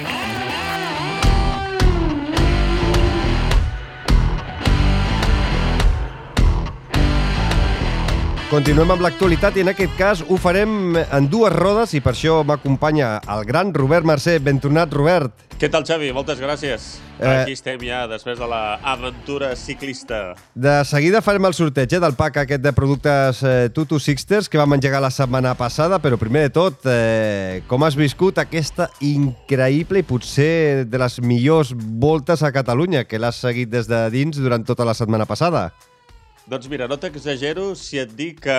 Continuem 8.48 8.94
amb 8.94 9.02
l'actualitat 9.04 9.58
i 9.60 9.64
en 9.66 9.68
aquest 9.74 9.98
cas 10.00 10.22
ho 10.24 10.38
farem 10.40 10.96
en 10.96 11.26
dues 11.28 11.52
rodes 11.52 11.92
i 11.98 12.00
per 12.00 12.14
això 12.14 12.38
m'acompanya 12.48 13.18
el 13.34 13.42
gran 13.44 13.74
Robert 13.76 14.08
Mercè. 14.08 14.38
Ben 14.40 14.62
tornat, 14.64 14.94
Robert. 14.96 15.34
Què 15.60 15.68
tal, 15.68 15.84
Xavi? 15.84 16.14
Moltes 16.16 16.40
gràcies. 16.40 16.86
Eh... 17.20 17.28
Aquí 17.28 17.58
estem 17.58 17.84
ja, 17.84 18.06
després 18.08 18.40
de 18.40 18.48
l'aventura 18.48 19.50
ciclista. 19.60 20.22
De 20.56 20.78
seguida 20.88 21.20
farem 21.26 21.50
el 21.50 21.58
sorteig 21.58 21.98
eh, 21.98 22.00
del 22.00 22.16
pack 22.16 22.40
aquest 22.46 22.64
de 22.64 22.72
productes 22.78 23.44
eh, 23.44 23.68
Tutu 23.76 24.00
Sixters 24.00 24.48
que 24.48 24.62
vam 24.62 24.78
engegar 24.78 25.04
la 25.04 25.12
setmana 25.12 25.52
passada, 25.60 26.00
però 26.00 26.16
primer 26.16 26.46
de 26.46 26.54
tot, 26.56 26.88
eh, 26.88 27.66
com 27.68 27.84
has 27.84 28.00
viscut 28.00 28.40
aquesta 28.40 28.88
increïble 29.04 30.00
i 30.00 30.08
potser 30.08 30.88
de 30.88 31.04
les 31.04 31.20
millors 31.20 31.76
voltes 31.76 32.48
a 32.48 32.56
Catalunya, 32.56 33.04
que 33.04 33.20
l'has 33.20 33.44
seguit 33.44 33.76
des 33.76 33.92
de 33.92 34.06
dins 34.16 34.40
durant 34.40 34.64
tota 34.64 34.88
la 34.88 34.96
setmana 34.96 35.28
passada? 35.28 35.68
Doncs 36.48 36.70
mira, 36.72 36.86
no 36.88 36.96
t'exagero 36.96 37.74
si 37.76 37.98
et 38.00 38.14
dic 38.16 38.38
que 38.46 38.54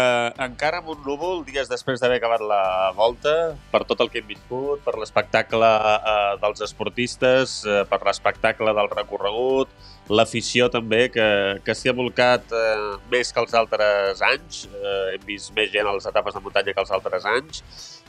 encara 0.44 0.83
amb 0.83 0.90
un 0.92 0.98
núvol, 1.07 1.38
dies 1.46 1.70
després 1.70 2.03
d'haver 2.03 2.18
acabat 2.18 2.42
la 2.44 2.90
volta, 2.92 3.33
per 3.72 3.81
tot 3.88 4.03
el 4.05 4.11
que 4.12 4.20
hem 4.20 4.27
viscut, 4.29 4.83
per 4.85 4.92
l'espectacle 5.01 5.70
eh, 5.94 6.35
dels 6.42 6.61
esportistes, 6.66 7.55
eh, 7.64 7.79
per 7.88 8.03
l'espectacle 8.05 8.74
del 8.77 8.92
recorregut, 8.92 9.72
l'afició 10.12 10.68
també, 10.68 11.07
que, 11.14 11.29
que 11.64 11.72
s'hi 11.72 11.88
ha 11.88 11.96
volcat 11.96 12.53
eh, 12.53 12.77
més 13.09 13.33
que 13.33 13.40
els 13.40 13.57
altres 13.57 14.20
anys, 14.35 14.66
eh, 14.68 15.14
hem 15.14 15.24
vist 15.33 15.57
més 15.57 15.72
gent 15.72 15.88
a 15.88 15.96
les 15.96 16.12
etapes 16.12 16.37
de 16.37 16.44
muntanya 16.44 16.77
que 16.77 16.85
els 16.85 16.92
altres 16.92 17.24
anys, 17.38 17.64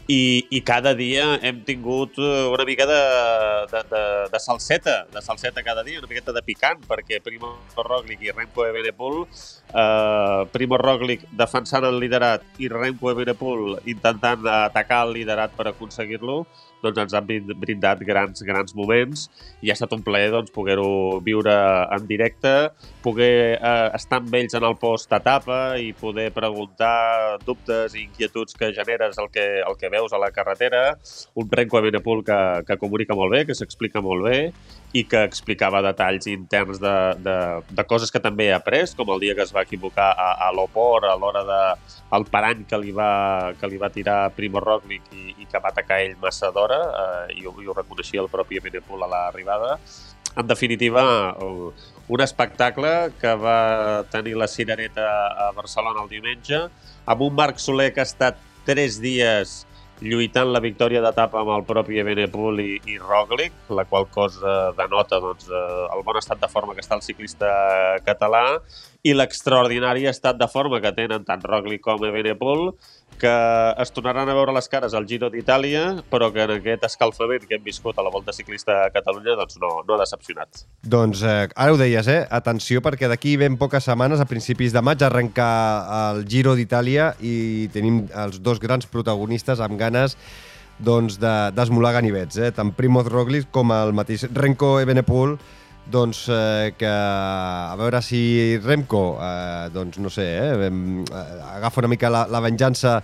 i, 0.09 0.47
i 0.49 0.59
cada 0.65 0.95
dia 0.97 1.35
hem 1.45 1.59
tingut 1.61 2.17
eh, 2.17 2.45
una 2.49 2.65
mica 2.65 2.87
de, 2.89 3.01
de, 3.69 3.81
de, 3.91 4.03
de 4.33 4.39
salseta, 4.41 5.03
de 5.13 5.21
salseta 5.21 5.61
cada 5.61 5.83
dia, 5.85 5.99
una 5.99 6.09
miqueta 6.09 6.33
de 6.33 6.41
picant, 6.41 6.81
perquè 6.89 7.19
Primo 7.21 7.51
Roglic 7.77 8.23
i 8.25 8.33
Remco 8.33 8.65
Evenepoel, 8.65 9.19
eh, 9.69 10.41
Primo 10.49 10.79
Roglic 10.81 11.27
defensant 11.37 11.85
el 11.85 11.99
liderat 12.01 12.41
i 12.57 12.71
Remco 12.73 13.13
Evenepoel 13.13 13.77
intentant 13.85 14.49
atacar 14.49 15.03
el 15.05 15.13
liderat 15.19 15.53
per 15.53 15.69
aconseguir-lo, 15.69 16.41
doncs 16.81 17.03
ens 17.03 17.13
han 17.13 17.27
brindat 17.59 18.01
grans, 18.07 18.41
grans 18.47 18.73
moments. 18.75 19.27
I 19.61 19.69
ha 19.69 19.77
estat 19.77 19.93
un 19.95 20.03
plaer 20.05 20.31
doncs, 20.33 20.49
poder-ho 20.55 21.19
viure 21.25 21.53
en 21.93 22.07
directe, 22.09 22.53
poder 23.03 23.57
eh, 23.57 23.89
estar 23.95 24.19
amb 24.19 24.33
ells 24.35 24.55
en 24.57 24.65
el 24.67 24.75
post-etapa 24.79 25.77
i 25.79 25.91
poder 25.97 26.29
preguntar 26.35 27.39
dubtes 27.45 27.95
i 27.95 28.03
inquietuds 28.07 28.57
que 28.59 28.71
generes 28.75 29.17
el 29.21 29.29
que, 29.31 29.45
el 29.61 29.77
que 29.79 29.89
veus 29.89 30.13
a 30.13 30.19
la 30.21 30.31
carretera, 30.35 30.97
un 31.35 31.49
Renko 31.51 31.81
Benepul 31.81 32.23
que, 32.27 32.39
que 32.67 32.77
comunica 32.81 33.15
molt 33.15 33.33
bé, 33.35 33.45
que 33.47 33.55
s'explica 33.55 34.03
molt 34.03 34.27
bé 34.27 34.39
i 34.93 35.03
que 35.05 35.21
explicava 35.23 35.83
detalls 35.85 36.27
interns 36.27 36.79
de, 36.81 36.95
de, 37.21 37.37
de 37.69 37.85
coses 37.85 38.11
que 38.11 38.21
també 38.23 38.49
he 38.49 38.55
après, 38.55 38.89
com 38.97 39.11
el 39.13 39.21
dia 39.21 39.35
que 39.37 39.45
es 39.45 39.53
va 39.55 39.63
equivocar 39.67 40.09
a, 40.11 40.31
a 40.47 40.51
l'Opor 40.55 41.05
a 41.07 41.15
l'hora 41.19 41.45
de 41.45 41.61
el 42.17 42.25
parany 42.25 42.65
que 42.69 42.79
li 42.81 42.91
va, 42.95 43.53
que 43.59 43.69
li 43.69 43.77
va 43.77 43.91
tirar 43.93 44.31
Primo 44.35 44.61
Roglic 44.63 45.11
i, 45.13 45.35
i 45.37 45.49
que 45.49 45.61
va 45.61 45.69
atacar 45.69 46.01
ell 46.01 46.17
massa 46.21 46.49
d'hora 46.51 46.79
eh, 46.89 47.37
i, 47.37 47.45
i 47.45 47.69
ho 47.69 47.77
reconeixia 47.77 48.23
el 48.25 48.31
propi 48.33 48.59
Benepul 48.63 49.05
a 49.05 49.11
l'arribada. 49.11 49.77
En 50.37 50.47
definitiva, 50.47 51.03
un 52.09 52.21
espectacle 52.25 52.91
que 53.21 53.33
va 53.37 54.03
tenir 54.11 54.35
la 54.35 54.47
cirereta 54.49 55.07
a 55.47 55.51
Barcelona 55.55 56.03
el 56.03 56.09
diumenge, 56.09 56.65
amb 57.05 57.25
un 57.25 57.35
Marc 57.37 57.61
Soler 57.61 57.91
que 57.93 58.01
ha 58.01 58.09
estat 58.09 58.39
tres 58.65 58.97
dies 59.01 59.59
lluitant 60.01 60.49
la 60.53 60.61
victòria 60.63 61.01
d'etapa 61.03 61.41
amb 61.41 61.51
el 61.53 61.65
propi 61.67 61.99
Ebenepul 61.99 62.61
i, 62.63 62.77
i 62.87 62.97
Roglic, 63.01 63.55
la 63.75 63.85
qual 63.85 64.07
cosa 64.13 64.71
denota 64.77 65.19
doncs, 65.19 65.49
eh, 65.51 65.87
el 65.95 66.03
bon 66.07 66.19
estat 66.19 66.39
de 66.41 66.49
forma 66.51 66.75
que 66.75 66.83
està 66.83 66.95
el 66.95 67.03
ciclista 67.05 67.49
català 68.05 68.43
i 69.07 69.13
l'extraordinari 69.15 70.07
estat 70.09 70.35
de 70.39 70.47
forma 70.51 70.81
que 70.83 70.91
tenen 70.91 71.23
tant 71.23 71.43
Roglic 71.47 71.79
com 71.85 72.01
Ebenepul, 72.03 72.73
que 73.19 73.31
es 73.79 73.91
tornaran 73.95 74.27
a 74.31 74.35
veure 74.35 74.51
les 74.55 74.67
cares 74.71 74.93
al 74.95 75.05
Giro 75.07 75.29
d'Itàlia, 75.31 76.03
però 76.11 76.29
que 76.35 76.43
en 76.43 76.51
aquest 76.57 76.83
escalfament 76.87 77.45
que 77.47 77.55
hem 77.57 77.63
viscut 77.63 77.97
a 77.99 78.03
la 78.03 78.11
Volta 78.11 78.31
Ciclista 78.35 78.75
a 78.85 78.89
Catalunya 78.95 79.35
doncs 79.39 79.57
no, 79.59 79.69
no 79.87 79.95
ha 79.95 79.99
decepcionat. 80.03 80.65
Doncs 80.83 81.23
eh, 81.23 81.47
ara 81.55 81.73
ho 81.75 81.79
deies, 81.79 82.07
eh? 82.11 82.21
Atenció, 82.29 82.81
perquè 82.83 83.07
d'aquí 83.11 83.37
ben 83.39 83.57
poques 83.59 83.87
setmanes, 83.87 84.19
a 84.23 84.27
principis 84.27 84.75
de 84.75 84.83
maig, 84.83 85.03
arrencar 85.03 85.51
el 86.13 86.25
Giro 86.27 86.55
d'Itàlia 86.59 87.13
i 87.19 87.67
tenim 87.75 88.05
els 88.15 88.39
dos 88.43 88.59
grans 88.59 88.87
protagonistes 88.87 89.59
amb 89.63 89.79
ganes 89.79 90.15
doncs, 90.79 91.17
de- 91.19 91.51
d'esmolar 91.55 91.91
de, 91.91 91.97
ganivets, 92.01 92.37
eh? 92.39 92.51
tant 92.55 92.71
Primoz 92.75 93.07
Roglic 93.11 93.49
com 93.51 93.71
el 93.75 93.91
mateix 93.95 94.27
Renko 94.31 94.77
Evenepoel, 94.79 95.37
doncs, 95.91 96.27
eh, 96.29 96.73
que 96.77 96.89
a 96.89 97.75
veure 97.77 98.01
si 98.01 98.57
Remco, 98.63 99.17
eh, 99.21 99.69
doncs 99.73 99.99
no 99.99 100.09
sé, 100.09 100.27
eh, 100.37 100.69
eh, 100.69 101.41
agafa 101.55 101.81
una 101.81 101.91
mica 101.91 102.09
la, 102.09 102.25
la 102.29 102.39
venjança 102.39 102.99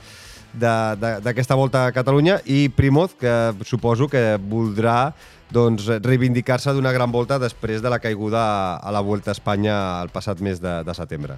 d'aquesta 0.55 1.55
volta 1.59 1.86
a 1.86 1.91
Catalunya 1.91 2.39
i 2.45 2.69
Primoz, 2.69 3.17
que 3.19 3.33
suposo 3.67 4.07
que 4.07 4.38
voldrà 4.39 5.11
doncs, 5.51 5.89
reivindicar-se 6.01 6.73
d'una 6.73 6.93
gran 6.95 7.11
volta 7.11 7.38
després 7.39 7.83
de 7.83 7.91
la 7.91 7.99
caiguda 7.99 8.77
a 8.77 8.91
la 8.91 9.03
Volta 9.03 9.31
a 9.31 9.36
Espanya 9.36 9.75
el 10.01 10.09
passat 10.13 10.39
mes 10.39 10.61
de, 10.63 10.79
de 10.88 10.95
setembre. 10.95 11.38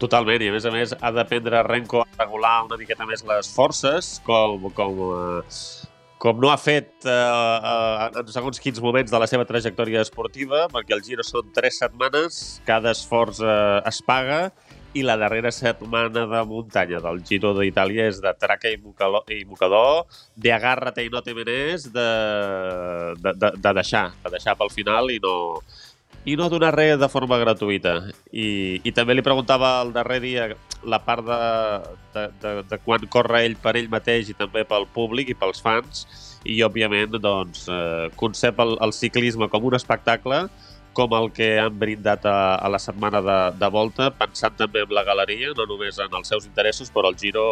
Totalment, 0.00 0.40
i 0.40 0.48
a 0.48 0.52
més 0.54 0.64
a 0.64 0.72
més 0.72 0.94
ha 0.96 1.10
d'aprendre 1.12 1.60
Renko 1.66 2.04
a 2.04 2.08
regular 2.22 2.62
una 2.64 2.78
miqueta 2.80 3.04
més 3.08 3.24
les 3.28 3.50
forces, 3.52 4.14
com, 4.24 4.70
com, 4.76 5.00
eh, 5.16 5.79
com 6.20 6.40
no 6.40 6.50
ha 6.52 6.58
fet 6.60 7.06
eh, 7.08 7.12
eh, 7.12 8.08
en 8.20 8.28
segons 8.28 8.60
quins 8.60 8.80
moments 8.84 9.12
de 9.12 9.20
la 9.22 9.28
seva 9.30 9.46
trajectòria 9.48 10.02
esportiva, 10.04 10.66
perquè 10.72 10.92
el 10.96 11.04
Giro 11.06 11.24
són 11.24 11.48
tres 11.56 11.80
setmanes, 11.80 12.60
cada 12.68 12.92
esforç 12.92 13.40
eh, 13.40 13.80
es 13.88 14.02
paga, 14.04 14.42
i 14.92 15.04
la 15.06 15.14
darrera 15.16 15.52
setmana 15.54 16.26
de 16.26 16.40
muntanya 16.50 16.98
del 17.00 17.22
Giro 17.24 17.54
d'Itàlia 17.56 18.08
és 18.10 18.18
de 18.20 18.32
traca 18.36 18.68
i, 18.68 18.76
mocador, 18.82 19.22
i 19.32 19.44
mocador, 19.48 20.02
de 20.34 20.52
agárrate 20.52 21.06
i 21.06 21.12
no 21.14 21.22
te 21.24 21.34
menes, 21.34 21.86
de, 21.94 22.08
de, 23.22 23.34
de, 23.38 23.52
de 23.56 23.74
deixar, 23.80 24.10
de 24.24 24.34
deixar 24.34 24.58
pel 24.58 24.72
final 24.74 25.12
i 25.14 25.20
no, 25.22 25.34
i 26.28 26.36
no 26.36 26.48
donar 26.52 26.74
res 26.74 26.98
de 27.00 27.08
forma 27.08 27.38
gratuïta. 27.40 27.94
I, 28.32 28.80
i 28.84 28.92
també 28.96 29.16
li 29.16 29.24
preguntava 29.24 29.78
el 29.84 29.92
darrer 29.94 30.20
dia 30.20 30.48
la 30.84 31.00
part 31.04 31.24
de, 31.26 31.38
de, 32.14 32.26
de, 32.42 32.52
de 32.70 32.80
quan 32.84 33.06
corre 33.12 33.44
ell 33.44 33.56
per 33.60 33.76
ell 33.76 33.88
mateix 33.92 34.32
i 34.32 34.36
també 34.36 34.64
pel 34.68 34.88
públic 34.94 35.32
i 35.32 35.36
pels 35.36 35.60
fans 35.64 36.06
i, 36.44 36.60
òbviament, 36.64 37.18
doncs, 37.20 37.66
eh, 37.68 38.08
concep 38.16 38.60
el, 38.64 38.76
el 38.80 38.94
ciclisme 38.96 39.48
com 39.52 39.66
un 39.68 39.76
espectacle 39.76 40.46
com 40.96 41.12
el 41.14 41.30
que 41.32 41.52
han 41.60 41.76
brindat 41.78 42.24
a, 42.26 42.56
a 42.56 42.68
la 42.68 42.80
setmana 42.82 43.20
de, 43.22 43.38
de 43.60 43.68
volta, 43.70 44.10
pensant 44.10 44.56
també 44.58 44.82
en 44.84 44.94
la 44.94 45.04
galeria, 45.06 45.52
no 45.56 45.66
només 45.70 46.00
en 46.02 46.16
els 46.18 46.28
seus 46.28 46.48
interessos, 46.48 46.90
però 46.90 47.12
el 47.12 47.18
Giro, 47.20 47.44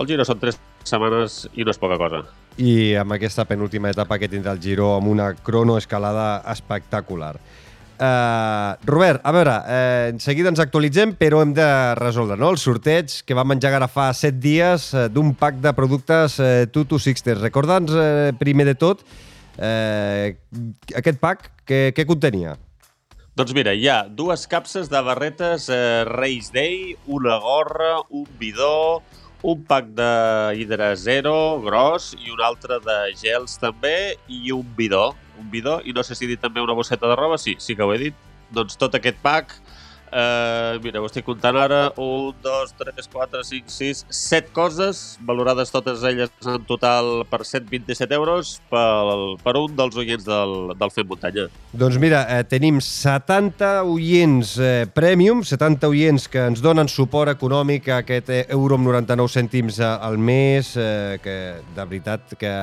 el 0.00 0.08
Giro 0.08 0.24
són 0.24 0.40
tres 0.40 0.58
setmanes 0.88 1.42
i 1.52 1.66
no 1.66 1.74
és 1.74 1.80
poca 1.82 1.98
cosa. 2.00 2.22
I 2.56 2.94
amb 3.00 3.14
aquesta 3.16 3.44
penúltima 3.48 3.92
etapa 3.92 4.18
que 4.20 4.30
tindrà 4.32 4.56
el 4.56 4.62
Giro 4.64 4.94
amb 4.96 5.12
una 5.12 5.32
cronoescalada 5.36 6.42
espectacular. 6.52 7.36
Uh, 7.98 8.74
Robert, 8.88 9.20
a 9.22 9.32
veure, 9.34 9.52
uh, 9.62 10.08
en 10.10 10.18
seguida 10.22 10.50
ens 10.50 10.62
actualitzem, 10.62 11.12
però 11.18 11.42
hem 11.42 11.52
de 11.54 11.68
resoldre 12.00 12.38
no? 12.40 12.50
el 12.50 12.58
sorteig 12.58 13.20
que 13.26 13.36
vam 13.36 13.54
engegar 13.54 13.84
fa 13.92 14.08
7 14.16 14.40
dies 14.42 14.88
uh, 14.96 15.06
d'un 15.12 15.34
pack 15.38 15.60
de 15.62 15.74
productes 15.76 16.40
uh, 16.42 16.50
Tutu 16.72 16.98
Sixters. 16.98 17.42
Recorda'ns, 17.44 17.94
uh, 17.94 18.32
primer 18.40 18.66
de 18.72 18.76
tot, 18.80 19.04
uh, 19.60 20.32
aquest 20.98 21.22
pack, 21.22 21.50
què, 21.68 21.90
què 21.94 22.08
contenia? 22.08 22.56
Doncs 23.32 23.54
mira, 23.56 23.72
hi 23.72 23.86
ha 23.88 24.02
dues 24.12 24.42
capses 24.44 24.90
de 24.92 25.00
barretes 25.00 25.70
eh, 25.72 26.04
Reis 26.04 26.50
Day, 26.52 26.98
una 27.08 27.38
gorra, 27.40 27.94
un 28.12 28.26
bidó, 28.36 29.00
un 29.42 29.64
pack 29.66 29.90
de 29.98 30.10
hidra 30.56 30.94
zero 30.96 31.60
gros 31.60 32.12
i 32.14 32.30
un 32.30 32.40
altre 32.40 32.78
de 32.84 32.98
gels 33.18 33.58
també 33.58 34.14
i 34.30 34.52
un 34.54 34.66
bidó. 34.78 35.12
Un 35.42 35.50
bidó, 35.50 35.80
i 35.84 35.92
no 35.92 36.04
sé 36.06 36.14
si 36.14 36.26
he 36.26 36.30
dit 36.30 36.40
també 36.40 36.62
una 36.62 36.76
bosseta 36.78 37.10
de 37.10 37.16
roba, 37.18 37.38
sí, 37.38 37.56
sí 37.58 37.74
que 37.74 37.82
ho 37.82 37.92
he 37.94 37.98
dit. 37.98 38.18
Doncs 38.54 38.78
tot 38.78 38.94
aquest 38.94 39.18
pack, 39.24 39.56
eh, 40.12 40.78
mira, 40.84 41.00
ho 41.00 41.08
estic 41.08 41.24
comptant 41.26 41.56
ara, 41.58 41.80
1, 41.96 42.36
2, 42.44 42.74
3, 42.78 43.08
4, 43.12 43.42
5, 43.48 43.72
6, 43.72 44.04
7 44.08 44.52
coses, 44.52 45.02
valorades 45.26 45.72
totes 45.72 46.04
elles 46.04 46.30
en 46.46 46.64
total 46.68 47.24
per 47.30 47.42
127 47.48 48.14
euros 48.14 48.54
pel, 48.70 49.36
per 49.42 49.56
un 49.60 49.76
dels 49.76 49.98
oients 49.98 50.26
del, 50.28 50.54
del 50.78 50.94
Fem 50.94 51.08
Muntanya. 51.08 51.48
Doncs 51.72 51.98
mira, 52.02 52.24
eh, 52.28 52.44
tenim 52.48 52.80
70 52.84 53.72
oients 53.88 54.54
eh, 54.60 54.86
Premium, 54.92 55.42
70 55.46 55.88
oients 55.88 56.28
que 56.28 56.46
ens 56.52 56.62
donen 56.64 56.90
suport 56.92 57.32
econòmic 57.32 57.88
a 57.88 58.02
aquest 58.04 58.30
eh, 58.32 58.44
euro 58.52 58.76
amb 58.78 58.90
99 58.92 59.32
cèntims 59.32 59.80
eh, 59.80 59.88
al 59.88 60.18
mes, 60.20 60.74
eh, 60.76 61.18
que 61.22 61.38
de 61.74 61.84
veritat 61.84 62.36
que 62.38 62.54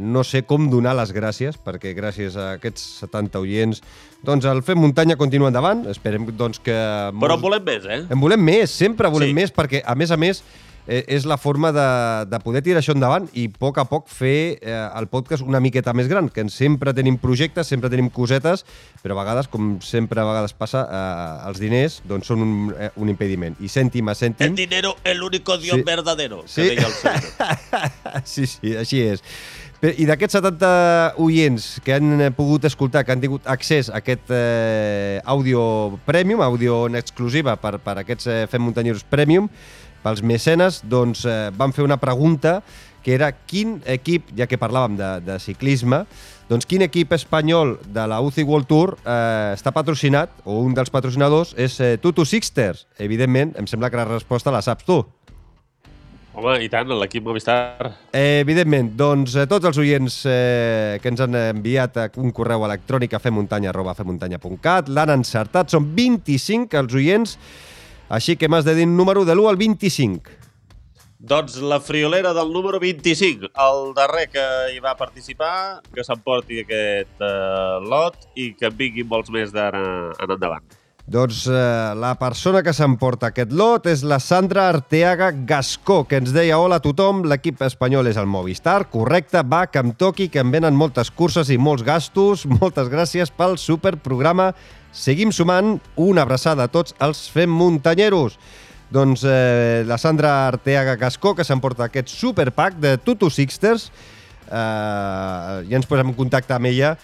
no 0.00 0.24
sé 0.24 0.44
com 0.44 0.68
donar 0.70 0.96
les 1.00 1.14
gràcies, 1.16 1.56
perquè 1.56 1.94
gràcies 1.96 2.36
a 2.36 2.54
aquests 2.58 2.84
70 3.04 3.40
oients 3.44 3.80
doncs 4.24 4.46
el 4.48 4.62
Fem 4.64 4.78
Muntanya 4.80 5.18
continua 5.20 5.50
endavant, 5.52 5.82
esperem 5.92 6.24
doncs 6.32 6.60
que... 6.64 6.73
Però 7.20 7.38
en 7.38 7.42
volem 7.42 7.64
més, 7.64 7.84
eh? 7.86 8.02
En 8.10 8.20
volem 8.20 8.40
més, 8.44 8.70
sempre 8.70 9.08
volem 9.12 9.32
Sí. 9.32 9.34
més, 9.42 9.52
perquè 9.54 9.82
a 9.84 9.94
més 9.94 10.10
a 10.10 10.16
més 10.20 10.42
eh, 10.86 11.02
és 11.08 11.24
la 11.24 11.38
forma 11.40 11.70
de, 11.72 11.84
de 12.28 12.38
poder 12.44 12.60
tirar 12.60 12.82
això 12.82 12.92
endavant 12.92 13.24
i 13.32 13.46
a 13.48 13.52
poc 13.58 13.78
a 13.80 13.86
poc 13.88 14.04
fer 14.12 14.58
eh, 14.60 14.74
el 14.98 15.06
podcast 15.08 15.40
una 15.42 15.56
miqueta 15.64 15.94
més 15.96 16.10
gran, 16.12 16.28
que 16.28 16.44
sempre 16.52 16.92
tenim 16.92 17.16
projectes, 17.16 17.66
sempre 17.72 17.88
tenim 17.88 18.10
cosetes, 18.12 18.66
però 19.02 19.16
a 19.16 19.22
vegades, 19.22 19.48
com 19.48 19.78
sempre 19.80 20.20
a 20.20 20.26
vegades 20.28 20.52
passa, 20.52 20.82
eh, 20.84 21.48
els 21.48 21.58
diners 21.62 22.02
doncs 22.04 22.28
són 22.28 22.44
un, 22.44 22.74
eh, 22.76 22.90
un 23.00 23.08
impediment. 23.08 23.56
I 23.64 23.68
cèntim 23.72 24.12
a 24.12 24.14
cèntim... 24.14 24.50
El 24.52 24.56
dinero, 24.60 24.94
el 25.04 25.22
único 25.24 25.56
Dios 25.56 25.76
Sí. 25.80 25.82
verdadero, 25.88 26.42
Sí. 26.44 26.62
que 26.68 26.76
deia 26.76 26.86
el 26.86 28.24
sí, 28.24 28.46
sí, 28.46 28.76
així 28.76 29.00
és. 29.08 29.22
I 29.84 30.06
d'aquests 30.08 30.38
70 30.38 30.68
oients 31.20 31.64
que 31.84 31.92
han 31.92 32.14
eh, 32.16 32.30
pogut 32.32 32.64
escoltar, 32.64 33.02
que 33.04 33.12
han 33.12 33.20
tingut 33.20 33.44
accés 33.50 33.90
a 33.90 33.98
aquest 33.98 34.30
eh, 34.32 35.20
àudio 35.28 35.98
premium, 36.06 36.40
àudio 36.40 36.86
en 36.88 36.96
exclusiva 36.96 37.58
per, 37.60 37.74
per 37.84 37.98
aquests 38.00 38.30
eh, 38.32 38.38
Fem 38.48 38.64
Muntanyeros 38.64 39.04
Premium, 39.04 39.50
pels 40.00 40.22
mecenes, 40.24 40.78
doncs 40.88 41.26
eh, 41.28 41.50
van 41.58 41.74
fer 41.76 41.84
una 41.84 41.98
pregunta 42.00 42.62
que 43.04 43.12
era 43.12 43.28
quin 43.34 43.82
equip, 43.84 44.30
ja 44.38 44.46
que 44.48 44.56
parlàvem 44.56 44.96
de, 44.96 45.10
de 45.26 45.36
ciclisme, 45.42 46.06
doncs 46.48 46.64
quin 46.64 46.86
equip 46.86 47.12
espanyol 47.12 47.76
de 47.84 48.06
la 48.08 48.22
UCI 48.24 48.46
World 48.48 48.70
Tour 48.70 48.94
eh, 49.02 49.52
està 49.52 49.74
patrocinat, 49.76 50.32
o 50.48 50.62
un 50.64 50.72
dels 50.72 50.92
patrocinadors, 50.94 51.52
és 51.60 51.76
eh, 51.84 51.98
Tutu 52.00 52.24
Sixters. 52.24 52.86
Evidentment, 53.04 53.52
em 53.60 53.68
sembla 53.68 53.92
que 53.92 54.00
la 54.00 54.08
resposta 54.08 54.54
la 54.54 54.64
saps 54.64 54.88
tu. 54.88 55.02
Home, 56.34 56.56
i 56.64 56.68
tant, 56.70 56.90
l'equip 56.98 57.22
Movistar. 57.22 57.92
Eh, 58.10 58.40
evidentment, 58.42 58.88
doncs 58.98 59.36
eh, 59.38 59.44
tots 59.50 59.68
els 59.70 59.78
oients 59.78 60.16
eh, 60.26 60.98
que 61.02 61.12
ens 61.12 61.22
han 61.22 61.36
enviat 61.38 62.00
a 62.02 62.08
un 62.18 62.34
correu 62.34 62.64
electrònic 62.66 63.14
a 63.14 63.20
femuntanya.femuntanya.cat 63.22 64.90
l'han 64.90 65.14
encertat, 65.14 65.70
són 65.70 65.86
25 65.94 66.80
els 66.82 66.98
oients, 66.98 67.36
així 68.10 68.34
que 68.34 68.50
m'has 68.50 68.66
de 68.66 68.74
dir 68.74 68.88
un 68.90 68.96
número 68.98 69.22
de 69.24 69.36
l'1 69.36 69.52
al 69.52 69.60
25. 69.62 70.40
Doncs 71.24 71.60
la 71.62 71.78
friolera 71.80 72.34
del 72.36 72.50
número 72.52 72.80
25, 72.82 73.54
el 73.54 73.94
darrer 73.96 74.26
que 74.28 74.44
hi 74.74 74.82
va 74.82 74.98
participar, 74.98 75.80
que 75.94 76.02
s'emporti 76.04 76.64
aquest 76.66 77.22
eh, 77.22 77.76
lot 77.86 78.26
i 78.34 78.50
que 78.58 78.68
en 78.68 78.76
vinguin 78.76 79.08
molts 79.08 79.30
més 79.32 79.54
d'ara 79.54 79.84
en 80.18 80.34
endavant. 80.34 80.66
Doncs 81.04 81.42
eh, 81.52 81.52
la 82.00 82.14
persona 82.16 82.62
que 82.64 82.72
s'emporta 82.72 83.28
aquest 83.28 83.50
lot 83.52 83.84
és 83.90 84.00
la 84.08 84.16
Sandra 84.24 84.70
Arteaga 84.70 85.28
Gascó, 85.44 85.98
que 86.08 86.16
ens 86.16 86.32
deia 86.32 86.56
hola 86.56 86.78
a 86.80 86.82
tothom, 86.84 87.20
l'equip 87.28 87.60
espanyol 87.66 88.08
és 88.08 88.16
el 88.16 88.24
Movistar, 88.24 88.86
correcte, 88.88 89.42
va, 89.44 89.66
que 89.68 89.82
em 89.84 89.92
toqui, 90.00 90.30
que 90.32 90.40
em 90.40 90.54
venen 90.54 90.72
moltes 90.72 91.12
curses 91.12 91.50
i 91.52 91.58
molts 91.60 91.84
gastos, 91.84 92.46
moltes 92.56 92.88
gràcies 92.88 93.28
pel 93.36 93.58
superprograma, 93.60 94.54
seguim 94.96 95.28
sumant, 95.28 95.76
una 96.00 96.24
abraçada 96.24 96.64
a 96.64 96.72
tots 96.72 96.96
els 97.04 97.26
Fem 97.28 97.52
Muntanyeros. 97.52 98.38
Doncs 98.88 99.26
eh, 99.28 99.84
la 99.84 100.00
Sandra 100.00 100.46
Arteaga 100.46 100.96
Gascó, 100.96 101.34
que 101.36 101.44
s'emporta 101.44 101.90
aquest 101.90 102.08
superpack 102.08 102.80
de 102.80 102.96
Tutu 102.96 103.28
Sixters, 103.28 103.90
eh, 104.48 104.56
ja 105.68 105.76
ens 105.76 105.90
posem 105.90 106.14
en 106.14 106.16
contacte 106.16 106.56
amb 106.56 106.72
ella 106.72 106.94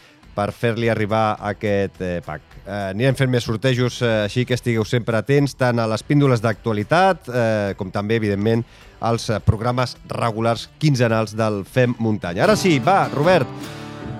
per 0.40 0.54
fer-li 0.56 0.88
arribar 0.88 1.36
aquest 1.52 2.00
eh, 2.00 2.18
pack. 2.24 2.56
Eh, 2.64 2.78
anirem 2.94 3.16
fent 3.18 3.30
més 3.32 3.44
sortejos, 3.44 4.00
eh, 4.00 4.12
així 4.24 4.46
que 4.48 4.56
estigueu 4.56 4.86
sempre 4.88 5.20
atents 5.20 5.56
tant 5.58 5.80
a 5.82 5.88
les 5.90 6.04
píndoles 6.06 6.40
d'actualitat 6.40 7.28
eh, 7.28 7.74
com 7.76 7.92
també, 7.92 8.16
evidentment, 8.20 8.64
als 9.04 9.28
eh, 9.28 9.40
programes 9.44 9.96
regulars 10.08 10.68
quinzenals 10.80 11.36
del 11.36 11.62
Fem 11.68 11.96
Muntanya. 12.00 12.46
Ara 12.46 12.56
sí, 12.56 12.78
va, 12.84 13.02
Robert, 13.12 13.48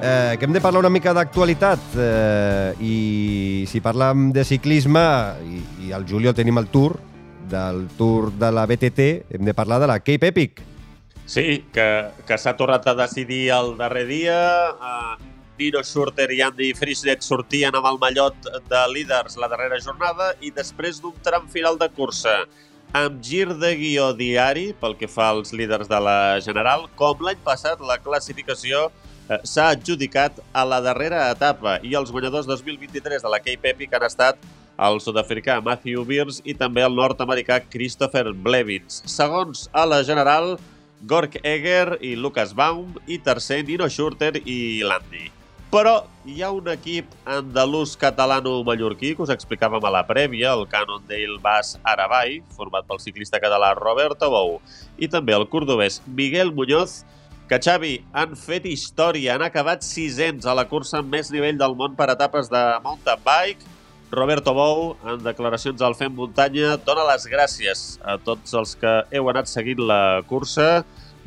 eh, 0.03 0.37
que 0.37 0.49
hem 0.49 0.57
de 0.57 0.61
parlar 0.61 0.85
una 0.85 0.93
mica 0.93 1.15
d'actualitat 1.17 1.95
eh, 1.97 2.73
i 2.85 2.97
si 3.71 3.81
parlam 3.85 4.31
de 4.37 4.45
ciclisme 4.45 5.05
i, 5.47 5.63
i 5.87 5.95
al 5.97 6.05
juliol 6.09 6.37
tenim 6.37 6.61
el 6.61 6.69
Tour 6.73 6.99
del 7.51 7.87
Tour 7.99 8.29
de 8.39 8.53
la 8.53 8.67
BTT, 8.69 9.09
hem 9.39 9.49
de 9.49 9.57
parlar 9.57 9.81
de 9.81 9.89
la 9.91 9.99
Cape 10.05 10.35
Epic. 10.35 10.61
Sí, 11.31 11.65
que, 11.73 11.87
que 12.27 12.37
s'ha 12.43 12.57
tornat 12.59 12.87
a 12.91 12.97
decidir 12.99 13.53
el 13.55 13.77
darrer 13.79 14.07
dia. 14.09 14.39
Uh, 14.75 15.30
Nino 15.61 15.83
Schurter 15.85 16.31
i 16.33 16.41
Andy 16.41 16.71
Frischnet 16.73 17.21
sortien 17.21 17.75
amb 17.77 17.85
el 17.91 17.99
mallot 18.01 18.49
de 18.71 18.83
líders 18.95 19.37
la 19.37 19.49
darrera 19.53 19.77
jornada 19.85 20.33
i 20.41 20.49
després 20.57 21.03
d'un 21.03 21.17
tram 21.27 21.45
final 21.53 21.77
de 21.81 21.89
cursa 21.93 22.39
amb 22.97 23.21
gir 23.23 23.47
de 23.61 23.75
guió 23.79 24.11
diari 24.17 24.71
pel 24.81 24.97
que 24.99 25.09
fa 25.09 25.29
als 25.31 25.53
líders 25.53 25.89
de 25.89 26.01
la 26.03 26.41
General, 26.43 26.89
com 26.97 27.21
l'any 27.23 27.39
passat 27.45 27.83
la 27.85 27.99
classificació 28.03 28.89
eh, 29.29 29.39
s'ha 29.45 29.69
adjudicat 29.77 30.41
a 30.53 30.65
la 30.67 30.81
darrera 30.83 31.29
etapa 31.31 31.79
i 31.87 31.95
els 31.95 32.11
guanyadors 32.11 32.49
2023 32.51 33.23
de 33.23 33.31
la 33.31 33.43
Cape 33.45 33.75
Epic 33.75 33.95
han 33.95 34.07
estat 34.09 34.41
el 34.81 34.97
sud-africà 35.05 35.59
Matthew 35.63 36.07
Beers 36.09 36.41
i 36.49 36.55
també 36.57 36.83
el 36.83 36.97
nord-americà 36.97 37.61
Christopher 37.69 38.31
Blevins. 38.33 39.03
Segons 39.05 39.69
a 39.77 39.85
la 39.85 40.01
General, 40.09 40.55
Gork 41.05 41.37
Eger 41.45 41.99
i 42.01 42.15
Lucas 42.17 42.57
Baum, 42.57 42.97
i 43.07 43.21
tercer 43.21 43.61
Nino 43.69 43.91
Schurter 43.93 44.41
i 44.41 44.81
Landi. 44.81 45.29
Però 45.71 46.01
hi 46.27 46.41
ha 46.43 46.49
un 46.51 46.67
equip 46.73 47.13
andalús 47.31 47.93
catalano-mallorquí 47.95 49.13
que 49.15 49.23
us 49.23 49.31
explicàvem 49.31 49.85
a 49.87 49.93
la 49.95 50.03
prèvia, 50.09 50.51
el 50.51 50.65
Cannondale 50.67 51.37
Bas 51.45 51.77
Arabai, 51.87 52.41
format 52.57 52.89
pel 52.89 52.99
ciclista 52.99 53.39
català 53.39 53.69
Roberto 53.79 54.27
Bou, 54.33 54.57
i 54.99 55.07
també 55.07 55.37
el 55.37 55.47
cordobès 55.53 56.01
Miguel 56.09 56.51
Muñoz, 56.57 57.05
que 57.47 57.61
Xavi 57.63 58.01
han 58.11 58.35
fet 58.35 58.67
història, 58.67 59.37
han 59.37 59.45
acabat 59.47 59.87
sisens 59.87 60.43
a 60.43 60.57
la 60.59 60.67
cursa 60.67 60.99
amb 61.05 61.15
més 61.15 61.31
nivell 61.31 61.59
del 61.63 61.79
món 61.79 61.95
per 61.95 62.11
etapes 62.17 62.51
de 62.51 62.65
mountain 62.83 63.23
bike. 63.23 63.71
Roberto 64.11 64.51
Bou, 64.59 64.97
en 65.07 65.23
declaracions 65.23 65.87
al 65.87 65.95
Fem 65.95 66.11
Muntanya, 66.19 66.81
dona 66.83 67.07
les 67.13 67.31
gràcies 67.31 68.01
a 68.03 68.19
tots 68.19 68.59
els 68.59 68.75
que 68.75 69.05
heu 69.15 69.31
anat 69.31 69.47
seguint 69.47 69.87
la 69.87 70.25
cursa, 70.27 70.81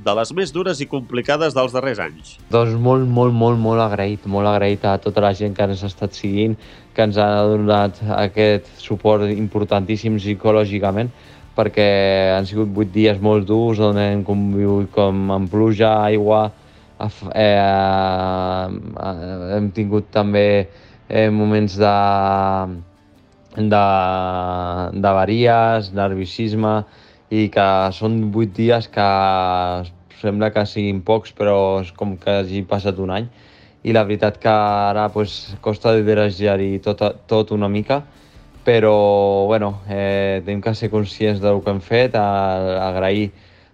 de 0.03 0.13
les 0.17 0.31
més 0.35 0.51
dures 0.51 0.79
i 0.81 0.87
complicades 0.89 1.53
dels 1.55 1.73
darrers 1.75 1.99
anys. 2.03 2.37
Doncs 2.51 2.73
molt, 2.81 3.05
molt, 3.07 3.33
molt, 3.33 3.59
molt 3.61 3.83
agraït, 3.83 4.25
molt 4.25 4.49
agraït 4.49 4.85
a 4.85 4.97
tota 5.01 5.21
la 5.23 5.33
gent 5.37 5.53
que 5.55 5.67
ens 5.67 5.83
ha 5.83 5.91
estat 5.91 6.17
seguint, 6.17 6.57
que 6.95 7.05
ens 7.05 7.19
ha 7.21 7.29
donat 7.49 7.99
aquest 8.17 8.69
suport 8.81 9.29
importantíssim 9.29 10.17
psicològicament, 10.19 11.11
perquè 11.57 11.87
han 12.33 12.47
sigut 12.49 12.71
vuit 12.73 12.89
dies 12.93 13.19
molt 13.21 13.45
durs 13.47 13.79
on 13.83 13.99
hem 14.01 14.23
convigut 14.25 14.89
com 14.95 15.29
amb 15.35 15.51
pluja, 15.51 15.91
aigua, 16.09 16.47
eh, 17.35 18.67
hem 19.57 19.69
tingut 19.75 20.09
també 20.13 20.47
eh, 21.09 21.29
moments 21.29 21.77
de, 21.77 21.95
de, 23.57 23.85
de 24.97 25.15
varies, 25.19 25.93
nerviosisme, 25.93 26.75
i 27.33 27.49
que 27.53 27.67
són 27.97 28.19
vuit 28.33 28.51
dies 28.53 28.87
que 28.93 29.07
sembla 30.21 30.51
que 30.53 30.65
siguin 30.69 31.01
pocs, 31.05 31.33
però 31.35 31.55
és 31.81 31.89
com 31.97 32.15
que 32.19 32.41
hagi 32.43 32.61
passat 32.69 32.99
un 33.01 33.13
any. 33.15 33.29
I 33.83 33.95
la 33.95 34.05
veritat 34.07 34.37
que 34.43 34.51
ara 34.51 35.07
pues, 35.11 35.55
costa 35.65 35.95
de 35.95 36.03
desitjar-hi 36.07 36.77
tot, 36.85 37.01
tot 37.27 37.51
una 37.51 37.67
mica, 37.67 38.03
però 38.63 38.93
bueno, 39.49 39.81
eh, 39.89 40.41
tenim 40.45 40.61
que 40.63 40.75
ser 40.75 40.91
conscients 40.93 41.41
del 41.43 41.59
que 41.63 41.73
hem 41.73 41.81
fet, 41.83 42.15
a 42.15 42.87
agrair 42.87 43.31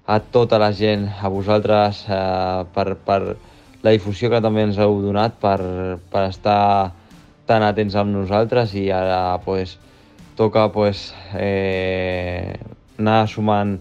a 0.07 0.17
tota 0.19 0.57
la 0.57 0.71
gent, 0.73 1.05
a 1.21 1.29
vosaltres, 1.29 2.05
eh, 2.09 2.63
per, 2.73 2.95
per 3.05 3.21
la 3.83 3.93
difusió 3.93 4.31
que 4.31 4.41
també 4.41 4.65
ens 4.65 4.79
heu 4.81 4.97
donat, 5.03 5.37
per, 5.43 5.59
per 6.09 6.25
estar 6.31 6.95
tan 7.49 7.65
atents 7.65 7.95
amb 7.99 8.15
nosaltres 8.15 8.73
i 8.77 8.89
ara 8.93 9.37
pues, 9.45 9.77
toca 10.39 10.69
pues, 10.73 11.11
eh, 11.35 12.57
anar 12.99 13.23
sumant 13.31 13.77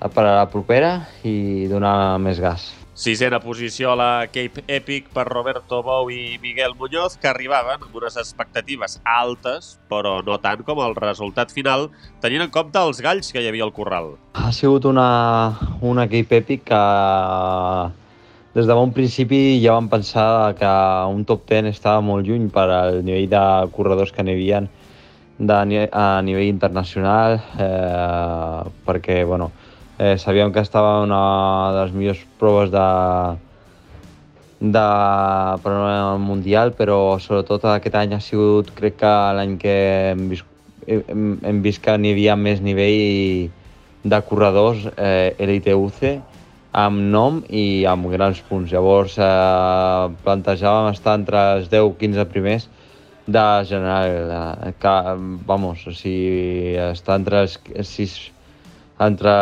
per 0.00 0.24
a 0.24 0.36
la 0.40 0.46
propera 0.48 0.94
i 1.26 1.66
donar 1.68 2.18
més 2.22 2.40
gas. 2.40 2.70
Sisena 3.00 3.38
posició 3.40 3.92
a 3.92 3.96
la 3.96 4.08
Cape 4.28 4.60
Epic 4.68 5.06
per 5.14 5.24
Roberto 5.28 5.78
Bou 5.80 6.10
i 6.12 6.36
Miguel 6.42 6.74
Muñoz, 6.76 7.14
que 7.16 7.30
arribaven 7.30 7.80
amb 7.80 7.94
unes 7.96 8.18
expectatives 8.20 8.98
altes, 9.08 9.78
però 9.88 10.18
no 10.26 10.36
tant 10.42 10.60
com 10.66 10.82
el 10.84 10.96
resultat 10.98 11.54
final, 11.54 11.88
tenint 12.20 12.44
en 12.44 12.52
compte 12.52 12.76
els 12.76 13.00
galls 13.00 13.32
que 13.32 13.40
hi 13.40 13.48
havia 13.48 13.64
al 13.64 13.72
corral. 13.72 14.12
Ha 14.36 14.52
sigut 14.52 14.84
una, 14.84 15.06
una 15.80 16.04
Cape 16.12 16.42
Epic 16.42 16.66
que 16.68 16.82
des 18.52 18.66
de 18.66 18.74
bon 18.74 18.92
principi 18.92 19.60
ja 19.62 19.78
vam 19.78 19.88
pensar 19.88 20.52
que 20.58 20.74
un 21.08 21.24
top 21.24 21.48
10 21.48 21.70
estava 21.70 22.04
molt 22.04 22.28
lluny 22.28 22.50
per 22.52 22.66
al 22.68 23.00
nivell 23.06 23.30
de 23.32 23.44
corredors 23.76 24.12
que 24.12 24.26
n'hi 24.26 24.34
havia 24.36 24.64
de, 25.40 25.88
a 25.90 26.20
nivell 26.20 26.48
internacional 26.52 27.40
eh, 27.58 28.70
perquè 28.84 29.24
bueno, 29.24 29.50
eh, 29.98 30.16
sabíem 30.18 30.52
que 30.52 30.60
estava 30.60 31.00
una 31.00 31.72
de 31.72 31.84
les 31.84 31.92
millors 31.96 32.20
proves 32.38 32.70
de, 32.70 32.88
de 34.60 34.86
panorama 35.64 36.18
mundial, 36.18 36.74
però 36.76 37.16
sobretot 37.18 37.64
aquest 37.72 37.96
any 37.96 38.12
ha 38.14 38.20
sigut, 38.20 38.74
crec 38.76 39.00
que 39.00 39.14
l'any 39.38 39.56
que 39.56 39.76
hem 40.12 40.26
vist, 40.28 40.44
hem, 40.86 41.38
hem 41.40 41.62
vist 41.64 41.80
que 41.80 41.96
n'hi 41.96 42.12
havia 42.12 42.36
més 42.36 42.60
nivell 42.60 43.48
de 44.04 44.20
corredors 44.28 44.84
eh, 44.96 45.32
Elite 45.40 45.72
UC 45.76 46.04
amb 46.76 47.00
nom 47.12 47.40
i 47.48 47.86
amb 47.88 48.12
grans 48.12 48.44
punts. 48.48 48.68
Llavors 48.72 49.16
eh, 49.16 50.12
plantejàvem 50.20 50.92
estar 50.92 51.16
entre 51.16 51.40
els 51.56 51.72
10-15 51.72 52.28
primers 52.28 52.68
de 53.32 53.46
general, 53.68 54.74
que, 54.82 54.96
vamos, 55.46 55.86
o 55.86 55.94
sigui, 55.94 56.76
està 56.90 57.16
entre 57.20 57.44
els 57.46 57.58
sis 57.88 58.18
entre 59.00 59.32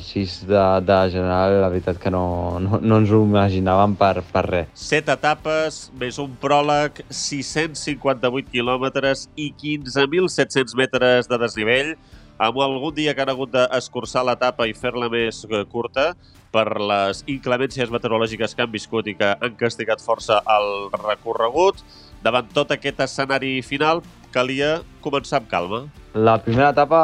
sis 0.00 0.38
de, 0.48 0.60
de 0.80 0.98
general, 1.12 1.58
la 1.60 1.68
veritat 1.68 1.98
que 2.00 2.10
no, 2.10 2.58
no, 2.58 2.78
no 2.80 3.00
ens 3.02 3.10
ho 3.12 3.20
imaginàvem 3.20 3.96
per, 4.00 4.22
per 4.32 4.44
res. 4.46 4.70
Set 4.80 5.10
etapes, 5.12 5.90
més 6.00 6.16
un 6.22 6.32
pròleg, 6.40 7.02
658 7.12 8.48
quilòmetres 8.54 9.26
i 9.36 9.50
15.700 9.60 10.72
metres 10.80 11.28
de 11.28 11.40
desnivell, 11.42 11.92
amb 12.40 12.62
algun 12.64 12.96
dia 12.96 13.12
que 13.14 13.22
han 13.22 13.34
hagut 13.34 13.52
d'escurçar 13.52 14.24
l'etapa 14.24 14.66
i 14.66 14.72
fer-la 14.74 15.10
més 15.12 15.44
eh, 15.44 15.60
curta 15.70 16.14
per 16.54 16.66
les 16.80 17.20
inclemències 17.28 17.92
meteorològiques 17.92 18.56
que 18.56 18.64
han 18.64 18.72
viscut 18.72 19.10
i 19.10 19.16
que 19.20 19.34
han 19.36 19.60
castigat 19.60 20.00
força 20.00 20.40
el 20.56 20.88
recorregut. 20.96 21.84
Davant 22.24 22.46
tot 22.56 22.70
aquest 22.72 23.02
escenari 23.04 23.58
final, 23.60 23.98
calia 24.32 24.78
començar 25.04 25.42
amb 25.42 25.48
calma. 25.50 25.80
La 26.16 26.38
primera 26.40 26.70
etapa, 26.72 27.00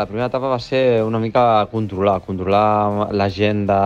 la 0.00 0.06
primera 0.08 0.30
etapa 0.30 0.48
va 0.48 0.58
ser 0.64 1.02
una 1.04 1.20
mica 1.20 1.42
controlar, 1.72 2.22
controlar 2.24 3.10
la 3.12 3.26
gent 3.28 3.66
de, 3.68 3.80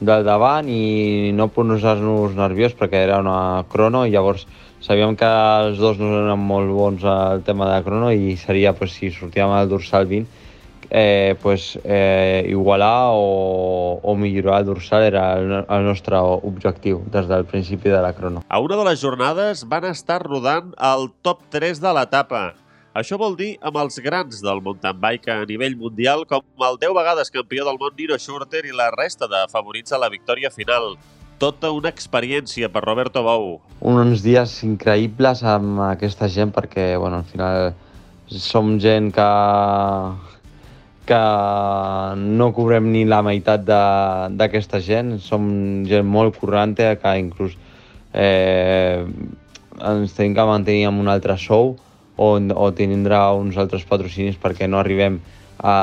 del 0.00 0.24
davant 0.24 0.70
i 0.72 1.34
no 1.36 1.50
posar-nos 1.52 2.38
nerviós 2.38 2.72
perquè 2.78 3.04
era 3.04 3.20
una 3.20 3.66
crono 3.68 4.06
i 4.08 4.14
llavors 4.14 4.46
sabíem 4.80 5.12
que 5.20 5.28
els 5.28 5.76
dos 5.82 6.00
no 6.00 6.08
eren 6.22 6.40
molt 6.40 6.72
bons 6.72 7.04
al 7.04 7.44
tema 7.44 7.68
de 7.68 7.74
la 7.76 7.84
crono 7.84 8.08
i 8.16 8.38
seria 8.40 8.72
pues, 8.72 8.96
si 8.96 9.12
sortíem 9.12 9.52
al 9.52 9.68
dorsal 9.68 10.08
20 10.08 10.48
eh, 10.90 11.36
pues, 11.40 11.78
eh, 11.84 12.46
igualar 12.48 13.10
o, 13.12 14.00
o 14.02 14.16
millorar 14.16 14.60
el 14.60 14.66
dorsal 14.66 15.02
era 15.02 15.38
el, 15.38 15.52
el 15.62 15.84
nostre 15.84 16.18
objectiu 16.18 17.04
des 17.10 17.28
del 17.30 17.46
principi 17.46 17.88
de 17.88 18.02
la 18.02 18.12
crono. 18.12 18.42
A 18.48 18.58
una 18.58 18.76
de 18.76 18.84
les 18.90 19.00
jornades 19.00 19.62
van 19.68 19.86
estar 19.86 20.20
rodant 20.22 20.74
el 20.76 21.10
top 21.22 21.46
3 21.50 21.80
de 21.80 21.94
l'etapa. 21.94 22.50
Això 22.90 23.14
vol 23.14 23.36
dir 23.38 23.52
amb 23.62 23.76
els 23.78 24.00
grans 24.02 24.40
del 24.42 24.58
mountain 24.66 24.98
bike 24.98 25.30
a 25.30 25.44
nivell 25.46 25.76
mundial, 25.78 26.24
com 26.26 26.42
el 26.66 26.78
10 26.82 26.90
vegades 26.96 27.30
campió 27.30 27.64
del 27.64 27.78
món 27.78 27.94
Nino 27.94 28.18
Schurter 28.18 28.64
i 28.66 28.74
la 28.74 28.90
resta 28.90 29.28
de 29.30 29.44
favorits 29.52 29.94
a 29.94 30.00
la 30.02 30.10
victòria 30.10 30.50
final. 30.50 30.96
Tota 31.38 31.70
una 31.70 31.88
experiència 31.88 32.68
per 32.68 32.82
Roberto 32.82 33.22
Bou. 33.22 33.60
Uns 33.80 34.24
dies 34.26 34.58
increïbles 34.66 35.44
amb 35.46 35.78
aquesta 35.86 36.26
gent 36.28 36.50
perquè, 36.52 36.96
bueno, 36.98 37.22
al 37.22 37.30
final 37.30 37.70
som 38.26 38.74
gent 38.82 39.12
que, 39.14 39.30
que 41.06 41.20
no 42.20 42.50
cobrem 42.54 42.90
ni 42.92 43.04
la 43.08 43.20
meitat 43.26 43.64
d'aquesta 43.66 44.80
gent. 44.84 45.16
Som 45.22 45.50
gent 45.88 46.06
molt 46.06 46.38
corrente 46.40 46.92
que 47.02 47.14
inclús 47.18 47.56
eh, 48.12 49.04
ens 49.80 50.14
tenim 50.16 50.36
que 50.36 50.46
mantenir 50.46 50.86
amb 50.88 51.00
un 51.00 51.08
altre 51.08 51.36
sou 51.38 51.74
o, 52.16 52.28
o 52.36 52.70
tindrà 52.76 53.22
uns 53.36 53.56
altres 53.56 53.86
patrocinis 53.88 54.38
perquè 54.40 54.68
no 54.68 54.80
arribem 54.80 55.20
a, 55.58 55.74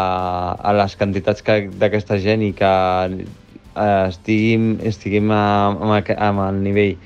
a 0.61 0.73
les 0.77 0.95
quantitats 0.97 1.43
d'aquesta 1.81 2.17
gent 2.21 2.45
i 2.45 2.53
que 2.57 2.73
eh, 3.17 4.05
estiguem, 4.07 4.77
estiguem 4.85 5.31
amb, 5.33 5.83
amb 6.17 6.43
el 6.47 6.61
nivell 6.65 6.97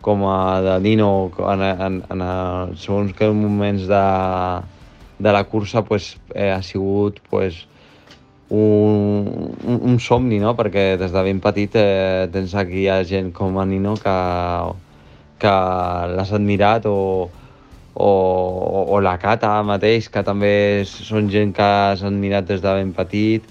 com 0.00 0.24
a 0.30 0.60
de 0.64 0.78
Nino 0.80 1.10
en, 1.38 1.62
en, 1.68 2.02
en, 2.14 2.22
en 2.22 2.76
segons 2.78 3.12
que 3.18 3.28
moments 3.34 3.88
de, 3.90 4.04
de 5.18 5.32
la 5.32 5.44
cursa 5.44 5.84
pues, 5.84 6.16
eh, 6.34 6.50
ha 6.50 6.62
sigut 6.62 7.20
pues, 7.30 7.66
un, 8.48 9.54
un, 9.64 9.80
un 9.82 9.98
somni, 10.00 10.38
no? 10.38 10.54
perquè 10.56 10.96
des 11.00 11.12
de 11.12 11.24
ben 11.26 11.40
petit 11.44 11.74
eh, 11.76 12.28
tens 12.32 12.54
aquí 12.54 12.86
ha 12.88 13.02
gent 13.04 13.32
com 13.36 13.58
a 13.58 13.66
Nino 13.68 13.96
que, 14.00 14.16
que 15.42 15.54
l'has 16.14 16.32
admirat 16.32 16.86
o, 16.88 17.28
o, 17.94 18.10
o 18.88 19.00
la 19.04 19.18
Cata 19.18 19.58
mateix, 19.66 20.08
que 20.08 20.24
també 20.24 20.86
són 20.88 21.28
gent 21.34 21.52
que 21.56 21.68
has 21.92 22.04
admirat 22.06 22.48
des 22.48 22.64
de 22.64 22.74
ben 22.80 22.94
petit 22.96 23.44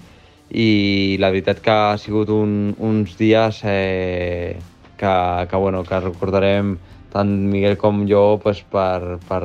i 0.48 1.16
la 1.20 1.30
veritat 1.30 1.60
que 1.60 1.70
ha 1.70 1.96
sigut 2.00 2.32
un, 2.32 2.74
uns 2.80 3.16
dies 3.20 3.60
eh, 3.68 4.56
que, 4.96 5.14
que, 5.50 5.56
bueno, 5.56 5.84
que 5.84 6.00
recordarem 6.00 6.78
tant 7.12 7.34
Miguel 7.52 7.76
com 7.80 8.06
jo 8.08 8.38
pues, 8.42 8.64
per, 8.72 9.20
per, 9.28 9.42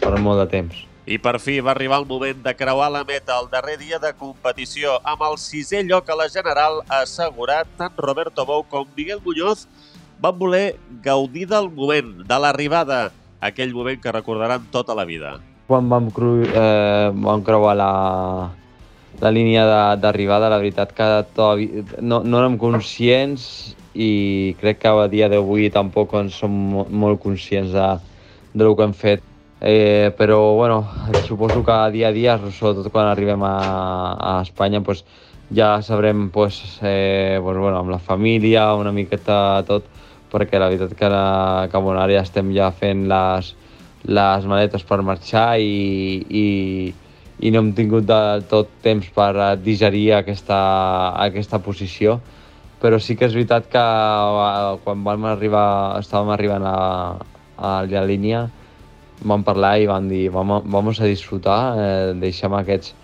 per 0.00 0.18
molt 0.20 0.44
de 0.44 0.50
temps. 0.52 0.84
I 1.06 1.18
per 1.20 1.36
fi 1.36 1.58
va 1.60 1.74
arribar 1.74 1.98
el 2.00 2.06
moment 2.08 2.38
de 2.44 2.54
creuar 2.56 2.88
la 2.92 3.02
meta 3.04 3.36
el 3.42 3.50
darrer 3.52 3.76
dia 3.76 3.98
de 4.00 4.14
competició 4.16 4.94
amb 5.04 5.20
el 5.26 5.36
sisè 5.36 5.82
lloc 5.84 6.08
a 6.08 6.16
la 6.16 6.30
general 6.32 6.80
assegurat 6.88 7.68
tant 7.76 7.92
Roberto 8.00 8.46
Bou 8.48 8.64
com 8.64 8.86
Miguel 8.96 9.20
Muñoz 9.24 9.66
van 10.20 10.38
voler 10.38 10.78
gaudir 11.04 11.44
del 11.50 11.68
moment, 11.68 12.22
de 12.24 12.38
l'arribada, 12.40 13.10
aquell 13.44 13.74
moment 13.76 14.00
que 14.00 14.12
recordaran 14.14 14.64
tota 14.72 14.94
la 14.96 15.04
vida. 15.04 15.34
Quan 15.68 15.90
vam, 15.90 16.08
cru, 16.14 16.46
eh, 16.46 17.10
vam 17.12 17.42
creuar 17.44 17.74
la, 17.76 17.90
la 19.20 19.30
línia 19.34 19.66
d'arribada, 20.00 20.48
la 20.48 20.62
veritat 20.62 20.94
que 20.96 21.08
todavía, 21.36 21.84
no, 22.00 22.22
no 22.24 22.40
érem 22.40 22.56
conscients 22.56 23.74
i 23.92 24.56
crec 24.62 24.80
que 24.80 24.88
a 24.88 25.08
dia 25.12 25.28
d'avui 25.28 25.68
tampoc 25.68 26.14
en 26.16 26.32
som 26.32 26.48
mo- 26.50 26.88
molt 26.88 27.20
conscients 27.20 27.76
de, 27.76 27.88
de 28.54 28.64
lo 28.64 28.72
que 28.76 28.88
hem 28.88 28.96
fet. 28.96 29.22
Eh, 29.66 30.12
però 30.18 30.52
bueno, 30.52 30.90
suposo 31.22 31.64
que 31.64 31.72
dia 31.90 32.08
a 32.08 32.12
dia, 32.12 32.36
sobretot 32.52 32.90
quan 32.92 33.06
arribem 33.08 33.40
a, 33.48 34.12
a 34.12 34.42
Espanya, 34.42 34.82
pues, 34.84 35.06
ja 35.48 35.80
sabrem 35.80 36.28
pues, 36.28 36.78
eh, 36.82 37.40
pues, 37.40 37.56
bueno, 37.56 37.78
amb 37.78 37.88
la 37.88 37.98
família, 37.98 38.74
una 38.76 38.92
miqueta 38.92 39.64
tot, 39.64 39.86
perquè 40.28 40.60
la 40.60 40.68
veritat 40.68 40.92
que, 40.92 41.08
la, 41.08 41.68
que 41.72 41.80
bueno, 41.80 42.02
ara 42.02 42.12
ja 42.12 42.24
estem 42.28 42.50
ja 42.52 42.68
fent 42.76 43.06
les, 43.08 43.54
les 44.04 44.44
maletes 44.44 44.84
per 44.84 44.98
marxar 45.00 45.56
i, 45.56 46.20
i, 46.28 46.44
i 47.40 47.52
no 47.54 47.62
hem 47.62 47.70
tingut 47.72 48.04
del 48.04 48.44
tot 48.50 48.68
temps 48.84 49.08
per 49.16 49.54
digerir 49.64 50.10
aquesta, 50.18 50.58
aquesta 51.24 51.62
posició. 51.64 52.18
Però 52.84 53.00
sí 53.00 53.16
que 53.16 53.24
és 53.24 53.32
veritat 53.32 53.72
que 53.72 53.80
eh, 53.80 54.76
quan 54.84 55.08
vam 55.08 55.24
arribar, 55.32 55.64
estàvem 56.02 56.34
arribant 56.36 56.68
a, 56.68 56.76
a 57.56 57.72
la 57.88 58.04
línia 58.04 58.44
vam 59.24 59.44
parlar 59.44 59.78
i 59.80 59.88
vam 59.88 60.08
dir 60.08 60.28
vamos, 60.30 61.00
a 61.00 61.08
disfrutar, 61.08 61.60
eh, 61.78 62.14
deixem 62.20 62.54
aquests 62.54 62.94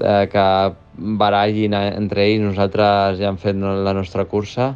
eh, 0.00 0.26
que 0.30 0.46
barallin 0.94 1.74
entre 1.74 2.24
ells, 2.28 2.44
nosaltres 2.50 3.18
ja 3.20 3.30
hem 3.30 3.38
fet 3.40 3.56
la 3.56 3.94
nostra 3.96 4.24
cursa, 4.30 4.74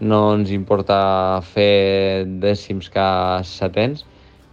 no 0.00 0.20
ens 0.34 0.50
importa 0.50 1.40
fer 1.54 2.24
dècims 2.42 2.90
que 2.92 3.08
setens 3.46 4.04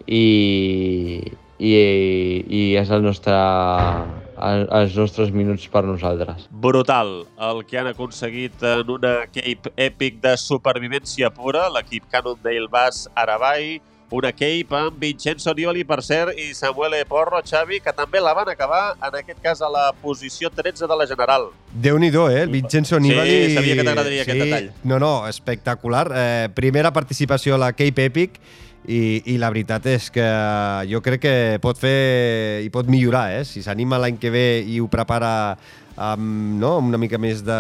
i, 0.06 1.22
i, 1.58 1.72
i 2.48 2.62
és 2.80 2.92
el 2.94 3.04
nostre, 3.06 3.36
el, 4.38 4.66
els 4.82 4.98
nostres 4.98 5.32
minuts 5.34 5.68
per 5.72 5.84
nosaltres. 5.88 6.48
Brutal 6.52 7.24
el 7.50 7.64
que 7.68 7.80
han 7.82 7.90
aconseguit 7.92 8.64
en 8.64 8.92
una 8.94 9.16
Cape 9.34 9.74
Epic 9.78 10.22
de 10.24 10.36
supervivència 10.40 11.32
pura, 11.34 11.68
l'equip 11.74 12.08
Cannondale 12.14 12.70
Bass 12.72 13.08
Arabai, 13.16 13.80
una 14.12 14.32
Cape 14.36 14.76
amb 14.76 15.00
Vincenzo 15.00 15.54
Nibali, 15.56 15.86
per 15.88 16.02
cert, 16.04 16.36
i 16.38 16.54
Samuel 16.54 16.98
Porro, 17.08 17.40
Xavi, 17.44 17.80
que 17.80 17.94
també 17.96 18.20
la 18.20 18.34
van 18.36 18.50
acabar, 18.52 18.98
en 19.00 19.16
aquest 19.22 19.40
cas, 19.42 19.62
a 19.64 19.70
la 19.72 19.86
posició 20.02 20.52
13 20.52 20.86
de 20.88 20.98
la 21.00 21.08
general. 21.08 21.48
Déu-n'hi-do, 21.72 22.30
eh? 22.30 22.42
El 22.44 22.50
Vincenzo 22.52 23.00
Sí, 23.00 23.08
Nibali... 23.08 23.54
sabia 23.56 23.78
que 23.80 23.86
t'agradaria 23.88 24.26
aquest 24.26 24.44
detall. 24.44 24.72
No, 24.84 25.00
no, 25.00 25.14
espectacular. 25.32 26.10
Eh, 26.14 26.50
primera 26.54 26.92
participació 26.92 27.56
a 27.56 27.62
la 27.64 27.72
Cape 27.72 28.06
Epic 28.12 28.40
i, 28.88 29.22
i 29.32 29.38
la 29.38 29.50
veritat 29.54 29.86
és 29.88 30.10
que 30.12 30.26
jo 30.90 31.00
crec 31.06 31.22
que 31.24 31.36
pot 31.64 31.80
fer 31.80 32.62
i 32.66 32.70
pot 32.74 32.90
millorar, 32.92 33.30
eh? 33.40 33.46
Si 33.48 33.64
s'anima 33.64 34.00
l'any 34.02 34.20
que 34.20 34.32
ve 34.34 34.46
i 34.68 34.80
ho 34.82 34.90
prepara 34.92 35.56
amb 36.02 36.58
no, 36.62 36.72
una 36.82 36.98
mica 36.98 37.20
més 37.22 37.44
de, 37.46 37.58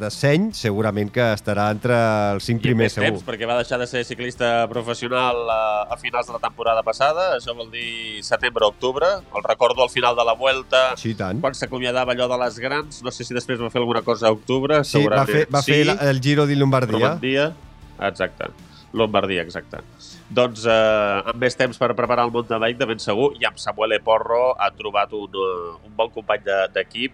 de 0.00 0.08
seny, 0.14 0.46
segurament 0.56 1.10
que 1.12 1.24
estarà 1.36 1.66
entre 1.74 1.96
els 2.32 2.46
cinc 2.48 2.62
I 2.64 2.70
primers, 2.70 2.94
segur. 2.96 3.10
temps, 3.10 3.24
perquè 3.26 3.48
va 3.50 3.58
deixar 3.58 3.78
de 3.82 3.86
ser 3.90 4.00
ciclista 4.08 4.66
professional 4.70 5.42
a, 5.52 5.58
a 5.92 5.98
finals 6.00 6.30
de 6.30 6.32
la 6.32 6.40
temporada 6.40 6.82
passada, 6.86 7.26
això 7.36 7.52
vol 7.58 7.68
dir 7.74 8.22
setembre-octubre. 8.24 9.10
El 9.36 9.44
recordo 9.44 9.84
al 9.84 9.90
final 9.92 10.16
de 10.16 10.24
la 10.24 10.32
Vuelta, 10.40 10.82
Sí, 10.96 11.12
tant. 11.18 11.40
quan 11.44 11.54
s'acomiadava 11.58 12.14
allò 12.16 12.30
de 12.32 12.40
les 12.46 12.58
grans, 12.64 13.02
no 13.04 13.12
sé 13.12 13.24
si 13.28 13.36
després 13.36 13.60
va 13.60 13.68
fer 13.70 13.82
alguna 13.84 14.00
cosa 14.02 14.28
a 14.28 14.32
octubre, 14.32 14.82
Sí, 14.88 15.04
va 15.06 15.26
fer, 15.28 15.46
va 15.52 15.60
sí. 15.62 15.72
fer 15.72 15.86
la- 15.92 15.98
el 16.10 16.20
Giro 16.24 16.46
di 16.46 16.56
Lombardia. 16.56 16.98
Romandia, 16.98 17.52
exacte. 18.00 18.48
Lombardia, 18.92 19.42
exacte. 19.42 19.78
Doncs 20.32 20.64
eh, 20.68 21.22
amb 21.28 21.36
més 21.40 21.54
temps 21.56 21.76
per 21.80 21.90
preparar 21.96 22.24
el 22.26 22.32
mountain 22.32 22.60
bike, 22.60 22.78
de 22.80 22.86
ben 22.88 23.00
segur, 23.00 23.30
i 23.40 23.44
amb 23.48 23.56
Samuel 23.60 23.98
Porro 24.04 24.54
ha 24.58 24.70
trobat 24.76 25.12
un, 25.16 25.28
eh, 25.32 25.86
un 25.86 25.96
bon 25.96 26.10
company 26.12 26.40
de- 26.44 26.68
d'equip, 26.74 27.12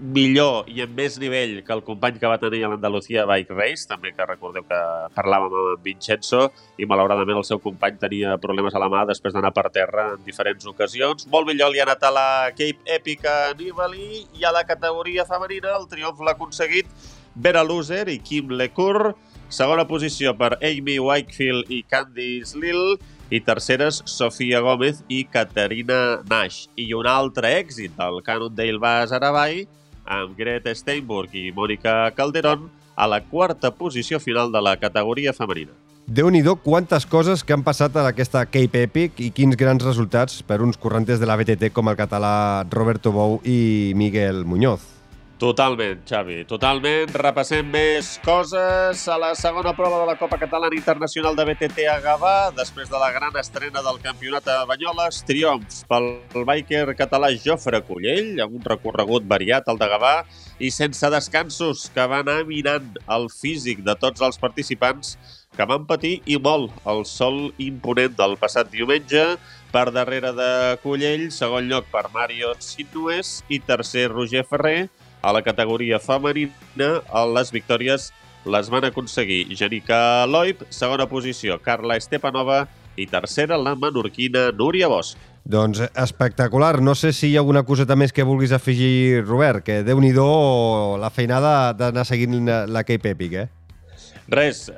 millor 0.00 0.68
i 0.70 0.80
amb 0.84 0.96
més 0.96 1.18
nivell 1.20 1.58
que 1.66 1.74
el 1.74 1.82
company 1.86 2.18
que 2.20 2.30
va 2.30 2.38
tenir 2.40 2.62
a 2.64 2.70
l'Andalucía 2.72 3.24
Bike 3.28 3.54
Race, 3.54 3.86
també 3.88 4.12
que 4.16 4.26
recordeu 4.26 4.64
que 4.68 4.80
parlàvem 5.16 5.54
amb 5.60 5.84
Vincenzo, 5.84 6.48
i 6.78 6.88
malauradament 6.88 7.38
el 7.38 7.46
seu 7.46 7.60
company 7.62 7.98
tenia 8.00 8.36
problemes 8.42 8.74
a 8.74 8.82
la 8.82 8.90
mà 8.92 9.04
després 9.08 9.34
d'anar 9.34 9.52
per 9.54 9.68
terra 9.74 10.08
en 10.16 10.24
diferents 10.26 10.66
ocasions. 10.66 11.26
Molt 11.32 11.48
millor 11.50 11.72
li 11.72 11.82
ha 11.82 11.86
anat 11.86 12.02
a 12.08 12.12
la 12.14 12.28
Cape 12.56 12.82
Epica 12.98 13.52
Nibali 13.58 14.24
i 14.38 14.46
a 14.48 14.54
la 14.54 14.64
categoria 14.68 15.26
femenina 15.28 15.76
el 15.78 15.88
triomf 15.90 16.20
l'ha 16.20 16.36
aconseguit 16.36 16.88
Vera 17.34 17.62
Loser 17.64 18.08
i 18.12 18.18
Kim 18.20 18.52
Lecour, 18.52 19.14
segona 19.52 19.86
posició 19.88 20.34
per 20.36 20.56
Amy 20.60 20.98
Wakefield 21.00 21.70
i 21.72 21.82
Candice 21.88 22.58
Lill, 22.58 22.98
i 23.32 23.40
terceres 23.40 24.02
Sofia 24.04 24.60
Gómez 24.60 25.00
i 25.08 25.22
Caterina 25.24 26.20
Nash. 26.28 26.66
I 26.76 26.92
un 26.92 27.08
altre 27.08 27.54
èxit 27.62 27.94
del 27.96 28.20
Cannondale 28.26 28.80
Bass 28.82 29.14
Arabai, 29.16 29.64
amb 30.04 30.36
Greta 30.38 30.74
Steinburg 30.74 31.34
i 31.34 31.50
Mònica 31.52 32.10
Calderón, 32.16 32.70
a 32.96 33.06
la 33.08 33.22
quarta 33.24 33.72
posició 33.72 34.20
final 34.20 34.52
de 34.52 34.60
la 34.60 34.76
categoria 34.76 35.32
femenina. 35.32 35.72
Déu-n'hi-do 36.06 36.56
quantes 36.60 37.06
coses 37.06 37.44
que 37.46 37.54
han 37.54 37.62
passat 37.62 37.94
a 37.96 38.02
aquesta 38.10 38.42
Cape 38.44 38.82
Epic 38.88 39.20
i 39.22 39.30
quins 39.30 39.56
grans 39.56 39.84
resultats 39.86 40.42
per 40.42 40.60
uns 40.60 40.76
correntes 40.76 41.22
de 41.22 41.28
la 41.30 41.38
BTT 41.38 41.70
com 41.72 41.88
el 41.88 41.96
català 41.96 42.66
Roberto 42.70 43.12
Bou 43.14 43.38
i 43.46 43.92
Miguel 43.96 44.44
Muñoz. 44.44 45.01
Totalment, 45.42 46.04
Xavi, 46.06 46.44
totalment. 46.46 47.10
Repassem 47.18 47.66
més 47.66 48.12
coses. 48.22 49.00
A 49.10 49.16
la 49.18 49.32
segona 49.34 49.72
prova 49.74 49.98
de 49.98 50.04
la 50.06 50.14
Copa 50.20 50.38
Catalana 50.38 50.78
Internacional 50.78 51.34
de 51.34 51.46
BTT 51.48 51.88
a 51.90 51.96
Gavà, 52.04 52.52
després 52.54 52.86
de 52.86 53.00
la 53.02 53.08
gran 53.10 53.34
estrena 53.40 53.82
del 53.82 53.98
campionat 54.04 54.46
a 54.46 54.60
Banyoles, 54.70 55.18
triomfs 55.26 55.82
pel 55.90 56.06
biker 56.46 56.84
català 56.94 57.32
Jofre 57.34 57.82
Collell, 57.88 58.38
amb 58.44 58.54
un 58.60 58.62
recorregut 58.70 59.26
variat, 59.26 59.66
el 59.66 59.82
de 59.82 59.90
Gavà, 59.90 60.14
i 60.62 60.70
sense 60.70 61.10
descansos, 61.10 61.88
que 61.90 62.06
va 62.06 62.22
anar 62.22 62.44
minant 62.46 62.94
el 63.10 63.26
físic 63.34 63.82
de 63.82 63.98
tots 63.98 64.22
els 64.22 64.38
participants 64.38 65.16
que 65.58 65.66
van 65.66 65.90
patir 65.90 66.20
i 66.30 66.38
molt 66.38 66.70
el 66.86 67.02
sol 67.02 67.48
imponent 67.58 68.14
del 68.14 68.38
passat 68.38 68.70
diumenge, 68.70 69.32
per 69.74 69.88
darrere 69.90 70.30
de 70.38 70.52
Collell, 70.86 71.32
segon 71.34 71.66
lloc 71.66 71.90
per 71.90 72.12
Mario 72.14 72.54
Sinués 72.62 73.40
i 73.50 73.58
tercer 73.58 74.12
Roger 74.12 74.46
Ferrer, 74.46 74.92
a 75.22 75.32
la 75.32 75.42
categoria 75.46 76.00
femenina, 76.02 76.98
les 77.32 77.54
victòries 77.54 78.10
les 78.44 78.68
van 78.70 78.84
aconseguir 78.84 79.46
Janica 79.54 80.26
Loib, 80.26 80.64
segona 80.70 81.06
posició 81.06 81.60
Carla 81.62 81.96
Estepanova 82.00 82.64
i 82.98 83.06
tercera 83.06 83.56
la 83.56 83.76
menorquina 83.78 84.50
Núria 84.52 84.90
Bosch. 84.90 85.16
Doncs 85.42 85.80
espectacular. 85.98 86.80
No 86.82 86.94
sé 86.94 87.12
si 87.12 87.30
hi 87.30 87.36
ha 87.36 87.40
alguna 87.42 87.64
coseta 87.66 87.96
més 87.98 88.12
que 88.14 88.26
vulguis 88.26 88.52
afegir, 88.54 89.24
Robert, 89.24 89.64
que 89.66 89.80
déu-n'hi-do 89.86 90.26
la 91.02 91.10
feinada 91.10 91.72
d'anar 91.74 92.04
seguint 92.06 92.46
la 92.46 92.84
Cape 92.86 93.14
Epic, 93.16 93.34
eh? 93.34 93.48
Res, 94.32 94.70
eh, 94.70 94.76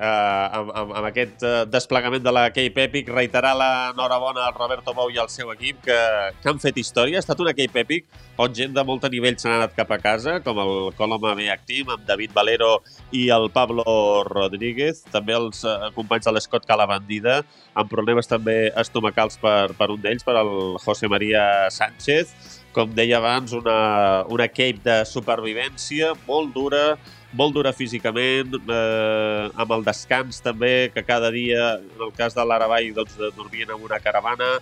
amb, 0.58 0.70
amb, 0.74 0.92
amb 0.98 1.06
aquest 1.06 1.44
eh, 1.46 1.62
desplegament 1.70 2.24
de 2.24 2.32
la 2.34 2.48
Cape 2.50 2.88
Epic, 2.88 3.10
reiterar 3.14 3.52
l'enhorabona 3.54 4.48
al 4.48 4.56
Roberto 4.56 4.90
Bou 4.96 5.12
i 5.14 5.20
al 5.22 5.30
seu 5.30 5.52
equip 5.52 5.84
que, 5.84 5.98
que 6.40 6.50
han 6.50 6.58
fet 6.58 6.80
història. 6.82 7.20
Ha 7.20 7.22
estat 7.22 7.42
una 7.44 7.54
Cape 7.54 7.84
Epic 7.84 8.08
on 8.42 8.50
gent 8.56 8.74
de 8.74 8.82
molt 8.82 9.06
nivell 9.12 9.38
s'ha 9.38 9.52
anat 9.54 9.76
cap 9.76 9.94
a 9.94 10.00
casa, 10.02 10.40
com 10.42 10.58
el 10.58 10.74
Coloma 10.98 11.36
Beac 11.38 11.62
Team, 11.70 11.94
amb 11.94 12.02
David 12.08 12.34
Valero 12.34 12.72
i 13.14 13.28
el 13.30 13.46
Pablo 13.54 13.84
Rodríguez, 14.26 15.04
també 15.14 15.38
els 15.38 15.62
eh, 15.62 15.78
companys 15.94 16.26
de 16.26 16.34
l'Escot 16.34 16.66
Calabandida, 16.66 17.44
amb 17.78 17.90
problemes 17.94 18.26
també 18.26 18.72
estomacals 18.74 19.38
per, 19.38 19.70
per 19.78 19.92
un 19.94 20.02
d'ells, 20.02 20.26
per 20.26 20.34
el 20.42 20.54
José 20.82 21.06
María 21.06 21.70
Sánchez. 21.70 22.34
Com 22.74 22.90
deia 22.90 23.20
abans, 23.20 23.54
una, 23.54 24.24
una 24.34 24.50
Cape 24.50 24.82
de 24.82 25.04
supervivència 25.06 26.16
molt 26.26 26.50
dura, 26.56 26.96
molt 27.34 27.54
dura 27.56 27.72
físicament, 27.74 28.54
eh, 28.54 29.50
amb 29.54 29.74
el 29.76 29.84
descans 29.86 30.40
també, 30.42 30.90
que 30.94 31.04
cada 31.04 31.30
dia, 31.34 31.74
en 31.80 32.06
el 32.06 32.12
cas 32.16 32.34
de 32.34 32.44
l'Aravall, 32.46 32.92
doncs, 32.94 33.16
dormien 33.36 33.70
en 33.70 33.82
una 33.82 34.00
caravana, 34.00 34.56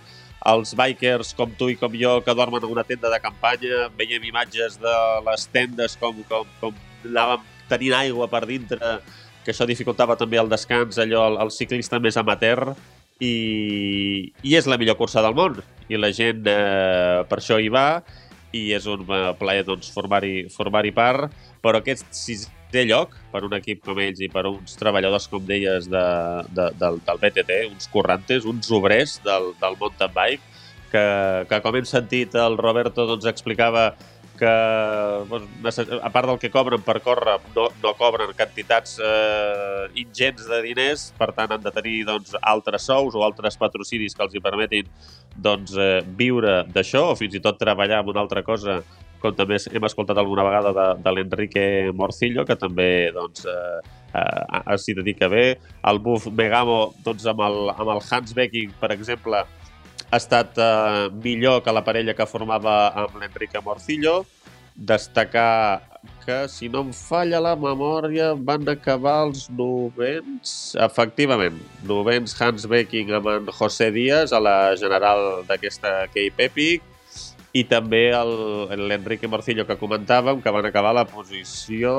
els 0.51 0.73
bikers 0.75 1.31
com 1.37 1.53
tu 1.55 1.69
i 1.71 1.77
com 1.79 1.93
jo 1.95 2.17
que 2.23 2.35
dormen 2.35 2.63
en 2.63 2.73
una 2.73 2.83
tenda 2.83 3.11
de 3.13 3.19
campanya, 3.23 3.87
veiem 3.97 4.25
imatges 4.27 4.75
de 4.81 4.95
les 5.29 5.45
tendes 5.53 5.95
com, 6.01 6.17
com, 6.27 6.49
com 6.59 6.81
anàvem 7.07 7.45
tenint 7.69 7.95
aigua 8.01 8.27
per 8.31 8.43
dintre, 8.49 8.97
que 9.43 9.53
això 9.53 9.67
dificultava 9.67 10.17
també 10.19 10.39
el 10.39 10.51
descans, 10.51 10.99
allò, 10.99 11.27
el, 11.31 11.39
el 11.45 11.53
ciclista 11.55 11.99
més 12.03 12.17
amateur, 12.19 12.73
i, 13.23 14.33
i 14.43 14.55
és 14.57 14.67
la 14.67 14.77
millor 14.81 14.97
cursa 14.99 15.23
del 15.23 15.35
món, 15.37 15.61
i 15.87 15.99
la 15.99 16.11
gent 16.15 16.47
eh, 16.49 17.23
per 17.29 17.39
això 17.39 17.59
hi 17.61 17.71
va, 17.71 18.03
i 18.53 18.69
és 18.75 18.87
un 18.89 19.05
eh, 19.07 19.31
plaer 19.39 19.63
doncs, 19.67 19.91
formar-hi 19.93 20.47
formar 20.53 20.83
part, 20.95 21.33
però 21.63 21.79
aquest 21.79 22.07
sisè 22.73 22.87
lloc 22.89 23.13
per 23.31 23.43
un 23.45 23.53
equip 23.53 23.83
com 23.85 23.99
ells 24.01 24.21
i 24.25 24.29
per 24.33 24.47
uns 24.49 24.77
treballadors, 24.79 25.27
com 25.29 25.43
deies, 25.45 25.85
de, 25.91 26.05
de, 26.57 26.71
del, 26.79 26.97
del 27.05 27.21
BTT, 27.21 27.59
uns 27.69 27.89
corrantes, 27.93 28.47
uns 28.49 28.71
obrers 28.73 29.19
del, 29.23 29.53
del 29.61 29.77
mountain 29.79 30.13
bike, 30.13 30.41
que, 30.89 31.05
que 31.49 31.61
com 31.61 31.77
hem 31.77 31.85
sentit 31.85 32.33
el 32.35 32.57
Roberto 32.57 33.05
doncs, 33.09 33.29
explicava 33.29 33.91
que 34.33 34.53
doncs, 35.29 35.79
a 36.01 36.09
part 36.09 36.27
del 36.31 36.39
que 36.41 36.49
cobren 36.49 36.81
per 36.81 36.97
córrer, 37.05 37.37
no, 37.53 37.67
no 37.83 37.93
cobren 37.97 38.33
quantitats 38.33 38.97
eh, 38.97 39.85
ingents 40.01 40.47
de 40.49 40.61
diners, 40.65 41.11
per 41.17 41.29
tant 41.37 41.53
han 41.53 41.61
de 41.61 41.73
tenir 41.73 41.99
doncs, 42.09 42.33
altres 42.41 42.89
sous 42.89 43.13
o 43.13 43.21
altres 43.25 43.59
patrocinis 43.61 44.17
que 44.17 44.25
els 44.25 44.33
hi 44.33 44.41
permetin 44.41 44.89
doncs, 45.37 45.77
eh, 45.77 46.01
viure 46.17 46.63
d'això 46.73 47.11
o 47.11 47.17
fins 47.19 47.37
i 47.37 47.43
tot 47.45 47.61
treballar 47.61 48.01
amb 48.01 48.13
una 48.13 48.25
altra 48.25 48.41
cosa 48.45 48.81
com 49.23 49.35
també 49.37 49.57
hem 49.71 49.87
escoltat 49.87 50.19
alguna 50.19 50.43
vegada 50.43 50.73
de, 50.75 50.87
de 51.05 51.15
l'Enrique 51.15 51.65
Morcillo, 51.95 52.43
que 52.47 52.57
també 52.59 52.89
doncs, 53.15 53.47
eh, 53.47 53.79
eh, 54.19 54.77
s'hi 54.77 54.97
dedica 54.99 55.29
bé. 55.31 55.45
El 55.89 56.01
Buff 56.03 56.27
Megamo, 56.27 56.79
doncs, 57.05 57.25
amb 57.31 57.43
el, 57.47 57.59
amb 57.73 57.95
el 57.95 58.03
Hans 58.03 58.35
Becking, 58.35 58.75
per 58.81 58.91
exemple, 58.95 59.45
ha 60.13 60.19
estat 60.19 60.59
eh, 60.59 61.09
millor 61.23 61.63
que 61.63 61.73
la 61.73 61.85
parella 61.87 62.17
que 62.17 62.29
formava 62.29 62.77
amb 63.05 63.17
l'Enrique 63.21 63.63
Morcillo. 63.63 64.21
Destacar 64.73 65.83
que, 66.25 66.37
si 66.49 66.67
no 66.67 66.81
em 66.87 66.93
falla 66.97 67.39
la 67.43 67.53
memòria, 67.55 68.31
van 68.35 68.67
acabar 68.67 69.19
els 69.27 69.45
novens... 69.53 70.73
Efectivament, 70.81 71.59
novens 71.87 72.33
Hans 72.41 72.65
Becking 72.67 73.13
amb 73.15 73.29
en 73.31 73.51
José 73.53 73.91
Díaz 73.93 74.33
a 74.33 74.41
la 74.41 74.57
general 74.79 75.45
d'aquesta 75.47 76.01
Cape 76.11 76.49
Epic 76.49 76.92
i 77.53 77.63
també 77.69 78.07
l'Enrique 78.09 79.29
Morcillo 79.29 79.67
que 79.69 79.77
comentàvem, 79.77 80.41
que 80.41 80.53
van 80.53 80.65
acabar 80.65 80.93
la 80.97 81.05
posició 81.05 81.91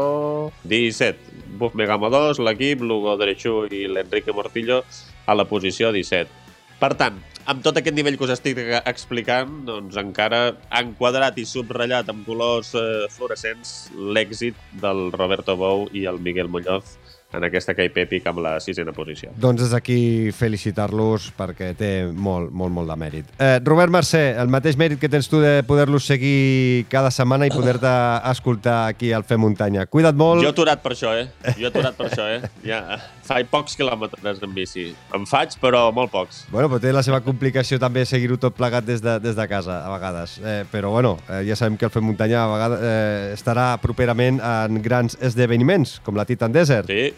17. 0.66 1.44
Buf 1.60 1.76
Megamo 1.78 2.10
2, 2.10 2.40
l'equip, 2.42 2.82
Lugo 2.82 3.14
Derechu 3.20 3.60
i 3.70 3.84
l'Enrique 3.86 4.34
Morcillo 4.34 4.82
a 5.26 5.36
la 5.38 5.46
posició 5.46 5.92
17. 5.94 6.42
Per 6.80 6.90
tant, 6.98 7.22
amb 7.46 7.62
tot 7.62 7.78
aquest 7.78 7.94
nivell 7.94 8.18
que 8.18 8.26
us 8.26 8.34
estic 8.34 8.58
explicant, 8.82 9.60
doncs 9.68 9.94
encara 10.00 10.42
enquadrat 10.74 11.38
i 11.38 11.46
subratllat 11.46 12.10
amb 12.10 12.26
colors 12.26 12.74
eh, 12.74 13.06
fluorescents 13.14 13.92
l'èxit 13.94 14.58
del 14.82 15.06
Roberto 15.14 15.54
Bou 15.60 15.86
i 15.94 16.08
el 16.10 16.18
Miguel 16.18 16.50
Muñoz 16.50 16.98
en 17.36 17.44
aquesta 17.48 17.74
Cape 17.74 18.04
Epic 18.06 18.26
amb 18.30 18.42
la 18.44 18.56
sisena 18.64 18.94
posició. 18.96 19.32
Doncs 19.40 19.64
des 19.64 19.74
d'aquí 19.74 20.32
felicitar-los 20.36 21.30
perquè 21.38 21.72
té 21.78 21.92
molt, 22.12 22.52
molt, 22.52 22.74
molt 22.74 22.90
de 22.90 22.98
mèrit. 23.00 23.32
Eh, 23.38 23.58
Robert 23.64 23.92
Mercè, 23.94 24.22
el 24.40 24.52
mateix 24.52 24.78
mèrit 24.80 25.00
que 25.00 25.10
tens 25.10 25.28
tu 25.30 25.40
de 25.42 25.56
poder-los 25.66 26.06
seguir 26.06 26.86
cada 26.92 27.10
setmana 27.14 27.48
i 27.48 27.54
poder-te 27.54 27.94
escoltar 28.30 28.88
aquí 28.88 29.12
al 29.12 29.24
Fer 29.24 29.38
Muntanya. 29.40 29.86
Cuida't 29.90 30.16
molt. 30.18 30.42
Jo 30.44 30.50
he 30.50 30.54
aturat 30.54 30.82
per 30.82 30.94
això, 30.94 31.14
eh? 31.18 31.28
Jo 31.58 31.66
he 31.66 31.70
aturat 31.72 31.96
per 31.98 32.10
això, 32.10 32.28
eh? 32.30 32.52
Ja, 32.64 32.98
fa 33.24 33.40
pocs 33.50 33.76
quilòmetres 33.78 34.42
en 34.44 34.54
bici. 34.56 34.86
En 35.14 35.26
faig, 35.28 35.56
però 35.62 35.86
molt 35.94 36.12
pocs. 36.12 36.44
Bueno, 36.52 36.68
però 36.72 36.80
té 36.82 36.92
la 36.94 37.04
seva 37.06 37.20
complicació 37.24 37.78
també 37.82 38.04
seguir-ho 38.08 38.38
tot 38.40 38.56
plegat 38.56 38.86
des 38.86 39.02
de, 39.04 39.18
des 39.22 39.36
de 39.36 39.46
casa, 39.50 39.80
a 39.84 39.92
vegades. 39.92 40.38
Eh, 40.42 40.62
però 40.70 40.90
bueno, 40.94 41.16
eh, 41.28 41.42
ja 41.48 41.56
sabem 41.58 41.78
que 41.80 41.88
el 41.88 41.92
Fer 41.94 42.02
Muntanya 42.04 42.44
a 42.44 42.48
vegades 42.52 42.84
eh, 42.84 43.34
estarà 43.36 43.68
properament 43.82 44.40
en 44.44 44.80
grans 44.84 45.18
esdeveniments, 45.20 45.98
com 46.04 46.18
la 46.18 46.26
Titan 46.28 46.52
Desert. 46.54 46.90
Sí, 46.90 47.12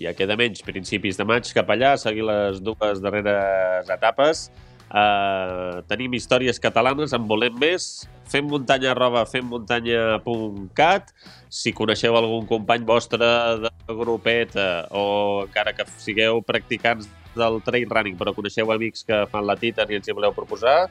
ja 0.00 0.14
queda 0.16 0.36
menys, 0.40 0.62
principis 0.64 1.16
de 1.20 1.24
maig 1.28 1.52
cap 1.54 1.68
allà, 1.70 1.96
seguir 2.00 2.24
les 2.26 2.60
dues 2.64 3.00
darreres 3.04 3.88
etapes. 3.92 4.50
Uh, 4.90 5.86
tenim 5.86 6.10
històries 6.18 6.58
catalanes, 6.58 7.12
en 7.14 7.28
volem 7.30 7.54
més. 7.60 8.08
Fem 8.30 8.46
muntanya 8.50 8.90
arroba 8.90 9.22
femmuntanya.cat. 9.28 11.12
Si 11.50 11.72
coneixeu 11.76 12.16
algun 12.18 12.46
company 12.48 12.84
vostre 12.86 13.18
de 13.62 13.70
grupet 14.00 14.56
uh, 14.58 14.86
o 14.90 15.02
encara 15.46 15.72
que 15.76 15.84
sigueu 16.02 16.42
practicants 16.42 17.08
del 17.36 17.60
trail 17.62 17.86
running, 17.90 18.16
però 18.18 18.34
coneixeu 18.34 18.72
amics 18.74 19.04
que 19.06 19.26
fan 19.30 19.46
la 19.46 19.56
Titan 19.58 19.90
i 19.90 19.96
ens 20.00 20.08
hi 20.08 20.16
voleu 20.16 20.34
proposar, 20.34 20.90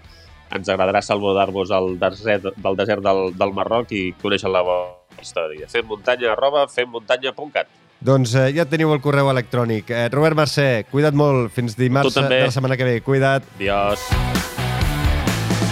ens 0.55 0.69
agradarà 0.71 1.01
saludar-vos 1.03 1.71
al 1.75 1.99
desert, 1.99 2.55
del 2.55 2.75
desert 2.79 3.03
del, 3.03 3.33
del 3.35 3.53
Marroc 3.57 3.91
i 3.91 4.13
conèixer 4.23 4.49
la 4.51 4.63
vostra 4.63 5.21
història. 5.21 5.67
Femmuntanya 5.67 6.31
arroba 6.37 6.67
femmuntanya.cat. 6.71 7.88
Doncs 7.99 8.33
eh, 8.39 8.49
ja 8.55 8.63
teniu 8.69 8.93
el 8.95 9.01
correu 9.03 9.27
electrònic. 9.31 9.91
Eh, 9.91 10.07
Robert 10.13 10.37
Mercè, 10.39 10.85
cuida't 10.91 11.17
molt. 11.19 11.51
Fins 11.55 11.75
dimarts 11.75 12.15
de 12.15 12.27
la 12.29 12.51
setmana 12.51 12.79
que 12.79 12.87
ve. 12.87 13.01
Cuida't. 13.03 13.47
Adiós. 13.59 14.07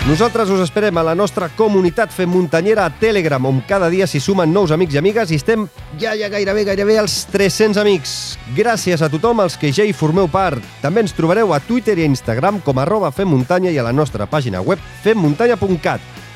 Nosaltres 0.07 0.47
us 0.49 0.61
esperem 0.63 0.95
a 0.95 1.03
la 1.03 1.13
nostra 1.19 1.49
comunitat 1.51 2.13
Fem 2.15 2.29
Muntanyera 2.31 2.85
a 2.87 2.91
Telegram, 2.95 3.43
on 3.49 3.57
cada 3.67 3.89
dia 3.91 4.05
s'hi 4.07 4.21
sumen 4.23 4.53
nous 4.55 4.71
amics 4.71 4.95
i 4.95 5.01
amigues 5.01 5.33
i 5.35 5.35
estem 5.35 5.65
ja, 5.99 6.13
ja 6.15 6.29
gairebé, 6.31 6.63
gairebé 6.63 6.95
als 7.01 7.25
300 7.27 7.75
amics. 7.83 8.13
Gràcies 8.55 9.03
a 9.03 9.09
tothom 9.11 9.43
els 9.43 9.59
que 9.59 9.73
ja 9.75 9.83
hi 9.83 9.91
formeu 9.91 10.29
part. 10.31 10.63
També 10.79 11.03
ens 11.03 11.11
trobareu 11.11 11.51
a 11.51 11.59
Twitter 11.59 11.97
i 11.99 12.05
a 12.05 12.07
Instagram 12.07 12.61
com 12.63 12.79
arroba 12.79 13.11
femmuntanya 13.11 13.75
i 13.75 13.81
a 13.81 13.83
la 13.83 13.91
nostra 13.91 14.29
pàgina 14.31 14.63
web 14.63 14.79
femmuntanya.cat. 15.03 16.26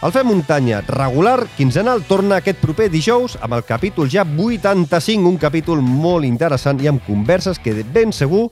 El 0.00 0.12
Fem 0.14 0.30
Muntanya 0.30 0.78
regular 0.80 1.42
quinzenal 1.58 2.00
torna 2.08 2.38
aquest 2.40 2.56
proper 2.62 2.86
dijous 2.88 3.34
amb 3.44 3.52
el 3.58 3.66
capítol 3.68 4.08
ja 4.08 4.24
85, 4.24 5.28
un 5.28 5.36
capítol 5.36 5.82
molt 5.84 6.24
interessant 6.24 6.80
i 6.80 6.88
amb 6.88 7.04
converses 7.04 7.60
que 7.60 7.74
ben 7.84 8.08
segur 8.16 8.48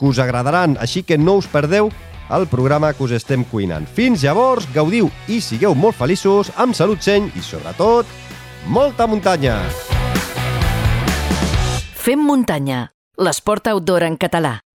que 0.00 0.08
us 0.08 0.18
agradaran, 0.18 0.78
així 0.80 1.02
que 1.04 1.18
no 1.18 1.36
us 1.36 1.50
perdeu 1.52 1.92
el 2.32 2.48
programa 2.48 2.94
que 2.94 3.04
us 3.04 3.12
estem 3.12 3.44
cuinant. 3.44 3.84
Fins 3.84 4.24
llavors, 4.24 4.64
gaudiu 4.72 5.10
i 5.28 5.42
sigueu 5.44 5.76
molt 5.76 6.00
feliços, 6.00 6.48
amb 6.56 6.72
salut 6.74 7.04
seny 7.04 7.28
i, 7.36 7.44
sobretot, 7.44 8.08
molta 8.66 9.06
muntanya! 9.06 9.60
Fem 11.92 12.24
muntanya, 12.24 12.86
l'esport 13.20 13.68
outdoor 13.68 14.08
en 14.08 14.16
català 14.16 14.62